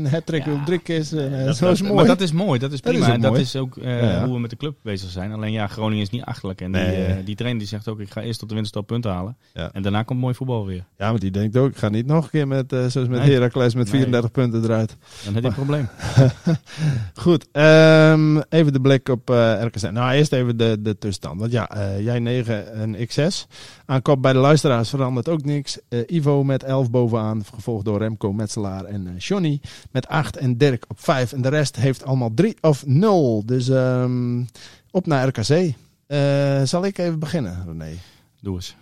6-1, 0.07 0.11
hat-trick 0.11 0.45
Ja. 0.45 0.53
op 0.53 0.65
Drikkis. 0.65 1.13
Uh, 1.13 1.45
Dat- 1.45 1.57
zo 1.57 1.71
is 1.71 1.77
dat- 1.77 1.81
mooi. 1.81 1.93
Maar 1.93 2.05
dat 2.05 2.21
is 2.21 2.31
mooi, 2.31 2.59
dat 2.59 2.71
is 2.71 2.81
Dat 2.81 2.93
is 2.93 2.99
prima. 2.99 3.13
en 3.13 3.21
dat 3.21 3.37
is 3.37 3.55
ook 3.55 3.77
eh, 3.77 4.01
Ja, 4.01 4.23
hoe 4.25 4.33
we 4.33 4.39
met 4.39 4.49
de 4.49 4.55
club 4.57 4.75
bezig 4.81 5.09
zijn. 5.09 5.31
Alleen 5.31 5.51
ja, 5.51 5.67
Groningen 5.67 6.03
is 6.03 6.09
niet 6.09 6.23
achterlijk. 6.23 6.61
En 6.61 6.71
die, 6.71 6.81
eh, 6.81 7.15
die 7.25 7.35
trainer 7.35 7.59
die 7.59 7.67
zegt 7.67 7.87
ook, 7.87 7.99
ik 7.99 8.11
ga 8.11 8.21
eerst 8.21 8.39
tot 8.39 8.49
de 8.49 8.55
winst 8.55 8.75
op 8.75 8.87
punten 8.87 9.11
halen. 9.11 9.37
Ja. 9.53 9.69
En 9.73 9.81
daarna 9.81 10.03
komt 10.03 10.19
mooi 10.19 10.33
voetbal 10.33 10.65
weer. 10.65 10.85
Ja, 10.97 11.09
maar 11.11 11.19
die 11.19 11.31
denkt 11.31 11.57
ook, 11.57 11.69
ik 11.69 11.77
ga 11.77 11.89
niet 11.89 12.05
nog 12.05 12.23
een 12.23 12.29
keer 12.29 12.47
met, 12.47 12.73
eh, 12.73 12.85
zoals 12.85 13.07
met 13.07 13.19
Nee. 13.19 13.31
Heracles 13.33 13.73
met 13.75 13.83
Nee. 13.83 13.93
34 13.93 14.31
punten 14.31 14.63
eruit. 14.63 14.95
Dan 15.25 15.33
heb 15.33 15.43
je 15.43 15.49
een 15.49 15.55
probleem. 15.55 15.87
Goed, 17.13 17.47
ehm, 17.51 18.37
even 18.49 18.73
de 18.73 18.81
blik 18.81 19.09
op 19.09 19.29
eh 19.29 19.61
RKC. 19.61 19.91
Nou, 19.91 20.11
eerst 20.13 20.31
even 20.33 20.57
de, 20.57 20.77
de 20.81 20.97
tussenstand. 20.97 21.39
Want 21.39 21.51
ja, 21.51 21.69
eh, 21.69 22.03
jij 22.03 22.19
9 22.19 22.73
en 22.73 22.95
ik 22.95 23.11
6. 23.11 23.47
Aan 23.85 24.01
kop 24.01 24.21
bij 24.21 24.33
de 24.33 24.39
luisteraars 24.39 24.89
verandert 24.89 25.29
ook 25.29 25.43
niks. 25.43 25.79
Eh, 25.89 25.99
Ivo 26.17 26.43
met 26.43 26.63
11 26.63 26.91
bovenaan, 26.91 27.45
gevolgd 27.45 27.85
door 27.85 27.97
Remco 27.97 28.33
Metselaar 28.33 28.85
en 28.85 29.07
eh 29.07 29.17
Johnny 29.17 29.61
met 29.91 30.07
8 30.07 30.37
en 30.37 30.57
Dirk 30.57 30.85
op 30.87 30.99
5. 30.99 31.33
En 31.33 31.41
de 31.41 31.49
rest 31.49 31.75
heeft 31.75 32.03
allemaal 32.03 32.33
3 32.33 32.57
of 32.61 32.85
0. 32.85 33.45
Dus 33.45 33.69
ehm, 33.69 34.43
op 34.91 35.05
naar 35.05 35.27
RKC. 35.27 35.73
Eh, 36.07 36.63
zal 36.63 36.85
ik 36.85 36.97
even 36.97 37.19
beginnen, 37.19 37.63
René? 37.65 37.97
Doe 38.41 38.55
eens. 38.55 38.75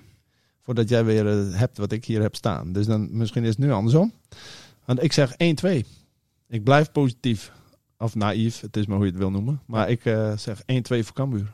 Voordat 0.62 0.90
jij 0.90 1.06
weer 1.06 1.28
eh, 1.28 1.60
hebt 1.60 1.78
wat 1.78 1.92
ik 1.92 2.06
hier 2.06 2.22
heb 2.22 2.36
staan. 2.36 2.74
Dus 2.74 2.86
dan 2.86 3.18
misschien 3.18 3.44
is 3.44 3.50
het 3.50 3.58
nu 3.58 3.72
andersom. 3.72 4.14
Want 4.86 5.04
ik 5.04 5.14
zeg 5.14 5.34
1-2. 5.34 5.36
Ik 6.48 6.64
blijf 6.64 6.92
positief. 6.92 7.52
Of 7.98 8.16
naïef, 8.16 8.62
het 8.62 8.78
is 8.78 8.86
maar 8.86 8.98
hoe 8.98 9.06
je 9.06 9.12
het 9.12 9.22
wil 9.22 9.32
noemen. 9.32 9.62
Maar 9.66 9.90
ik 9.90 10.06
eh, 10.06 10.38
zeg 10.38 10.62
1-2 10.62 10.64
voor 11.04 11.14
Cambuur. 11.14 11.52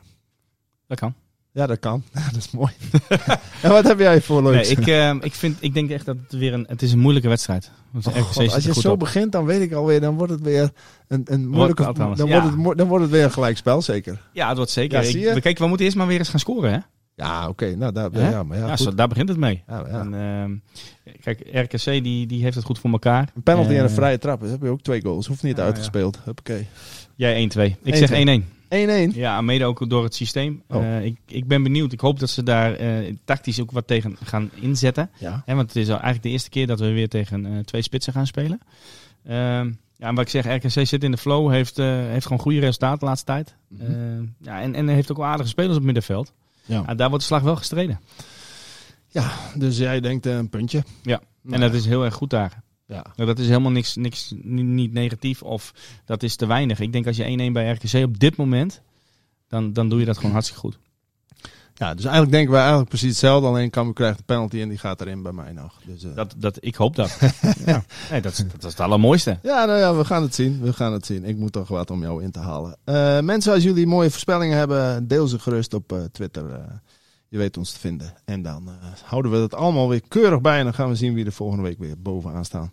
Dat 0.86 0.98
kan. 0.98 1.14
Ja, 1.52 1.66
dat 1.66 1.78
kan. 1.78 2.02
dat 2.32 2.36
is 2.36 2.50
mooi. 2.50 2.72
en 3.62 3.70
wat 3.70 3.84
heb 3.86 3.98
jij 3.98 4.20
voor 4.20 4.42
Nee, 4.42 4.52
leuks? 4.52 4.70
ik, 4.70 4.86
eh, 4.86 5.14
ik, 5.20 5.34
vind, 5.34 5.56
ik 5.60 5.74
denk 5.74 5.90
echt 5.90 6.04
dat 6.06 6.16
het 6.22 6.32
weer 6.38 6.52
een, 6.52 6.64
het 6.68 6.82
is 6.82 6.92
een 6.92 6.98
moeilijke 6.98 7.28
wedstrijd. 7.28 7.70
Want 7.90 8.06
Oh, 8.06 8.14
God, 8.14 8.52
als 8.54 8.64
je 8.64 8.74
zo 8.74 8.90
op. 8.92 8.98
begint, 8.98 9.32
dan 9.32 9.44
weet 9.44 9.60
ik 9.60 9.72
alweer, 9.72 10.00
dan 10.00 10.14
wordt 10.16 10.32
het 10.32 10.40
weer 10.40 10.70
een, 11.08 11.22
een 11.24 11.48
moeilijke... 11.48 11.92
Dan, 11.92 12.16
ja. 12.26 12.42
wordt 12.52 12.68
het, 12.68 12.78
dan 12.78 12.88
wordt 12.88 13.02
het 13.04 13.12
weer 13.12 13.24
een 13.24 13.32
gelijkspel, 13.32 13.82
zeker. 13.82 14.20
Ja, 14.32 14.48
het 14.48 14.56
wordt 14.56 14.72
zeker. 14.72 15.02
Ja, 15.02 15.08
Ik- 15.28 15.34
we, 15.34 15.40
kijk, 15.40 15.58
we 15.58 15.66
moeten 15.66 15.84
eerst 15.86 15.98
maar 15.98 16.06
weer 16.06 16.18
eens 16.18 16.28
gaan 16.28 16.40
scoren, 16.40 16.72
hè? 16.72 16.78
Ja, 17.14 17.48
oké. 17.48 17.74
nou, 17.76 17.92
daar, 17.92 18.08
ja, 18.12 18.42
maar 18.42 18.58
ja, 18.58 18.66
Ja, 18.66 18.76
zo, 18.76 18.94
daar 18.94 19.08
begint 19.08 19.28
het 19.28 19.38
mee. 19.38 19.62
Ja. 19.68 19.84
En, 19.84 20.14
ehm, 20.14 20.52
kijk, 21.20 21.40
RKC 21.52 21.84
die, 21.84 22.26
die 22.26 22.42
heeft 22.42 22.54
het 22.56 22.64
goed 22.64 22.78
voor 22.78 22.90
elkaar. 22.90 23.30
Een 23.34 23.42
penalty 23.42 23.70
en 23.72 23.78
een 23.82 23.88
Eh, 23.88 23.94
vrije 23.94 24.18
trap. 24.18 24.40
Dus 24.40 24.50
heb 24.50 24.62
je 24.62 24.68
ook 24.68 24.80
twee 24.82 25.02
goals. 25.02 25.26
Hoeft 25.26 25.42
niet 25.42 25.60
uitgespeeld. 25.60 26.18
Oké. 26.26 26.64
Jij 27.14 27.34
1-2. 27.34 27.76
Ik 27.82 27.94
1-2. 27.94 27.96
zeg 27.98 28.10
1-1. 28.10 28.44
1-1. 28.72 29.14
Ja, 29.14 29.40
mede 29.40 29.64
ook 29.64 29.90
door 29.90 30.04
het 30.04 30.14
systeem. 30.14 30.62
Oh. 30.68 30.84
Eh, 30.84 31.04
ik, 31.04 31.18
ik 31.26 31.46
ben 31.46 31.62
benieuwd. 31.62 31.92
Ik 31.92 32.00
hoop 32.00 32.18
dat 32.18 32.30
ze 32.30 32.42
daar 32.42 32.74
eh, 32.74 33.14
tactisch 33.24 33.60
ook 33.60 33.70
wat 33.70 33.86
tegen 33.86 34.16
gaan 34.24 34.50
inzetten. 34.54 35.10
Ja. 35.18 35.42
Hè, 35.46 35.54
want 35.54 35.66
het 35.66 35.76
is 35.76 35.86
al 35.86 35.94
eigenlijk 35.94 36.22
de 36.22 36.28
eerste 36.28 36.50
keer 36.50 36.66
dat 36.66 36.80
we 36.80 36.92
weer 36.92 37.08
tegen 37.08 37.46
eh, 37.46 37.58
twee 37.58 37.82
spitsen 37.82 38.12
gaan 38.12 38.26
spelen. 38.26 38.60
Ehm, 39.24 39.72
ja, 39.96 40.08
en 40.08 40.14
wat 40.14 40.24
ik 40.24 40.30
zeg, 40.30 40.46
RKC 40.46 40.86
zit 40.86 41.04
in 41.04 41.10
de 41.10 41.16
flow. 41.16 41.50
Heeft, 41.50 41.76
heeft 41.76 42.26
gewoon 42.26 42.42
goede 42.42 42.60
resultaten 42.60 42.98
de 42.98 43.04
laatste 43.04 43.26
tijd. 43.26 43.54
Mhm. 43.68 43.82
Eh, 43.82 44.28
ja, 44.38 44.60
en, 44.60 44.74
en 44.74 44.88
heeft 44.88 45.10
ook 45.10 45.16
wel 45.16 45.26
aardige 45.26 45.48
spelers 45.48 45.76
op 45.76 45.82
middenveld. 45.82 46.32
Ja. 46.64 46.94
Daar 46.94 47.08
wordt 47.08 47.22
de 47.22 47.30
slag 47.30 47.42
wel 47.42 47.56
gestreden. 47.56 48.00
ja, 49.08 49.30
dus 49.54 49.78
jij 49.78 50.00
denkt 50.00 50.26
een 50.26 50.48
puntje. 50.48 50.82
Ja. 51.02 51.20
Nou, 51.42 51.54
En 51.54 51.60
dat 51.60 51.74
is 51.74 51.86
heel 51.86 52.04
erg 52.04 52.14
goed 52.14 52.30
daar. 52.30 52.62
Ja. 52.92 53.04
Nou, 53.16 53.28
dat 53.28 53.38
is 53.38 53.46
helemaal 53.46 53.70
niks, 53.70 53.96
niks 53.96 54.32
niet, 54.42 54.92
negatief 54.92 55.42
of 55.42 55.74
dat 56.04 56.22
is 56.22 56.36
te 56.36 56.46
weinig. 56.46 56.80
Ik 56.80 56.92
denk 56.92 57.06
als 57.06 57.16
je 57.16 57.48
1-1 57.50 57.52
bij 57.52 57.70
RKC 57.70 58.04
op 58.04 58.18
dit 58.18 58.36
moment, 58.36 58.80
dan, 59.48 59.72
dan 59.72 59.88
doe 59.88 60.00
je 60.00 60.04
dat 60.04 60.16
gewoon 60.16 60.32
hartstikke 60.32 60.60
goed. 60.60 60.78
Ja, 61.74 61.94
dus 61.94 62.04
eigenlijk 62.04 62.32
denken 62.32 62.50
wij 62.50 62.60
eigenlijk 62.60 62.88
precies 62.88 63.08
hetzelfde. 63.08 63.46
Alleen 63.46 63.70
Cambuur 63.70 63.94
krijgt 63.94 64.18
de 64.18 64.24
penalty 64.24 64.60
en 64.60 64.68
die 64.68 64.78
gaat 64.78 65.00
erin 65.00 65.22
bij 65.22 65.32
mij 65.32 65.52
nog. 65.52 65.72
Dus, 65.84 66.04
eh, 66.04 66.14
Dat, 66.14 66.34
dat, 66.36 66.56
ik 66.60 66.74
hoop 66.74 66.96
dat. 66.96 67.18
ja. 67.66 67.84
nee, 68.10 68.20
dat, 68.20 68.32
is, 68.32 68.38
dat 68.38 68.64
is 68.64 68.70
het 68.70 68.80
allermooiste. 68.80 69.38
Ja, 69.42 69.64
nou 69.64 69.78
ja, 69.78 69.94
we 69.94 70.04
gaan 70.04 70.22
het 70.22 70.34
zien. 70.34 70.60
We 70.60 70.72
gaan 70.72 70.92
het 70.92 71.06
zien. 71.06 71.24
Ik 71.24 71.36
moet 71.36 71.52
toch 71.52 71.68
wat 71.68 71.90
om 71.90 72.02
jou 72.02 72.22
in 72.22 72.30
te 72.30 72.38
halen. 72.38 72.76
Eh, 72.84 73.20
mensen, 73.20 73.52
als 73.52 73.62
jullie 73.62 73.86
mooie 73.86 74.10
voorspellingen 74.10 74.58
hebben, 74.58 75.08
deel 75.08 75.26
ze 75.26 75.38
gerust 75.38 75.74
op 75.74 75.92
eh, 75.92 75.98
Twitter. 76.12 76.44
Je 77.32 77.38
weet 77.38 77.56
ons 77.56 77.72
te 77.72 77.78
vinden. 77.78 78.14
En 78.24 78.42
dan 78.42 78.68
eh, 78.68 78.74
houden 79.04 79.30
we 79.30 79.36
dat 79.36 79.54
allemaal 79.54 79.88
weer 79.88 80.02
keurig 80.08 80.40
bij. 80.40 80.58
En 80.58 80.64
dan 80.64 80.74
gaan 80.74 80.88
we 80.88 80.94
zien 80.94 81.14
wie 81.14 81.24
er 81.24 81.32
volgende 81.32 81.62
week 81.62 81.78
weer 81.78 81.94
bovenaan 81.98 82.44
staan. 82.44 82.72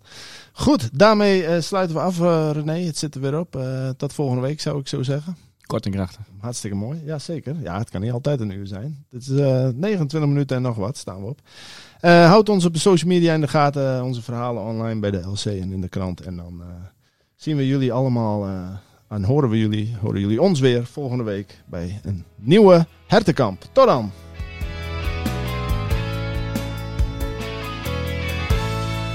Goed, 0.52 0.90
daarmee 0.94 1.46
eh, 1.46 1.62
sluiten 1.62 1.96
we 1.96 2.02
af, 2.02 2.22
eh, 2.22 2.50
René. 2.52 2.80
Het 2.80 2.98
zit 2.98 3.16
er 3.16 3.22
weer 3.22 3.40
op. 3.40 3.60
Tot 3.98 4.14
volgende 4.14 4.42
week, 4.42 4.62
zou 4.62 4.80
ik 4.80 4.88
zo 4.88 5.04
zeggen. 5.04 5.38
Kort 5.66 5.86
en 5.86 5.92
krachtig. 5.92 6.26
Hartstikke 6.40 6.76
mooi. 6.78 7.02
Ja, 7.06 7.20
zeker. 7.20 7.56
Ja, 7.62 7.78
het 7.78 7.90
kan 7.90 8.02
niet 8.02 8.12
altijd 8.12 8.40
een 8.40 8.52
uur 8.52 8.68
zijn. 8.68 9.06
Het 9.10 9.22
is 9.22 9.30
eh 9.30 9.68
29 9.76 10.30
minuten 10.30 10.56
en 10.56 10.62
nog 10.62 10.76
wat, 10.76 10.98
staan 10.98 11.22
we 11.22 11.28
op. 11.28 11.40
Houd 12.02 12.50
ons 12.50 12.66
op 12.66 12.74
de 12.74 12.80
social 12.80 13.10
media 13.10 13.34
in 13.34 13.42
de 13.42 13.48
gaten. 13.48 14.04
Onze 14.04 14.22
verhalen 14.22 14.64
online 14.64 15.00
bij 15.00 15.12
de 15.12 15.28
LC 15.28 15.46
en 15.46 15.72
in 15.72 15.82
de 15.82 15.90
krant. 15.90 16.22
En 16.22 16.36
dan 16.36 16.64
zien 17.36 17.58
we 17.58 17.68
jullie 17.68 17.94
allemaal 17.94 18.48
en 19.08 19.24
horen 19.24 19.50
we 19.50 19.58
jullie, 19.58 19.96
horen 20.02 20.20
jullie 20.20 20.42
ons 20.42 20.60
weer 20.60 20.86
volgende 20.86 21.24
week 21.24 21.62
bij 21.66 22.00
een 22.04 22.24
nieuwe 22.36 22.88
hertenkamp. 23.08 23.66
Tot 23.72 23.86
dan! 23.86 24.12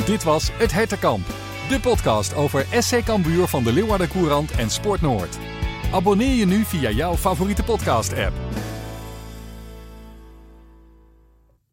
Dit 0.06 0.22
was 0.22 0.50
Het 0.52 0.72
Hertenkamp, 0.72 1.26
de 1.68 1.80
podcast 1.80 2.34
over 2.34 2.66
SC 2.78 3.04
Cambuur 3.04 3.46
van 3.46 3.64
de 3.64 3.72
Leeuwarden 3.72 4.08
Courant 4.08 4.50
en 4.50 4.70
Sport 4.70 5.00
Noord. 5.00 5.38
Abonneer 5.92 6.34
je 6.34 6.46
nu 6.46 6.64
via 6.64 6.90
jouw 6.90 7.16
favoriete 7.16 7.62
podcast-app. 7.62 8.32